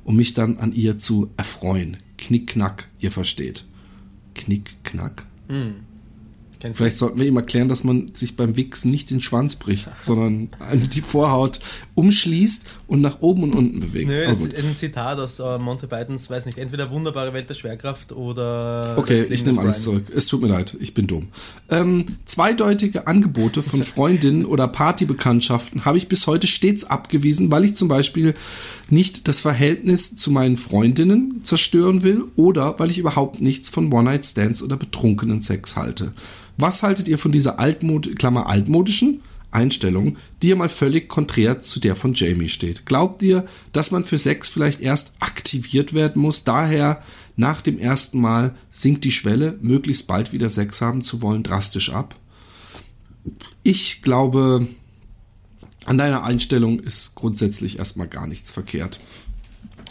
[0.05, 1.97] um mich dann an ihr zu erfreuen.
[2.19, 3.65] Knickknack, ihr versteht.
[4.35, 5.27] Knickknack?
[6.67, 9.89] Kennst Vielleicht sollten wir ihm erklären, dass man sich beim Wichsen nicht den Schwanz bricht,
[10.03, 10.49] sondern
[10.93, 11.61] die Vorhaut
[11.95, 14.09] umschließt und nach oben und unten bewegt.
[14.09, 17.55] Nö, das ist ein Zitat aus äh, Monty Pythons, weiß nicht, entweder Wunderbare Welt der
[17.55, 18.97] Schwerkraft oder.
[18.99, 20.03] Okay, ich nehme alles Brian.
[20.03, 20.17] zurück.
[20.17, 21.29] Es tut mir leid, ich bin dumm.
[21.71, 27.77] Ähm, zweideutige Angebote von Freundinnen oder Partybekanntschaften habe ich bis heute stets abgewiesen, weil ich
[27.77, 28.35] zum Beispiel
[28.91, 34.63] nicht das Verhältnis zu meinen Freundinnen zerstören will oder weil ich überhaupt nichts von One-Night-Stands
[34.63, 36.13] oder betrunkenen Sex halte.
[36.57, 41.81] Was haltet ihr von dieser altmod Klammer altmodischen Einstellung, die ja mal völlig konträr zu
[41.81, 42.87] der von Jamie steht?
[42.87, 46.45] Glaubt ihr, dass man für Sex vielleicht erst aktiviert werden muss?
[46.45, 47.03] Daher
[47.37, 51.91] nach dem ersten Mal sinkt die Schwelle, möglichst bald wieder Sex haben zu wollen, drastisch
[51.91, 52.17] ab.
[53.63, 54.69] Ich glaube,
[55.85, 59.01] an deiner Einstellung ist grundsätzlich erstmal gar nichts verkehrt.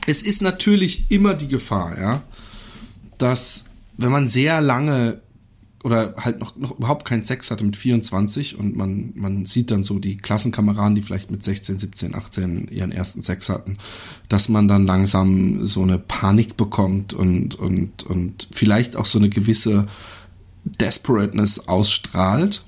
[0.08, 2.24] Es ist natürlich immer die Gefahr, ja,
[3.18, 3.66] dass
[3.98, 5.22] wenn man sehr lange
[5.86, 9.84] oder halt noch, noch überhaupt keinen Sex hatte mit 24 und man, man sieht dann
[9.84, 13.78] so die Klassenkameraden, die vielleicht mit 16, 17, 18 ihren ersten Sex hatten,
[14.28, 19.30] dass man dann langsam so eine Panik bekommt und, und, und vielleicht auch so eine
[19.30, 19.86] gewisse
[20.64, 22.66] Desperateness ausstrahlt.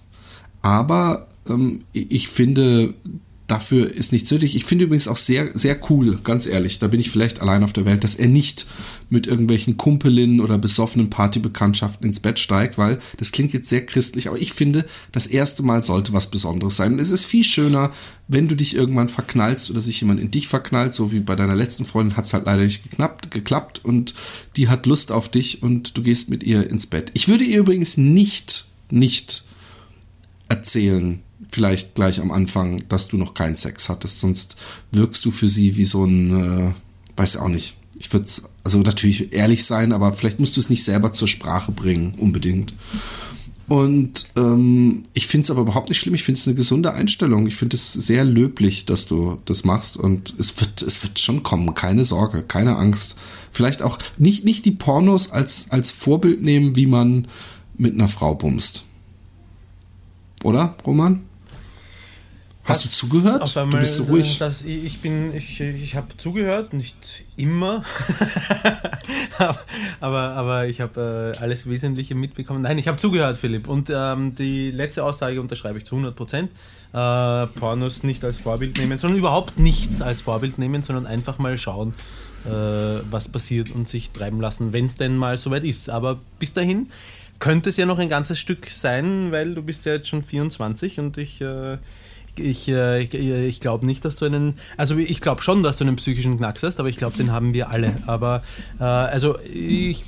[0.61, 2.93] Aber ähm, ich finde,
[3.47, 4.55] dafür ist nichts nötig.
[4.55, 7.71] Ich finde übrigens auch sehr, sehr cool, ganz ehrlich, da bin ich vielleicht allein auf
[7.71, 8.67] der Welt, dass er nicht
[9.09, 14.27] mit irgendwelchen Kumpelinnen oder besoffenen Partybekanntschaften ins Bett steigt, weil das klingt jetzt sehr christlich,
[14.27, 16.93] aber ich finde, das erste Mal sollte was Besonderes sein.
[16.93, 17.91] Und es ist viel schöner,
[18.27, 21.55] wenn du dich irgendwann verknallst oder sich jemand in dich verknallt, so wie bei deiner
[21.55, 24.13] letzten Freundin hat es halt leider nicht geknappt, geklappt und
[24.57, 27.11] die hat Lust auf dich und du gehst mit ihr ins Bett.
[27.13, 29.45] Ich würde ihr übrigens nicht, nicht
[30.49, 34.57] erzählen, vielleicht gleich am Anfang, dass du noch keinen Sex hattest, sonst
[34.91, 36.73] wirkst du für sie wie so ein, äh,
[37.15, 37.77] weiß auch nicht.
[37.99, 38.29] Ich würde
[38.63, 42.73] also natürlich ehrlich sein, aber vielleicht musst du es nicht selber zur Sprache bringen, unbedingt.
[43.67, 46.15] Und ähm, ich finde es aber überhaupt nicht schlimm.
[46.15, 47.47] Ich finde es eine gesunde Einstellung.
[47.47, 49.97] Ich finde es sehr löblich, dass du das machst.
[49.97, 51.73] Und es wird, es wird schon kommen.
[51.73, 53.17] Keine Sorge, keine Angst.
[53.51, 57.27] Vielleicht auch nicht, nicht die Pornos als, als Vorbild nehmen, wie man
[57.75, 58.85] mit einer Frau bumst.
[60.43, 61.26] Oder, Roman?
[62.67, 63.55] Hast du zugehört?
[63.55, 64.35] Du bist so ruhig.
[64.35, 67.83] äh, Das, ich ich bin, ich, ich habe zugehört, nicht immer,
[69.37, 69.59] aber,
[70.01, 72.61] aber, aber ich habe äh, alles Wesentliche mitbekommen.
[72.61, 73.67] Nein, ich habe zugehört, Philipp.
[73.69, 76.51] Und ähm, die letzte Aussage unterschreibe ich zu 100 Prozent.
[76.91, 81.57] Äh, Pornos nicht als Vorbild nehmen, sondern überhaupt nichts als Vorbild nehmen, sondern einfach mal
[81.57, 81.93] schauen,
[82.45, 82.49] äh,
[83.09, 85.89] was passiert und sich treiben lassen, wenn es denn mal soweit ist.
[85.89, 86.89] Aber bis dahin
[87.39, 90.99] könnte es ja noch ein ganzes Stück sein, weil du bist ja jetzt schon 24
[90.99, 91.39] und ich...
[91.39, 91.77] Äh,
[92.39, 94.55] ich, äh, ich, ich glaube nicht, dass du einen.
[94.77, 97.53] Also ich glaube schon, dass du einen psychischen Knacks hast, aber ich glaube, den haben
[97.53, 97.95] wir alle.
[98.05, 98.43] Aber
[98.79, 100.05] äh, also ich.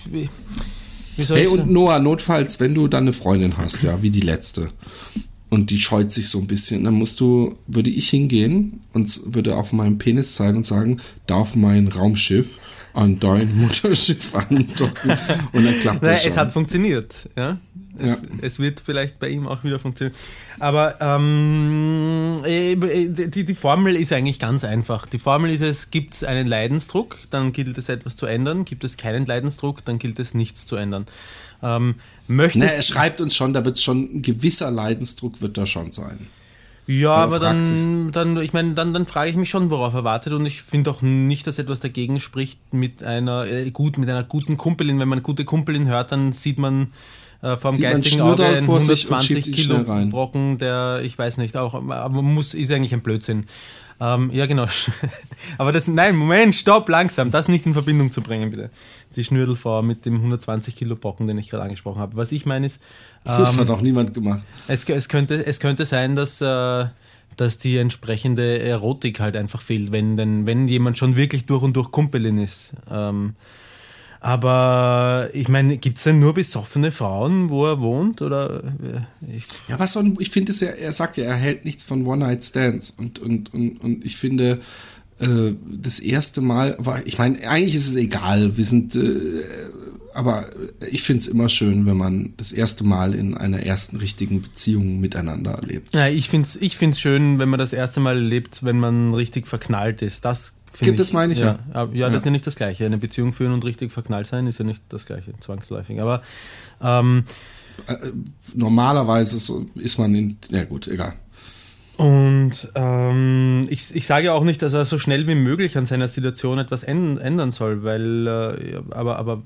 [1.18, 1.70] Soll Hey, ich und?
[1.70, 4.70] Noah, notfalls, wenn du dann eine Freundin hast, ja, wie die letzte,
[5.50, 9.56] und die scheut sich so ein bisschen, dann musst du, würde ich hingehen und würde
[9.58, 12.60] auf meinen Penis zeigen und sagen, darf mein Raumschiff
[12.94, 15.18] an dein Mutterschiff andocken?
[15.54, 16.32] Und dann klappt Naja, das schon.
[16.32, 17.58] es hat funktioniert, ja.
[17.98, 18.28] Es, Ja.
[18.42, 20.16] es wird vielleicht bei ihm auch wieder funktionieren.
[20.60, 22.76] Aber ähm, äh,
[23.28, 25.06] die, die Formel ist eigentlich ganz einfach.
[25.06, 28.64] Die Formel ist es, gibt es einen Leidensdruck, dann gilt es etwas zu ändern.
[28.64, 31.08] Gibt es keinen Leidensdruck, dann gilt es nichts zu ändern.
[31.62, 31.96] Ähm,
[32.28, 35.92] möchtest, Na, er schreibt uns schon, da wird schon ein gewisser Leidensdruck wird da schon
[35.92, 36.28] sein.
[36.88, 40.34] Ja, aber dann, dann, ich meine, dann, dann frage ich mich schon, worauf er wartet.
[40.34, 44.24] Und ich finde auch nicht, dass etwas dagegen spricht mit einer äh, gut, mit einer
[44.24, 45.00] guten Kumpelin.
[45.00, 46.88] Wenn man eine gute Kumpelin hört, dann sieht man
[47.44, 50.10] äh, vor dem geistigen Auge einen vor sich und 120 schiebt ihn Kilo.
[50.10, 51.80] Brocken, der, ich weiß nicht, auch,
[52.10, 53.46] muss, ist eigentlich ein Blödsinn.
[54.02, 54.66] Ähm, ja, genau.
[55.58, 57.32] Aber das, nein, Moment, stopp, langsam.
[57.32, 58.70] Das nicht in Verbindung zu bringen, bitte.
[59.16, 62.16] Die Schnürdelfrau mit dem 120 Kilo Brocken, den ich gerade angesprochen habe.
[62.16, 62.82] Was ich meine ist,
[63.24, 64.42] Das ähm, hat auch niemand gemacht.
[64.68, 66.86] es, es, könnte, es könnte sein, dass, äh,
[67.36, 71.74] dass die entsprechende Erotik halt einfach fehlt, wenn, denn, wenn jemand schon wirklich durch und
[71.76, 72.74] durch Kumpelin ist.
[72.90, 73.36] Ähm,
[74.22, 78.22] aber ich meine, gibt es denn nur besoffene Frauen, wo er wohnt?
[78.22, 81.64] Oder äh, ich, Ja, was soll, ich finde es ja, er sagt ja, er hält
[81.64, 84.60] nichts von One-Night-Stands und, und, und, und ich finde,
[85.20, 89.00] äh, das erste Mal, aber ich meine, eigentlich ist es egal, wir sind, äh,
[90.20, 90.46] aber
[90.92, 95.52] ich find's immer schön, wenn man das erste Mal in einer ersten richtigen Beziehung miteinander
[95.54, 95.96] erlebt.
[95.96, 99.14] Ja, ich finde es ich find's schön, wenn man das erste Mal erlebt, wenn man
[99.14, 100.26] richtig verknallt ist.
[100.26, 101.58] Das finde Das meine ich ja.
[101.74, 102.18] Ja, ja, das Ja.
[102.18, 102.86] ist ja nicht das Gleiche.
[102.86, 106.00] Eine Beziehung führen und richtig verknallt sein ist ja nicht das Gleiche, zwangsläufig.
[106.02, 106.22] Aber
[106.82, 107.24] ähm,
[108.56, 111.14] Normalerweise so ist man in, ja gut, egal.
[111.98, 116.08] Und ähm, ich, ich sage auch nicht, dass er so schnell wie möglich an seiner
[116.08, 119.42] Situation etwas ändern, soll, weil, äh, aber, aber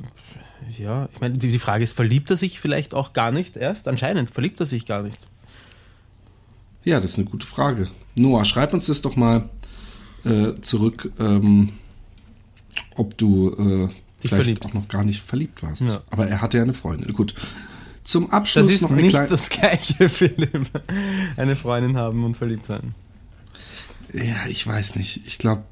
[0.78, 3.88] ja, ich meine, die, die Frage ist, verliebt er sich vielleicht auch gar nicht erst?
[3.88, 5.20] Anscheinend verliebt er sich gar nicht.
[6.84, 7.88] Ja, das ist eine gute Frage.
[8.16, 9.50] Noah, schreib uns das doch mal
[10.26, 11.74] äh, zurück, ähm,
[12.96, 14.66] ob du äh, vielleicht verliebst.
[14.66, 15.84] auch noch gar nicht verliebt warst.
[15.84, 16.02] Ja.
[16.10, 17.14] Aber er hatte ja eine Freundin.
[17.14, 17.34] Gut.
[18.04, 20.70] Zum Abschluss Das ist noch ein nicht das Gleiche, Philipp.
[21.38, 22.94] Eine Freundin haben und verliebt sein.
[24.12, 25.26] Ja, ich weiß nicht.
[25.26, 25.64] Ich glaube,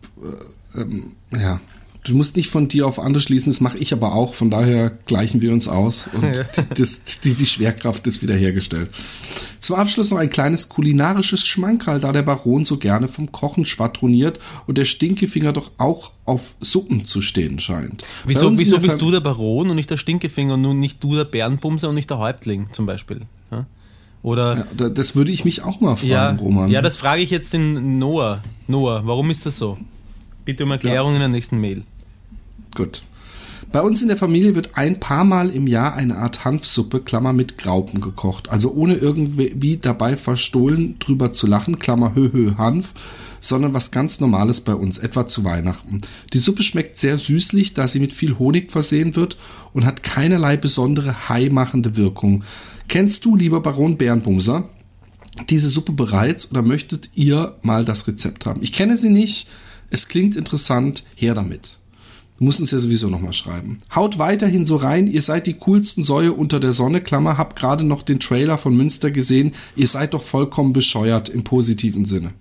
[0.75, 1.59] äh, ähm, ja.
[2.03, 4.33] Du musst nicht von dir auf andere schließen, das mache ich aber auch.
[4.33, 6.23] Von daher gleichen wir uns aus und
[6.79, 8.89] das, die, die Schwerkraft ist wiederhergestellt.
[9.59, 14.39] Zum Abschluss noch ein kleines kulinarisches Schmankerl, da der Baron so gerne vom Kochen schwadroniert
[14.65, 18.03] und der Stinkefinger doch auch auf Suppen zu stehen scheint.
[18.25, 21.15] Wieso, wieso bist Fam- du der Baron und nicht der Stinkefinger und nun nicht du
[21.15, 23.21] der Bärenbumser und nicht der Häuptling zum Beispiel?
[23.51, 23.67] Ja?
[24.23, 26.71] Oder Ja, da- das würde ich mich auch mal fragen, Ja, Roman.
[26.71, 28.41] ja, das frage ich jetzt den Noah.
[28.67, 29.77] Noah, warum ist das so?
[30.43, 31.83] Bitte um Erklärung in der nächsten Mail.
[32.75, 33.03] Gut.
[33.71, 37.31] Bei uns in der Familie wird ein paar Mal im Jahr eine Art Hanfsuppe, Klammer
[37.31, 38.49] mit Graupen gekocht.
[38.49, 42.93] Also ohne irgendwie dabei verstohlen drüber zu lachen, Klammer hö hö Hanf,
[43.39, 46.01] sondern was ganz Normales bei uns, etwa zu Weihnachten.
[46.33, 49.37] Die Suppe schmeckt sehr süßlich, da sie mit viel Honig versehen wird
[49.71, 52.43] und hat keinerlei besondere haimachende Wirkung.
[52.89, 54.67] Kennst du, lieber Baron Bärenbumser,
[55.49, 58.61] diese Suppe bereits oder möchtet ihr mal das Rezept haben?
[58.61, 59.47] Ich kenne sie nicht,
[59.89, 61.77] es klingt interessant, her damit.
[62.41, 63.77] Du musst uns ja sowieso nochmal schreiben.
[63.93, 67.83] Haut weiterhin so rein, ihr seid die coolsten Säue unter der Sonne, Klammer, hab gerade
[67.83, 72.33] noch den Trailer von Münster gesehen, ihr seid doch vollkommen bescheuert im positiven Sinne.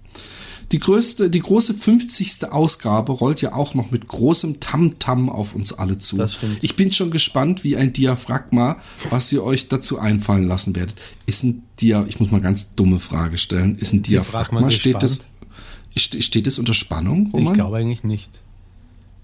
[0.72, 2.51] Die größte, die große 50.
[2.51, 6.16] Ausgabe rollt ja auch noch mit großem Tamtam auf uns alle zu.
[6.16, 6.64] Das stimmt.
[6.64, 8.78] Ich bin schon gespannt wie ein Diaphragma,
[9.10, 10.94] was ihr euch dazu einfallen lassen werdet.
[11.27, 15.02] Ist ein Dia, ich muss mal ganz dumme Frage stellen, ist ein Diaphragma Diaphragma, steht
[15.02, 15.27] das,
[15.94, 17.48] steht das unter Spannung, Roman?
[17.48, 18.40] Ich glaube eigentlich nicht.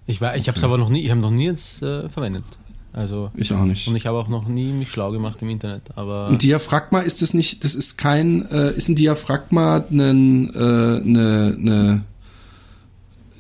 [0.07, 2.45] Ich, war- ich habe es aber noch nie, ich habe noch nie jetzt äh, verwendet.
[2.93, 3.87] Also Ich auch nicht.
[3.89, 5.83] und ich habe auch noch nie mich schlau gemacht im Internet.
[5.97, 10.59] Aber Ein Diaphragma ist das nicht, das ist kein, äh, ist ein Diaphragma ein, äh,
[10.59, 12.03] eine, eine,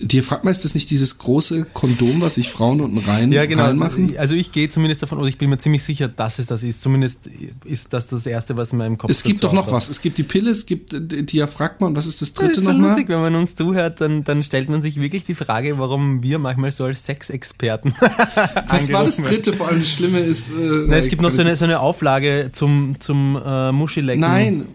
[0.00, 3.64] Diaphragma ist das nicht dieses große Kondom, was sich Frauen unten rein, ja, genau.
[3.64, 4.16] reinmachen?
[4.18, 6.82] Also ich gehe zumindest davon, oder ich bin mir ziemlich sicher, dass es das ist.
[6.82, 7.28] Zumindest
[7.64, 9.76] ist das das Erste, was in meinem Kopf Es gibt doch noch auftaucht.
[9.76, 9.88] was.
[9.88, 12.66] Es gibt die Pille, es gibt äh, Diaphragma und was ist das Das dritte ist
[12.66, 12.90] so nochmal?
[12.90, 16.38] lustig, wenn man uns zuhört, dann, dann stellt man sich wirklich die Frage, warum wir
[16.38, 17.94] manchmal so als Sexexperten.
[18.68, 19.52] Was war das dritte?
[19.52, 20.50] Vor allem das Schlimme ist.
[20.50, 20.54] Äh,
[20.88, 24.20] Nein, es gibt noch so eine, so eine Auflage zum, zum äh, Muschilecken.
[24.20, 24.66] Nein,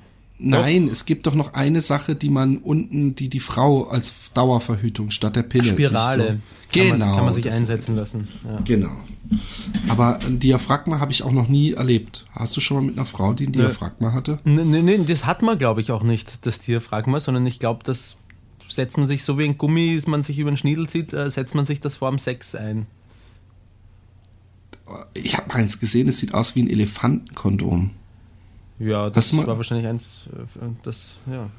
[0.41, 5.11] nein, es gibt doch noch eine Sache, die man unten, die die Frau als Dauerverhütung
[5.11, 5.65] statt der Pille.
[5.65, 6.23] Spirale.
[6.23, 7.05] So, Kann genau.
[7.05, 8.27] man, kann man sich einsetzen lassen.
[8.43, 8.61] Ja.
[8.65, 8.91] Genau.
[9.87, 12.25] Aber ein Diaphragma habe ich auch noch nie erlebt.
[12.33, 14.39] Hast du schon mal mit einer Frau, die ein Diaphragma hatte?
[14.43, 17.81] Nee, nee, nee, das hat man, glaube ich, auch nicht, das Diaphragma, sondern ich glaube,
[17.83, 18.17] das
[18.67, 21.29] setzt man sich so wie ein Gummi, das man sich über den Schniedel zieht, äh,
[21.29, 22.87] setzt man sich das vorm Sex ein.
[25.13, 27.91] Ich habe eins gesehen, es sieht aus wie ein Elefantenkondom.
[28.83, 31.49] Ja, das war wahrscheinlich eins, äh, das, ja,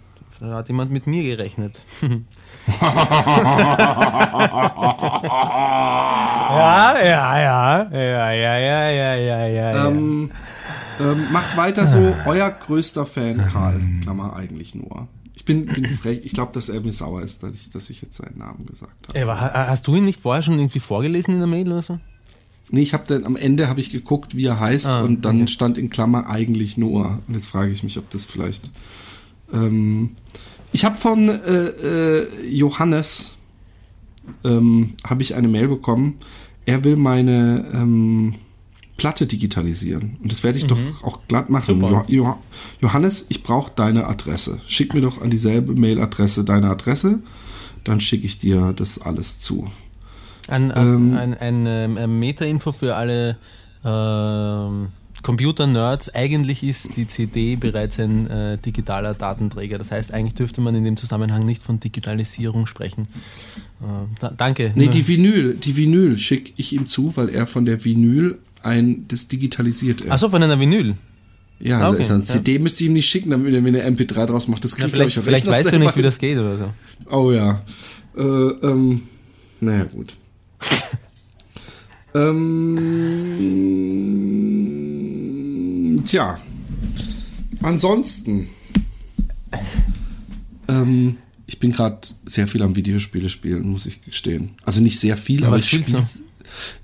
[0.40, 1.84] da hat jemand mit mir gerechnet.
[5.62, 9.88] ja, ja, ja, ja, ja, ja, ja, ja, ja.
[9.88, 10.30] Ähm,
[11.00, 13.80] ähm, macht weiter so, euer größter Fan, Karl.
[14.02, 15.08] Klammer eigentlich nur.
[15.34, 18.02] Ich bin, bin frech, ich glaube, dass er mir sauer ist, dass ich, dass ich
[18.02, 19.18] jetzt seinen Namen gesagt habe.
[19.18, 21.82] Ey, aber ha- hast du ihn nicht vorher schon irgendwie vorgelesen in der Mail oder
[21.82, 21.98] so?
[22.70, 25.42] Nee, ich habe dann am Ende habe ich geguckt, wie er heißt Ah, und dann
[25.42, 25.48] okay.
[25.48, 27.20] stand in Klammer eigentlich Noah.
[27.28, 28.70] Und jetzt frage ich mich, ob das vielleicht.
[29.52, 30.16] Ähm,
[30.72, 33.34] ich habe von äh, äh, Johannes
[34.44, 36.14] ähm, habe ich eine Mail bekommen.
[36.64, 38.34] Er will meine ähm,
[38.96, 41.78] Platte digitalisieren und das werde ich doch auch glatt machen.
[41.78, 41.82] Mhm.
[41.82, 42.36] Jo jo
[42.80, 44.60] Johannes, ich brauche deine Adresse.
[44.66, 47.18] Schick mir doch an dieselbe Mailadresse deine Adresse,
[47.84, 49.70] dann schicke ich dir das alles zu.
[50.48, 51.16] Ein, Ähm.
[51.16, 53.36] ein, ein, ähm, ein Meta-Info für alle
[53.84, 54.88] ähm,
[55.22, 56.14] Computer-Nerds.
[56.14, 59.78] Eigentlich ist die CD bereits ein äh, digitaler Datenträger.
[59.78, 63.02] Das heißt, eigentlich dürfte man in dem Zusammenhang nicht von Digitalisierung sprechen.
[63.80, 63.84] Äh,
[64.20, 64.72] da, danke.
[64.74, 69.06] Nee, die Vinyl, die Vinyl schicke ich ihm zu, weil er von der Vinyl ein,
[69.08, 70.12] das digitalisiert er.
[70.12, 70.94] Achso, von einer Vinyl.
[71.60, 72.26] ja, ah, also okay, eine ja.
[72.26, 74.64] CD müsste ich ihm nicht schicken, damit er mir eine MP3 draus macht.
[74.64, 76.72] Das Ja, kriegt, glaub vielleicht ich, vielleicht weißt du nicht, wie das geht oder so.
[77.10, 77.62] Oh ja.
[78.16, 79.02] Äh, ähm,
[79.60, 80.14] naja, gut.
[82.14, 83.32] Ähm,
[86.04, 86.40] tja.
[87.62, 88.48] Ansonsten.
[90.68, 91.16] Ähm,
[91.46, 94.52] ich bin gerade sehr viel am Videospiele spielen, muss ich gestehen.
[94.64, 96.06] Also nicht sehr viel, aber Was ich spiele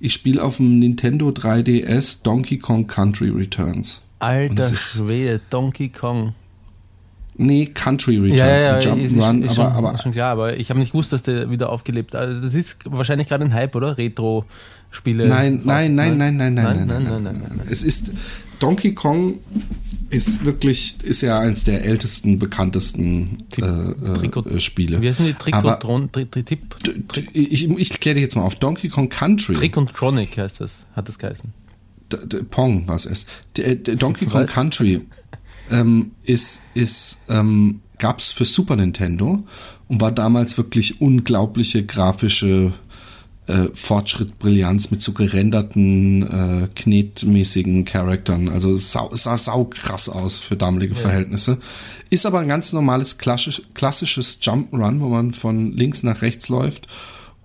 [0.00, 4.02] ich spiele auf dem Nintendo 3DS Donkey Kong Country Returns.
[4.18, 6.34] Alter Schwede, Donkey Kong.
[7.40, 9.42] Nee, Country Returns, ja, ja, ja Jump'n'Run.
[9.42, 11.70] Ist, ist, aber, schon, aber, schon klar, aber ich habe nicht gewusst, dass der wieder
[11.70, 12.22] aufgelebt hat.
[12.22, 13.96] Also das ist wahrscheinlich gerade ein Hype, oder?
[13.96, 15.28] Retro-Spiele.
[15.28, 17.66] Nein nein nein, nein nein nein nein, nein, nein, nein, nein, nein, nein.
[17.70, 18.12] Es ist
[18.58, 19.38] Donkey Kong
[20.10, 25.02] ist wirklich, ist ja eins der ältesten, bekanntesten Tip, äh, äh, Trikot, äh, Spiele.
[25.02, 25.34] Wie heißen die?
[25.34, 26.58] Trikotron, Tri, Tri, Tri,
[27.06, 28.56] Tri, Ich, ich kläre dich jetzt mal auf.
[28.56, 29.54] Donkey Kong Country.
[29.54, 31.52] Trikontronic heißt das, hat das geheißen.
[32.12, 33.28] D, D, Pong war es erst.
[33.58, 35.02] Äh, d, Donkey Kong Country
[35.70, 39.44] ähm, ist ist ähm, gab's für Super Nintendo
[39.88, 42.72] und war damals wirklich unglaubliche grafische
[43.46, 48.48] äh, Fortschritt, Brillanz mit so gerenderten, äh, knetmäßigen Charaktern.
[48.48, 51.58] Also es sau, es sah sau krass aus für damalige Verhältnisse.
[52.10, 56.88] Ist aber ein ganz normales klassisch, klassisches Jump'n'Run, wo man von links nach rechts läuft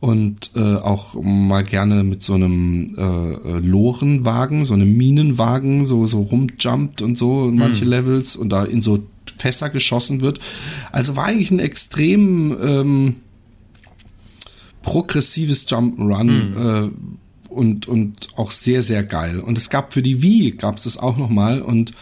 [0.04, 6.06] und äh, auch mal gerne mit so einem äh, äh, Lorenwagen, so einem Minenwagen so
[6.06, 9.00] so rumjumpt und so in manche Levels und da in so
[9.38, 10.42] Fässer geschossen wird.
[10.92, 13.16] Also war eigentlich ein extrem ähm,
[14.82, 16.90] progressives Jump'n'Run äh,
[17.48, 19.40] und und auch sehr sehr geil.
[19.40, 21.94] Und es gab für die Wii gab es das auch noch mal und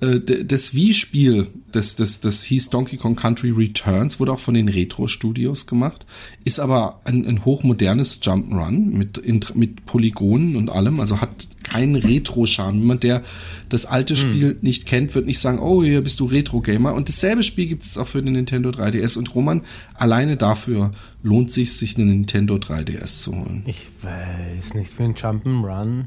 [0.00, 4.68] äh, das Wii-Spiel, das, das, das hieß Donkey Kong Country Returns, wurde auch von den
[4.68, 6.06] Retro-Studios gemacht,
[6.44, 11.94] ist aber ein, ein hochmodernes Jump'n'Run mit, in, mit Polygonen und allem, also hat keinen
[11.94, 12.80] Retro-Charme.
[12.80, 13.22] Jemand, der
[13.68, 16.94] das alte Spiel nicht kennt, wird nicht sagen, oh, hier bist du Retro-Gamer.
[16.94, 19.16] Und dasselbe Spiel gibt es auch für den Nintendo 3DS.
[19.16, 19.62] Und Roman,
[19.94, 20.90] alleine dafür
[21.22, 23.62] lohnt sich, sich einen Nintendo 3DS zu holen.
[23.66, 26.06] Ich weiß nicht, für einen Jump'n'Run.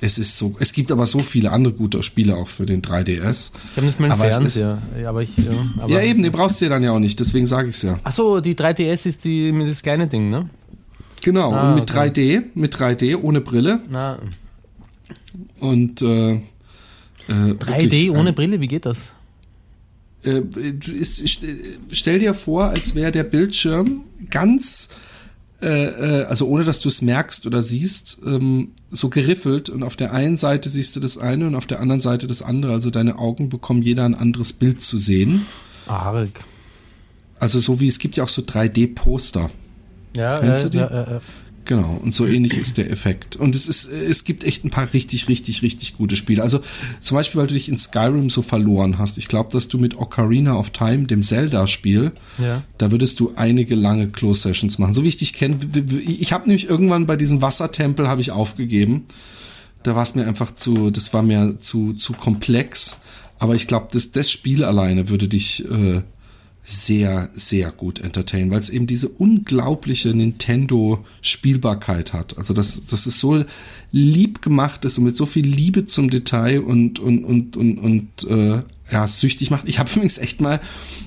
[0.00, 3.50] Es ist so, es gibt aber so viele andere gute Spiele auch für den 3DS.
[3.70, 4.82] Ich habe nicht mal einen Aber es Fernseher.
[5.00, 7.18] Ja, aber ich, ja, aber Ja, eben, den brauchst du ja dann ja auch nicht,
[7.18, 7.96] deswegen sage ich's ja.
[8.04, 10.50] Achso, die 3DS ist die, das kleine Ding, ne?
[11.22, 12.10] Genau, Ah, und mit okay.
[12.10, 14.18] 3D, mit 3D, ohne Brille Na,
[15.60, 16.40] und äh, äh,
[17.28, 19.12] 3D wirklich ohne ein- Brille, wie geht das?
[20.24, 20.40] Äh,
[20.92, 21.46] ist, st-
[21.90, 24.90] stell dir vor, als wäre der Bildschirm ganz,
[25.62, 29.96] äh, äh, also ohne dass du es merkst oder siehst, ähm, so geriffelt und auf
[29.96, 32.72] der einen Seite siehst du das eine und auf der anderen Seite das andere.
[32.72, 35.46] Also deine Augen bekommen jeder ein anderes Bild zu sehen.
[35.86, 36.40] Arg.
[37.38, 39.50] Also so wie es gibt ja auch so 3D-Poster.
[40.14, 40.78] Ja, Kennst ja, du die?
[40.78, 41.20] ja, ja, ja.
[41.66, 43.34] Genau, und so ähnlich ist der Effekt.
[43.34, 46.42] Und es ist, es gibt echt ein paar richtig, richtig, richtig gute Spiele.
[46.42, 46.60] Also
[47.02, 49.18] zum Beispiel, weil du dich in Skyrim so verloren hast.
[49.18, 52.62] Ich glaube, dass du mit Ocarina of Time, dem Zelda-Spiel, Ja.
[52.78, 54.94] da würdest du einige lange Close-Sessions machen.
[54.94, 55.58] So wie ich dich kenne,
[56.06, 59.04] ich habe nämlich irgendwann bei diesem Wassertempel habe ich aufgegeben.
[59.82, 62.98] Da war es mir einfach zu, das war mir zu, zu komplex.
[63.40, 66.02] Aber ich glaube, das, das Spiel alleine würde dich äh,
[66.68, 72.36] sehr, sehr gut entertainen, weil es eben diese unglaubliche Nintendo-Spielbarkeit hat.
[72.38, 73.44] Also das, das ist so
[73.92, 78.24] lieb gemacht ist und mit so viel Liebe zum Detail und, und, und, und, und
[78.28, 79.68] äh, ja, süchtig macht.
[79.68, 80.60] Ich habe übrigens echt mal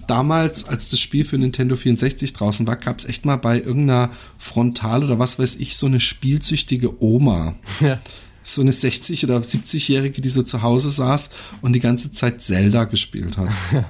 [0.08, 4.12] damals, als das Spiel für Nintendo 64 draußen war, gab es echt mal bei irgendeiner
[4.38, 8.00] Frontal oder was weiß ich, so eine spielsüchtige Oma Ja.
[8.42, 11.32] so eine 60- oder 70-Jährige, die so zu Hause saß
[11.62, 13.50] und die ganze Zeit Zelda gespielt hat.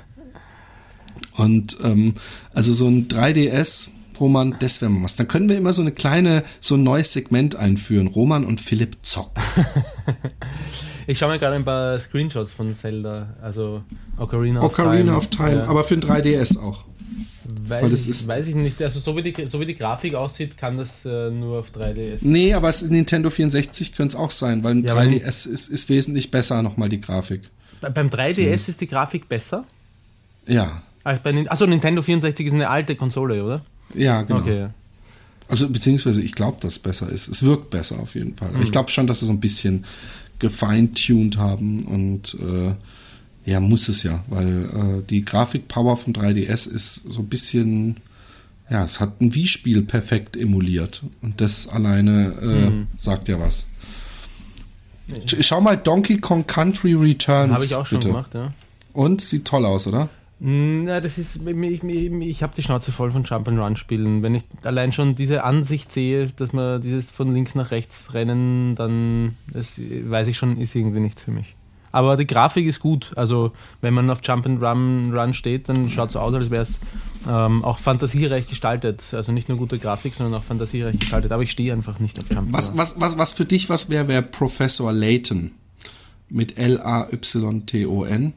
[1.39, 2.13] und ähm,
[2.53, 3.89] also so ein 3DS,
[4.19, 5.15] Roman, das wäre mal was.
[5.15, 8.07] Dann können wir immer so eine kleine, so ein neues Segment einführen.
[8.07, 9.41] Roman und Philipp zocken.
[11.07, 13.81] Ich schaue mir gerade ein paar Screenshots von Zelda, also
[14.17, 15.65] Ocarina, Ocarina of of Time, Ja.
[15.65, 16.85] aber für ein 3DS auch.
[17.67, 18.79] weiß, weil das ich, ist- weiß ich nicht.
[18.79, 22.19] Also so wie die, so wie die Grafik aussieht, kann das äh, nur auf 3DS.
[22.21, 25.69] Nee, aber es Nintendo 64 könnte es auch sein, weil ein Ja, aber 3DS ist,
[25.69, 27.41] ist wesentlich besser nochmal die Grafik.
[27.81, 29.63] Be- Beim 3DS ist die Grafik besser?
[30.45, 33.61] Ja, Als bei Achso, Nintendo 64 ist eine alte Konsole, oder?
[33.93, 34.39] ja, genau.
[34.39, 34.67] Okay.
[35.47, 37.27] Also beziehungsweise ich glaube, dass es besser ist.
[37.27, 38.49] Es wirkt besser auf jeden Fall.
[38.49, 39.85] Aber Ich glaube schon, dass sie so ein bisschen
[40.37, 42.75] gefeintuned haben und äh,
[43.49, 44.65] ja, muss es ja, weil
[44.99, 47.97] äh, die Grafikpower vom 3DS ist so ein bisschen,
[48.69, 53.65] ja, es hat ein Wii-Spiel perfekt emuliert und das alleine äh, sagt ja was.
[55.25, 57.53] Sch- Schau mal Donkey Kong Country Returns.
[57.53, 58.09] Habe ich auch schon bitte.
[58.09, 58.53] gemacht, ja.
[58.93, 60.09] Und sieht toll aus, oder?
[60.39, 64.23] Mm, Ja, das ist, ich, ich, ich habe die Schnauze voll von Jump-and-Run-Spielen.
[64.23, 68.75] Wenn ich allein schon diese Ansicht sehe, dass man dieses von links nach rechts rennen,
[68.75, 71.55] dann das weiß ich schon, ist irgendwie nichts für mich.
[71.91, 73.11] Aber die Grafik ist gut.
[73.15, 73.51] Also
[73.81, 76.79] wenn man auf Jump and Run, steht, dann schaut es so aus, als wäre es
[77.27, 79.03] ähm, auch fantasiereich gestaltet.
[79.13, 81.31] Also nicht nur gute Grafik, sondern auch fantasiereich gestaltet.
[81.31, 83.89] Aber ich stehe einfach nicht auf Jump and Was, was, was, was für dich was
[83.89, 85.51] wäre, wäre Professor Layton
[86.29, 88.33] mit L-A-Y-T-O-N.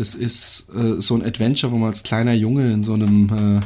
[0.00, 3.60] Das ist äh, so ein Adventure, wo man als kleiner Junge in so einem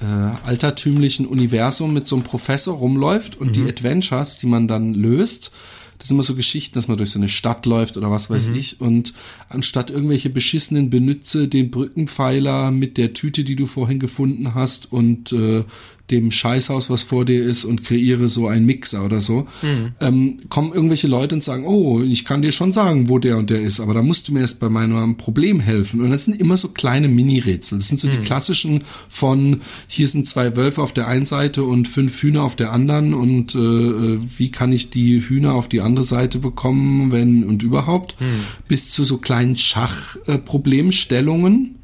[0.00, 4.94] äh, äh, altertümlichen Universum mit so einem Professor rumläuft und die Adventures, die man dann
[4.94, 5.52] löst,
[5.98, 8.48] das sind immer so Geschichten, dass man durch so eine Stadt läuft oder was weiß
[8.48, 9.12] ich und
[9.50, 15.32] anstatt irgendwelche beschissenen benütze den Brückenpfeiler mit der Tüte, die du vorhin gefunden hast und
[15.32, 15.64] äh,
[16.10, 19.46] dem Scheißhaus, was vor dir ist und kreiere so einen Mixer oder so,
[20.00, 23.50] ähm, kommen irgendwelche Leute und sagen, oh, ich kann dir schon sagen, wo der und
[23.50, 26.00] der ist, aber da musst du mir erst bei meinem Problem helfen.
[26.00, 27.78] Und das sind immer so kleine Mini-Rätsel.
[27.78, 31.88] Das sind so die klassischen von, hier sind zwei Wölfe auf der einen Seite und
[31.88, 36.04] fünf Hühner auf der anderen und äh, wie kann ich die Hühner auf die andere
[36.04, 38.16] Seite bekommen, wenn und überhaupt,
[38.66, 41.76] bis zu so kleinen Schachproblemstellungen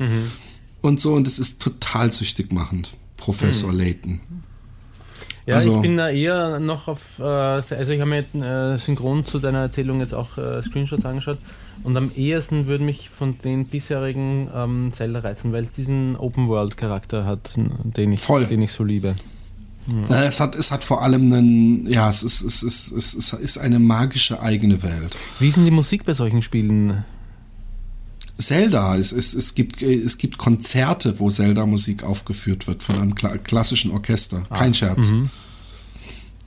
[0.80, 1.14] und so.
[1.14, 2.90] Und das ist total süchtig machend.
[3.24, 4.20] Professor Layton.
[5.46, 8.24] Ja, Also- ich bin da eher noch auf, äh, also ich habe mir
[8.74, 11.38] äh, synchron zu deiner Erzählung jetzt auch äh, Screenshots angeschaut
[11.82, 17.24] und am ehesten würde mich von den bisherigen ähm, Zelda reizen, weil es diesen Open-World-Charakter
[17.26, 18.46] hat, den ich, Voll.
[18.46, 19.14] den ich so liebe.
[20.08, 23.32] Äh, Es hat, es hat vor allem einen, ja, es ist, es ist, es ist,
[23.34, 25.14] es ist eine magische eigene Welt.
[25.40, 27.04] Wie ist denn die Musik bei solchen Spielen?
[28.38, 33.36] Zelda, es, es, es, gibt, es gibt Konzerte, wo Zelda-Musik aufgeführt wird von einem kla
[33.38, 34.42] klassischen Orchester.
[34.52, 35.12] Kein Scherz.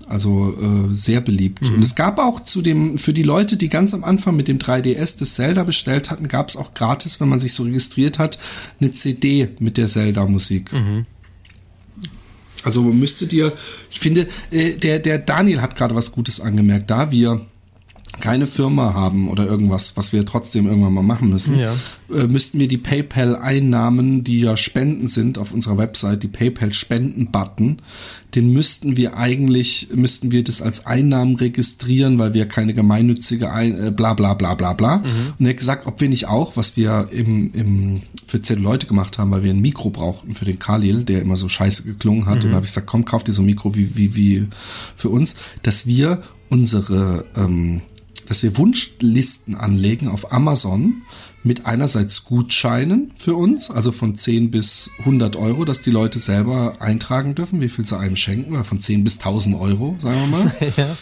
[0.09, 1.69] Also äh, sehr beliebt.
[1.69, 4.57] Und es gab auch zu dem, für die Leute, die ganz am Anfang mit dem
[4.57, 8.39] 3DS das Zelda bestellt hatten, gab es auch gratis, wenn man sich so registriert hat,
[8.79, 10.71] eine CD mit der Zelda-Musik.
[12.63, 13.53] Also man müsste dir,
[13.91, 17.45] ich finde, äh, der, der Daniel hat gerade was Gutes angemerkt, da wir
[18.19, 21.75] keine Firma haben oder irgendwas, was wir trotzdem irgendwann mal machen müssen, Ja.
[22.11, 27.77] äh, müssten wir die PayPal-Einnahmen, die ja Spenden sind auf unserer Website, die PayPal-Spenden-Button,
[28.35, 33.81] den müssten wir eigentlich, müssten wir das als Einnahmen registrieren, weil wir keine gemeinnützige Ein
[33.87, 35.03] äh, bla bla bla bla bla.
[35.37, 38.87] Und er hat gesagt, ob wir nicht auch, was wir im, im für zehn Leute
[38.87, 42.25] gemacht haben, weil wir ein Mikro brauchten für den Khalil, der immer so scheiße geklungen
[42.25, 42.43] hat.
[42.43, 44.47] Und da habe ich gesagt, komm, kauf dir so ein Mikro wie, wie, wie
[44.95, 47.81] für uns, dass wir unsere ähm,
[48.27, 51.01] dass wir Wunschlisten anlegen auf Amazon
[51.43, 56.77] mit einerseits Gutscheinen für uns, also von 10 bis 100 Euro, dass die Leute selber
[56.81, 60.37] eintragen dürfen, wie viel sie einem schenken, oder von 10 bis 1000 Euro, sagen wir
[60.37, 60.51] mal.
[60.77, 60.97] ja.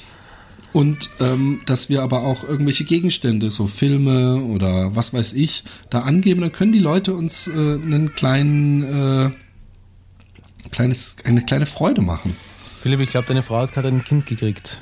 [0.72, 6.02] Und ähm, dass wir aber auch irgendwelche Gegenstände, so Filme oder was weiß ich, da
[6.02, 9.32] angeben, dann können die Leute uns äh, einen kleinen, äh,
[10.72, 12.36] kleines, eine kleine Freude machen.
[12.82, 14.80] Philipp, ich glaube, deine Frau hat gerade ein Kind gekriegt.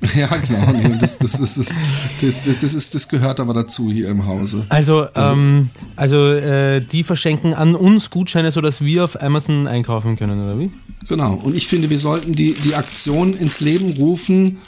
[0.14, 0.72] Ja, genau.
[0.72, 1.74] Nee, das, das, das, ist,
[2.20, 4.66] das, das, ist, das gehört aber dazu hier im Hause.
[4.68, 10.42] Also, ähm, also äh, die verschenken an uns Gutscheine, sodass wir auf Amazon einkaufen können,
[10.42, 10.70] oder wie?
[11.08, 11.34] Genau.
[11.34, 14.58] Und ich finde, wir sollten die, die Aktion ins Leben rufen.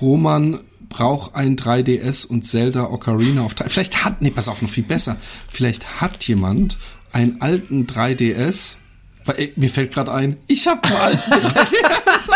[0.00, 3.70] Roman braucht ein 3DS und Zelda Ocarina of Time.
[3.70, 5.16] Vielleicht hat, nee, pass auf, noch viel besser.
[5.48, 6.78] Vielleicht hat jemand
[7.12, 8.78] einen alten 3DS.
[9.26, 12.30] Weil, ey, mir fällt gerade ein, ich habe einen alten 3DS.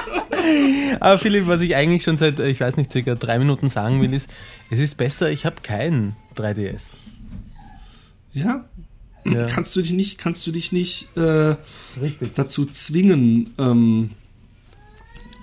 [1.00, 4.12] Aber Philipp, was ich eigentlich schon seit, ich weiß nicht, circa drei Minuten sagen will,
[4.12, 4.30] ist,
[4.70, 6.96] es ist besser, ich habe keinen 3DS.
[8.32, 8.64] ja?
[9.24, 9.46] Ja.
[9.46, 11.54] Kannst du dich nicht, kannst du dich nicht äh,
[12.34, 14.10] dazu zwingen, ähm,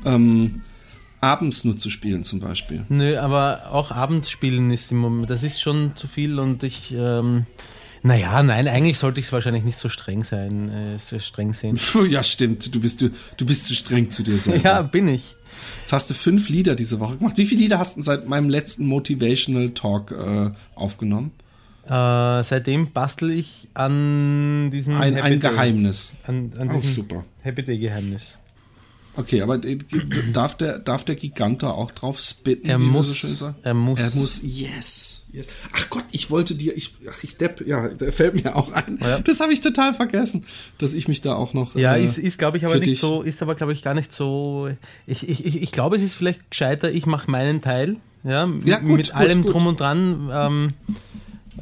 [0.05, 0.63] ähm,
[1.21, 2.85] abends nur zu spielen zum Beispiel?
[2.89, 6.93] Nö, aber auch abends spielen ist im Moment, das ist schon zu viel und ich,
[6.93, 7.45] ähm,
[8.03, 11.79] naja, nein, eigentlich sollte ich es wahrscheinlich nicht so streng sein, äh, so streng sehen.
[12.09, 12.73] Ja, stimmt.
[12.73, 14.63] Du bist, du, du bist zu streng zu dir selber.
[14.63, 15.35] Ja, bin ich.
[15.81, 17.37] Jetzt hast du fünf Lieder diese Woche gemacht.
[17.37, 21.31] Wie viele Lieder hast du seit meinem letzten Motivational Talk äh, aufgenommen?
[21.85, 25.39] Äh, seitdem bastel ich an diesem Ein, ein.
[25.39, 26.13] Geheimnis.
[26.27, 27.25] An, an Auch diesem super.
[27.41, 28.37] Happy Day Geheimnis.
[29.19, 29.77] Okay, aber äh,
[30.33, 32.69] darf der, darf der Gigant da auch drauf spitten?
[32.69, 33.99] Er muss, so er muss.
[33.99, 35.47] Er muss, yes, yes.
[35.73, 38.97] Ach Gott, ich wollte dir, ich, ach, ich depp, ja, der fällt mir auch ein.
[39.01, 39.19] Ja.
[39.19, 40.45] Das habe ich total vergessen,
[40.77, 41.75] dass ich mich da auch noch.
[41.75, 43.93] Ja, äh, ist, ist glaube ich, aber nicht dich- so, ist aber, glaube ich, gar
[43.93, 44.69] nicht so.
[45.05, 48.79] Ich, ich, ich, ich glaube, es ist vielleicht gescheiter, ich mache meinen Teil, ja, Ja,
[48.79, 49.53] gut, mit gut, allem gut.
[49.53, 50.29] drum und dran.
[50.31, 50.93] Ähm, äh,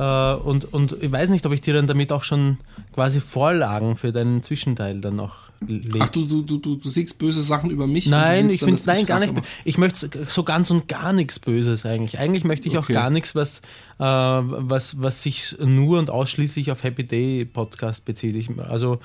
[0.04, 2.58] und, und ich weiß nicht, ob ich dir dann damit auch schon
[2.94, 5.36] quasi Vorlagen für deinen Zwischenteil dann auch
[5.68, 6.00] lege.
[6.02, 8.08] Ach, du, du, du, du, du siehst böse Sachen über mich?
[8.08, 9.34] Nein, ich finde, nein, gar nicht.
[9.34, 9.46] mache?
[9.66, 12.20] Ich möchte so ganz und gar nichts Böses eigentlich.
[12.20, 12.94] Eigentlich möchte ich auch Okay.
[12.94, 13.60] gar nichts, was,
[14.00, 18.36] äh, was, was sich nur und ausschließlich auf Happy Day Podcast bezieht.
[18.36, 19.00] Ich, also,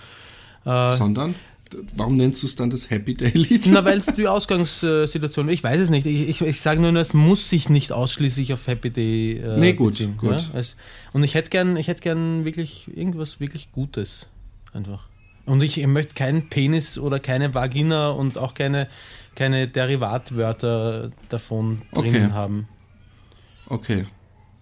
[0.66, 1.34] äh, Sondern?
[1.96, 3.66] Warum nennst du es dann das Happy Day Lied?
[3.70, 6.06] Na, weil es die Ausgangssituation, ich weiß es nicht.
[6.06, 9.72] Ich, ich, ich sage nur, es muss sich nicht ausschließlich auf Happy Day äh, Nee,
[9.74, 10.48] gut, beziehen, gut.
[10.52, 10.58] Ja?
[10.58, 10.76] Es,
[11.12, 14.28] und ich hätte gern, ich hätte gern wirklich irgendwas wirklich Gutes.
[14.72, 15.08] Einfach.
[15.44, 18.88] Und ich möchte keinen Penis oder keine Vagina und auch keine,
[19.34, 22.32] keine Derivatwörter davon drinnen Okay.
[22.32, 22.68] haben.
[23.66, 24.06] Okay.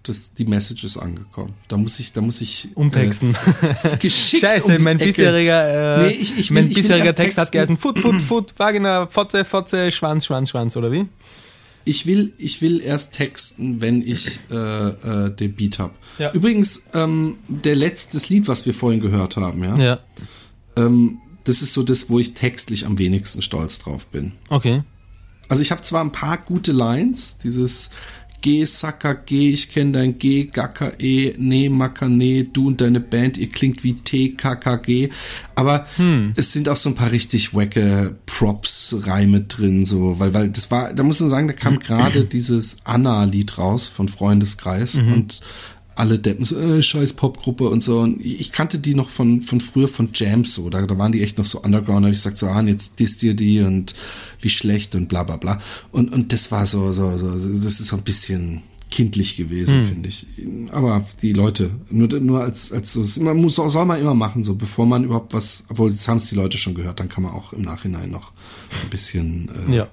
[0.03, 1.53] Das, die Message ist angekommen.
[1.69, 3.37] Da muss ich, da muss ich Umtexten.
[3.83, 5.09] Äh, geschickt Scheiße, um mein Ecke.
[5.13, 7.53] bisheriger, äh, Nee, ich- ich mein will bisheriger Text hat texten.
[7.53, 11.07] geheißen Foot, Foot, Foot, Vagina, Fotze, Fotze, Schwanz, Schwanz, Schwanz, oder wie?
[11.85, 15.95] Ich will, ich will erst texten, wenn ich äh, äh, den Beat hab.
[16.19, 16.31] Ja.
[16.33, 19.99] Übrigens, ähm, der letzte Lied, was wir vorhin gehört haben, ja, Ja.
[20.77, 24.33] Ähm, das ist so das, wo ich textlich am wenigsten stolz drauf bin.
[24.51, 24.83] Okay.
[25.49, 27.91] Also ich habe zwar ein paar gute Lines, dieses
[28.41, 33.01] G, Sacker, G, ich kenne dein G, Gacker, E, Nee, Macker, Nee, du und deine
[33.01, 35.11] Band, ihr klingt wie T, K, K, G,
[35.55, 35.87] aber
[36.37, 40.93] es sind auch so ein paar richtig wacke Props-Reime drin, so, weil, weil das war,
[40.93, 45.41] da muss man sagen, da kam gerade dieses Anna-Lied raus von Freundeskreis und
[46.01, 48.01] alle Deppen so, äh, scheiß Popgruppe und so.
[48.01, 50.71] Und ich kannte die noch von, von früher von Jams so.
[50.71, 52.05] Da, da waren die echt noch so underground.
[52.05, 53.95] Da hab ich gesagt so, ah, jetzt disst ihr die und
[54.41, 55.61] wie schlecht und bla bla bla.
[55.93, 60.09] Und, und das war so, so, so, das ist so ein bisschen kindlich gewesen, finde
[60.09, 60.27] ich.
[60.73, 64.55] Aber die Leute, nur, nur als, als so, immer, muss, soll man immer machen, so,
[64.55, 67.33] bevor man überhaupt was, obwohl jetzt haben es die Leute schon gehört, dann kann man
[67.33, 68.33] auch im Nachhinein noch
[68.83, 69.89] ein bisschen äh, Ja.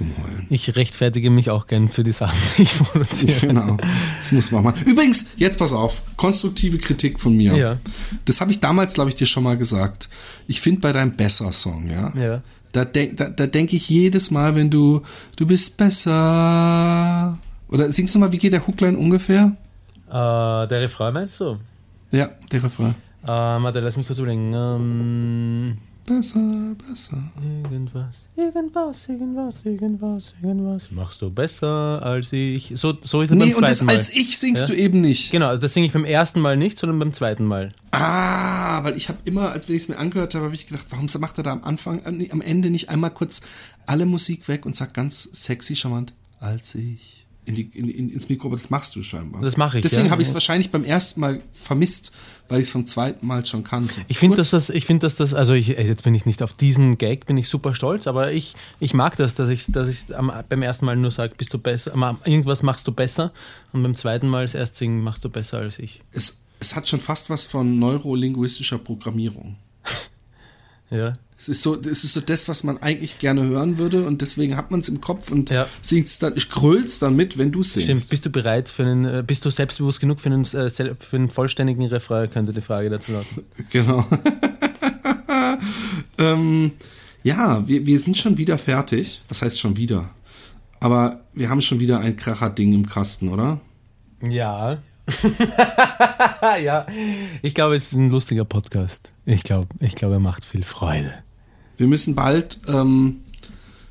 [0.00, 0.46] Rumheulen.
[0.50, 3.46] Ich rechtfertige mich auch gern für die Sachen, die ich produziere.
[3.46, 3.76] Genau,
[4.18, 4.84] das muss man machen.
[4.86, 7.54] Übrigens, jetzt pass auf, konstruktive Kritik von mir.
[7.56, 7.76] Ja.
[8.24, 10.08] Das habe ich damals, glaube ich, dir schon mal gesagt.
[10.46, 12.42] Ich finde bei deinem Besser-Song, ja, Ja.
[12.72, 15.02] da denke da, da denk ich jedes Mal, wenn du,
[15.36, 17.38] du bist besser.
[17.68, 19.56] Oder singst du mal, wie geht der Hookline ungefähr?
[20.08, 21.58] Äh, der Refrain meinst du?
[22.12, 22.94] Ja, der Refrain.
[23.26, 24.52] Ähm, warte, lass mich kurz überlegen.
[24.54, 27.16] Ähm, Besser, besser.
[27.70, 30.90] irgendwas, irgendwas, irgendwas, irgendwas, irgendwas.
[30.90, 32.72] Machst du besser als ich?
[32.74, 33.94] So, so ist es Nee, beim und das zweiten Mal.
[33.96, 34.68] als ich singst Ja?
[34.68, 35.30] du eben nicht.
[35.32, 37.72] Genau, das singe ich beim ersten Mal nicht, sondern beim zweiten Mal.
[37.90, 40.86] Ah, weil ich habe immer, als wenn ich es mir angehört habe, habe ich gedacht,
[40.90, 43.40] warum macht er da am Anfang, äh, am Ende nicht einmal kurz
[43.86, 48.28] alle Musik weg und sagt ganz sexy, charmant, als ich in die, in, in, ins
[48.28, 49.42] Mikro, aber das machst du scheinbar.
[49.42, 50.10] Das mache ich, Deswegen ja.
[50.10, 52.12] habe ich es wahrscheinlich beim ersten Mal vermisst,
[52.48, 54.00] weil ich es vom zweiten Mal schon kannte.
[54.08, 56.42] Ich finde, dass das, ich finde, dass das, also ich, ey, jetzt bin ich nicht
[56.42, 59.88] auf diesen Gag, bin ich super stolz, aber ich, ich mag das, dass ich, dass
[59.88, 60.14] ich
[60.48, 61.92] beim ersten Mal nur sage, bist du besser,
[62.24, 63.32] irgendwas machst du besser
[63.72, 66.00] und beim zweiten Mal das erst singen machst du besser als ich.
[66.12, 69.56] es, es hat schon fast was von neurolinguistischer Programmierung.
[70.90, 71.12] Ja.
[71.36, 74.56] Es ist so, es ist so das, was man eigentlich gerne hören würde und deswegen
[74.56, 75.66] hat man es im Kopf und Ja.
[75.82, 77.88] singt's dann, ich gröl's dann mit, wenn du singst.
[77.88, 81.16] Stimmt, bist du bereit für einen, äh, bist du selbstbewusst genug für einen, äh, für
[81.16, 83.42] einen vollständigen Refrain, könnte die Frage dazu lauten.
[83.70, 84.06] Genau.
[86.18, 86.72] ähm,
[87.22, 89.22] ja, wir, wir sind schon wieder fertig.
[89.28, 90.10] Was heißt schon wieder?
[90.80, 93.60] Aber wir haben schon wieder ein Kracher-Ding im Kasten, oder?
[94.22, 94.78] Ja.
[96.62, 96.86] ja.
[97.42, 99.10] Ich glaube, es ist ein lustiger Podcast.
[99.26, 101.12] Ich glaube, ich glaube, er macht viel Freude.
[101.76, 103.16] Wir müssen bald, ähm,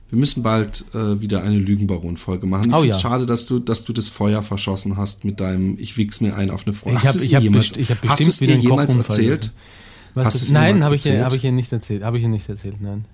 [0.09, 2.69] wir müssen bald äh, wieder eine Lügenbaron-Folge machen.
[2.69, 3.01] Ich Oh find's ja.
[3.09, 6.49] schade, dass du, dass du das Feuer verschossen hast mit deinem Ich wichs mir ein
[6.51, 7.01] auf eine Freundin.
[7.01, 8.61] Ich hab- Hast du's ich hab jemals, best- ich hab hast bestimmt du's wieder einen
[8.61, 9.51] jemals erzählt?
[10.13, 12.03] Was Hast nein, habe ich, hab ich ihr nicht erzählt.
[12.03, 13.05] Habe ich ihr nicht erzählt, nein.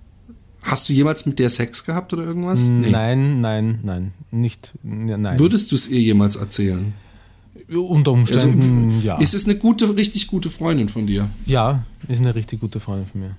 [0.62, 2.60] Hast du jemals mit der Sex gehabt oder irgendwas?
[2.68, 4.12] Nein, nein, nein.
[4.30, 5.38] Nicht, nein.
[5.38, 6.92] Würdest du es ihr jemals erzählen?
[7.70, 9.18] Unter Also, Umständen, ja.
[9.18, 11.28] Ist es eine gute, richtig gute Freundin von dir?
[11.46, 13.36] ja, ist eine richtig gute Freundin von mir.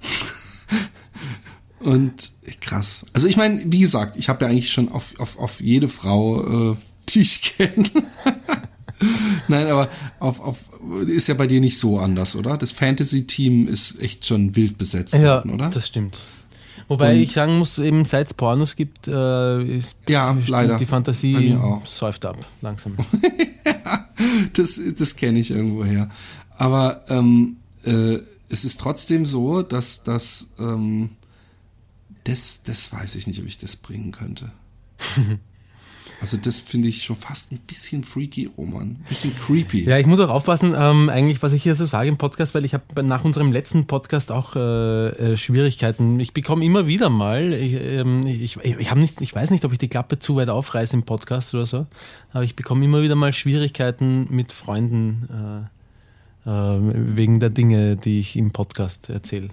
[1.80, 3.04] Und krass.
[3.12, 6.72] Also ich meine, wie gesagt, ich habe ja eigentlich schon auf, auf, auf jede Frau,
[6.72, 6.76] äh,
[7.10, 7.90] die ich kenne.
[9.48, 10.58] Nein, aber auf, auf,
[11.06, 12.56] ist ja bei dir nicht so anders, oder?
[12.56, 15.68] Das Fantasy-Team ist echt schon wild besetzt Ja, worden, oder?
[15.68, 16.16] das stimmt.
[16.88, 20.76] Wobei Und- ich sagen muss, eben seit es Pornos gibt, äh, ist Ja, leider.
[20.76, 22.96] die Fantasie säuft ab, langsam.
[24.52, 26.08] Das, das kenne ich irgendwoher.
[26.56, 31.10] Aber ähm, äh, es ist trotzdem so, dass das, ähm,
[32.24, 34.52] das, das weiß ich nicht, ob ich das bringen könnte.
[36.24, 38.92] Also das finde ich schon fast ein bisschen freaky, Roman.
[38.92, 39.84] Ein bisschen creepy.
[39.84, 42.64] Ja, ich muss auch aufpassen, ähm, eigentlich, was ich hier so sage im Podcast, weil
[42.64, 46.18] ich habe nach unserem letzten Podcast auch äh, äh, Schwierigkeiten.
[46.20, 49.76] Ich bekomme immer wieder mal, ich, ähm, ich, ich, nicht, ich weiß nicht, ob ich
[49.76, 51.86] die Klappe zu weit aufreiße im Podcast oder so,
[52.32, 55.68] aber ich bekomme immer wieder mal Schwierigkeiten mit Freunden
[56.46, 59.50] äh, äh, wegen der Dinge, die ich im Podcast erzähle.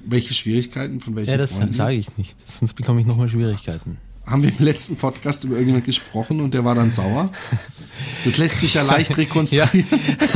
[0.00, 3.98] Welche Schwierigkeiten von welchen Ja, das sage ich nicht, sonst bekomme ich nochmal Schwierigkeiten.
[4.26, 7.30] Haben wir im letzten Podcast über irgendjemand gesprochen und der war dann sauer?
[8.24, 9.84] Das lässt sich ja leicht rekonstruieren.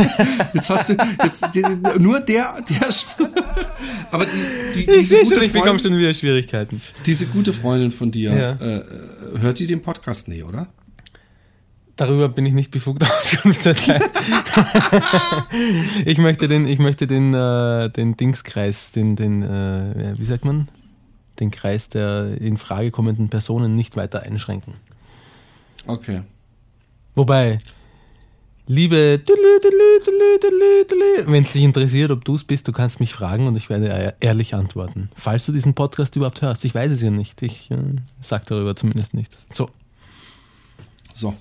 [0.55, 1.45] Jetzt hast du jetzt
[1.99, 2.89] nur der, der.
[4.11, 4.31] Aber die,
[4.75, 6.81] die, Ich diese, sehe schon, gute ich bekomme schon wieder Schwierigkeiten.
[7.07, 8.53] diese gute Freundin von dir, Ja.
[8.53, 8.83] äh,
[9.41, 10.29] hört die den Podcast?
[10.29, 10.67] Nee, oder?
[11.97, 14.03] Darüber bin ich nicht befugt, Auskunft zu erteilen.
[16.05, 20.69] ich möchte den, ich möchte den, äh, den Dingskreis, den, den, äh, wie sagt man?
[21.41, 24.75] Den Kreis der in Frage kommenden Personen nicht weiter einschränken.
[25.87, 26.23] Okay.
[27.15, 27.59] Wobei,
[28.67, 29.23] liebe,
[31.27, 34.15] wenn es dich interessiert, ob du es bist, du kannst mich fragen und ich werde
[34.21, 35.09] ehrlich antworten.
[35.15, 37.43] Falls du diesen Podcast überhaupt hörst, ich weiß es ja nicht.
[37.43, 37.77] Ich äh,
[38.21, 39.47] sag darüber zumindest nichts.
[39.53, 39.71] So.
[41.15, 41.35] So.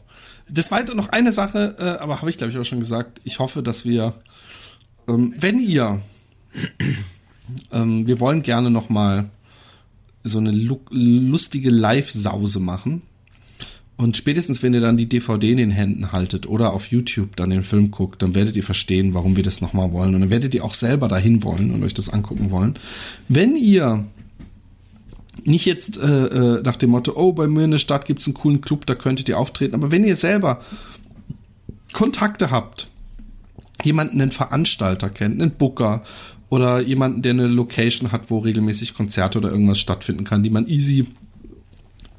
[0.47, 3.19] Des Weiteren noch eine Sache, äh, aber habe ich glaube ich auch schon gesagt.
[3.23, 4.13] Ich hoffe, dass wir,
[5.07, 6.01] ähm, wenn ihr,
[7.71, 9.29] ähm, wir wollen gerne noch mal
[10.25, 13.01] so eine lu lustige Live-Sause machen.
[13.97, 17.49] Und spätestens, wenn ihr dann die DVD in den Händen haltet oder auf YouTube dann
[17.49, 20.13] den Film guckt, dann werdet ihr verstehen, warum wir das nochmal wollen.
[20.13, 22.73] Und dann werdet ihr auch selber dahin wollen und euch das angucken wollen.
[23.29, 24.03] Wenn ihr
[25.45, 28.33] nicht jetzt äh, äh, nach dem Motto, oh, bei mir in der Stadt gibt's einen
[28.33, 30.61] coolen Club, da könntet ihr auftreten, aber wenn ihr selber
[31.93, 32.89] Kontakte habt,
[33.83, 36.03] jemanden, einen Veranstalter kennt, einen Booker
[36.49, 40.67] oder jemanden, der eine Location hat, wo regelmäßig Konzerte oder irgendwas stattfinden kann, die man
[40.67, 41.07] easy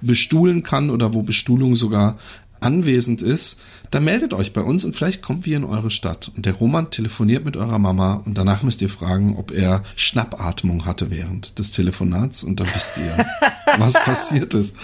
[0.01, 2.19] bestuhlen kann oder wo Bestuhlung sogar
[2.61, 6.33] anwesend ist, dann meldet euch bei uns und vielleicht kommen wir in eure Stadt.
[6.35, 10.87] Und der Roman telefoniert mit eurer Mama und danach müsst ihr fragen, ob er Schnappatmung
[10.87, 13.25] hatte während des Telefonats und dann wisst ihr,
[13.79, 14.75] was passiert ist.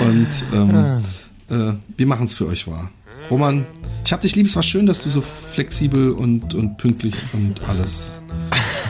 [0.00, 1.02] Und ähm,
[1.48, 2.90] äh, wir machen es für euch wahr.
[3.30, 3.64] Roman,
[4.04, 7.62] ich hab dich lieb, es war schön, dass du so flexibel und, und pünktlich und
[7.68, 8.20] alles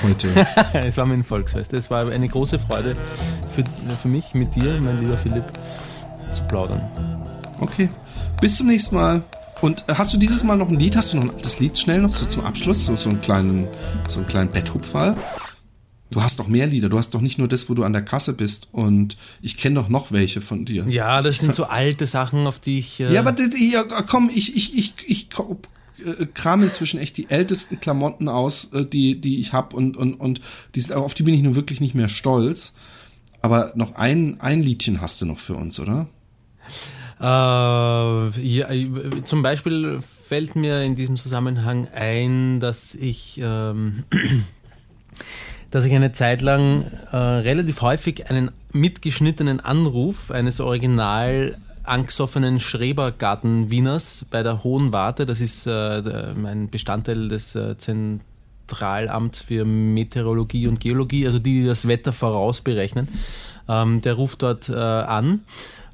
[0.02, 0.28] heute.
[0.74, 1.72] es war mir ein Volksfest.
[1.72, 2.96] Es war eine große Freude
[3.54, 3.64] für,
[4.00, 5.44] für mich, mit dir, mein lieber Philipp,
[6.34, 6.82] zu plaudern.
[7.60, 7.88] Okay.
[8.40, 9.22] Bis zum nächsten Mal.
[9.60, 10.96] Und hast du dieses Mal noch ein Lied?
[10.96, 12.84] Hast du noch das Lied schnell noch so zum Abschluss?
[12.86, 13.68] So, so einen kleinen,
[14.08, 15.16] so einen kleinen Betthupferl?
[16.10, 16.88] Du hast doch mehr Lieder.
[16.88, 18.68] Du hast doch nicht nur das, wo du an der Kasse bist.
[18.72, 20.84] Und ich kenne doch noch welche von dir.
[20.88, 23.00] Ja, das sind so alte Sachen, auf die ich.
[23.00, 23.76] Äh, Ja, aber die-
[24.08, 25.28] komm, ich, ich, ich, ich
[26.00, 30.14] äh, kram inzwischen echt die ältesten Klamotten aus, äh, die, die ich hab und, und,
[30.14, 30.40] und
[30.74, 32.74] die sind, auf die bin ich nun wirklich nicht mehr stolz.
[33.40, 36.06] Aber noch ein, ein Liedchen hast du noch für uns, oder?
[37.20, 44.04] Äh, ja, äh, zum Beispiel fällt mir in diesem Zusammenhang ein, dass ich, ähm,
[45.70, 54.26] dass ich eine Zeit lang äh, relativ häufig einen mitgeschnittenen Anruf eines original angesoffenen Schrebergarten-Wieners
[54.30, 56.02] bei der Hohen Warte, das ist äh,
[56.44, 63.08] ein Bestandteil des äh, Zentralamts für Meteorologie und Geologie, also die, die das Wetter vorausberechnen,
[63.68, 65.44] ähm, der ruft dort äh, an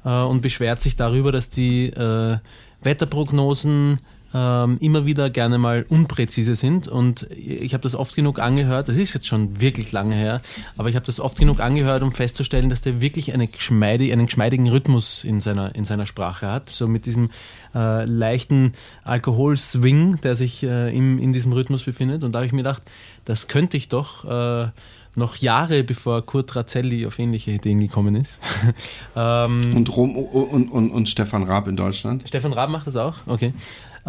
[0.05, 2.37] äh, und beschwert sich darüber, dass die äh,
[2.81, 3.99] Wetterprognosen
[4.33, 8.95] ähm, immer wieder gerne mal unpräzise sind und ich habe das oft genug angehört, das
[8.95, 10.41] ist jetzt schon wirklich lange her,
[10.77, 14.27] aber ich habe das oft genug angehört, um festzustellen, dass der wirklich eine geschmeide, einen
[14.27, 17.29] geschmeidigen Rhythmus in seiner, in seiner Sprache hat, so mit diesem
[17.73, 18.73] äh, leichten
[19.03, 22.83] Alkoholswing, der sich äh, im, in diesem Rhythmus befindet und da habe ich mir gedacht,
[23.25, 24.69] das könnte ich doch äh,
[25.15, 28.39] noch Jahre bevor Kurt Razzelli auf ähnliche Ideen gekommen ist.
[29.15, 32.23] ähm, Und, Rom, und, und, und Stefan Raab in Deutschland.
[32.27, 33.15] Stefan Raab macht das auch?
[33.27, 33.53] Okay.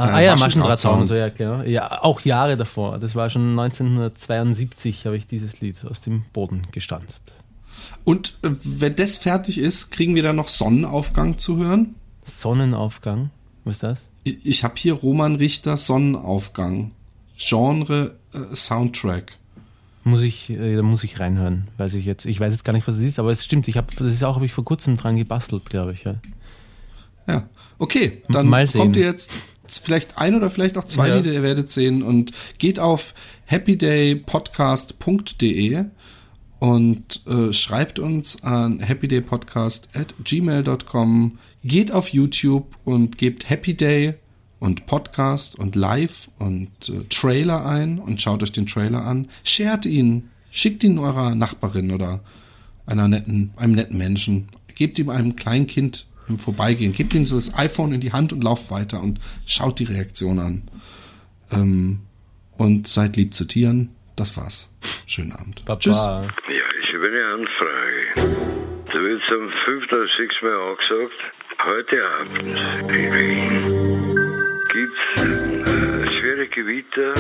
[0.01, 1.07] Äh, Ja, ah ja, Maschendrahtzaun.
[1.07, 1.67] So ja klar.
[1.67, 2.99] Ja, auch Jahre davor.
[2.99, 7.33] Das war schon 1972, habe ich dieses Lied aus dem Boden gestanzt.
[8.05, 11.95] Und äh, wenn das fertig ist, kriegen wir dann noch Sonnenaufgang zu hören?
[12.25, 13.31] Sonnenaufgang,
[13.65, 14.09] was ist das?
[14.25, 16.93] Ich, ich habe hier Roman Richter Sonnenaufgang.
[17.39, 19.33] Genre äh, Soundtrack.
[20.05, 22.27] Muss ich, äh, da muss ich reinhören, weiß ich jetzt.
[22.27, 23.69] Ich weiß jetzt gar nicht, was es ist, aber es stimmt.
[23.69, 26.05] Ich habe, das ist auch, habe ich vor kurzem dran gebastelt, glaube ich.
[26.05, 26.15] Ja.
[27.27, 27.49] Ja.
[27.79, 28.81] Okay, dann Mal sehen.
[28.81, 29.39] kommt ihr jetzt
[29.79, 31.17] vielleicht ein oder vielleicht auch zwei Ja.
[31.17, 33.15] Lieder, ihr werdet sehen und geht auf
[33.47, 35.85] happydaypodcast.de
[36.59, 41.39] und äh, schreibt uns an happydaypodcast at gmail.com.
[41.65, 44.15] Geht auf YouTube und gebt Happy Day
[44.61, 49.29] und Podcast und Live und äh, Trailer ein und schaut euch den Trailer an.
[49.43, 52.21] Shared ihn, schickt ihn eurer Nachbarin oder
[52.87, 54.49] einer netten, einem netten Menschen.
[54.75, 58.33] Gebt ihm einem kleinen Kind im Vorbeigehen, gebt ihm so das iPhone in die Hand
[58.33, 60.63] und lauft weiter und schaut die Reaktion an.
[61.53, 62.01] Ähm,
[62.57, 63.91] und seid lieb zu Tieren.
[64.17, 64.71] Das war's.
[65.07, 65.65] Schönen Abend.
[65.65, 65.81] Papa.
[65.81, 66.05] Tschüss.
[66.05, 68.51] Ja, ich habe eine Anfrage.
[68.87, 71.21] Da wird zum fünften oder sechsten Mal angesagt,
[71.65, 74.11] heute Abend in Wien
[74.73, 77.15] gibt's äh, schwere Gewitter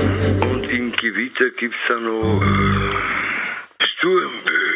[0.51, 4.70] und im Gewitter gibt's dann noch äh, Sturmböen.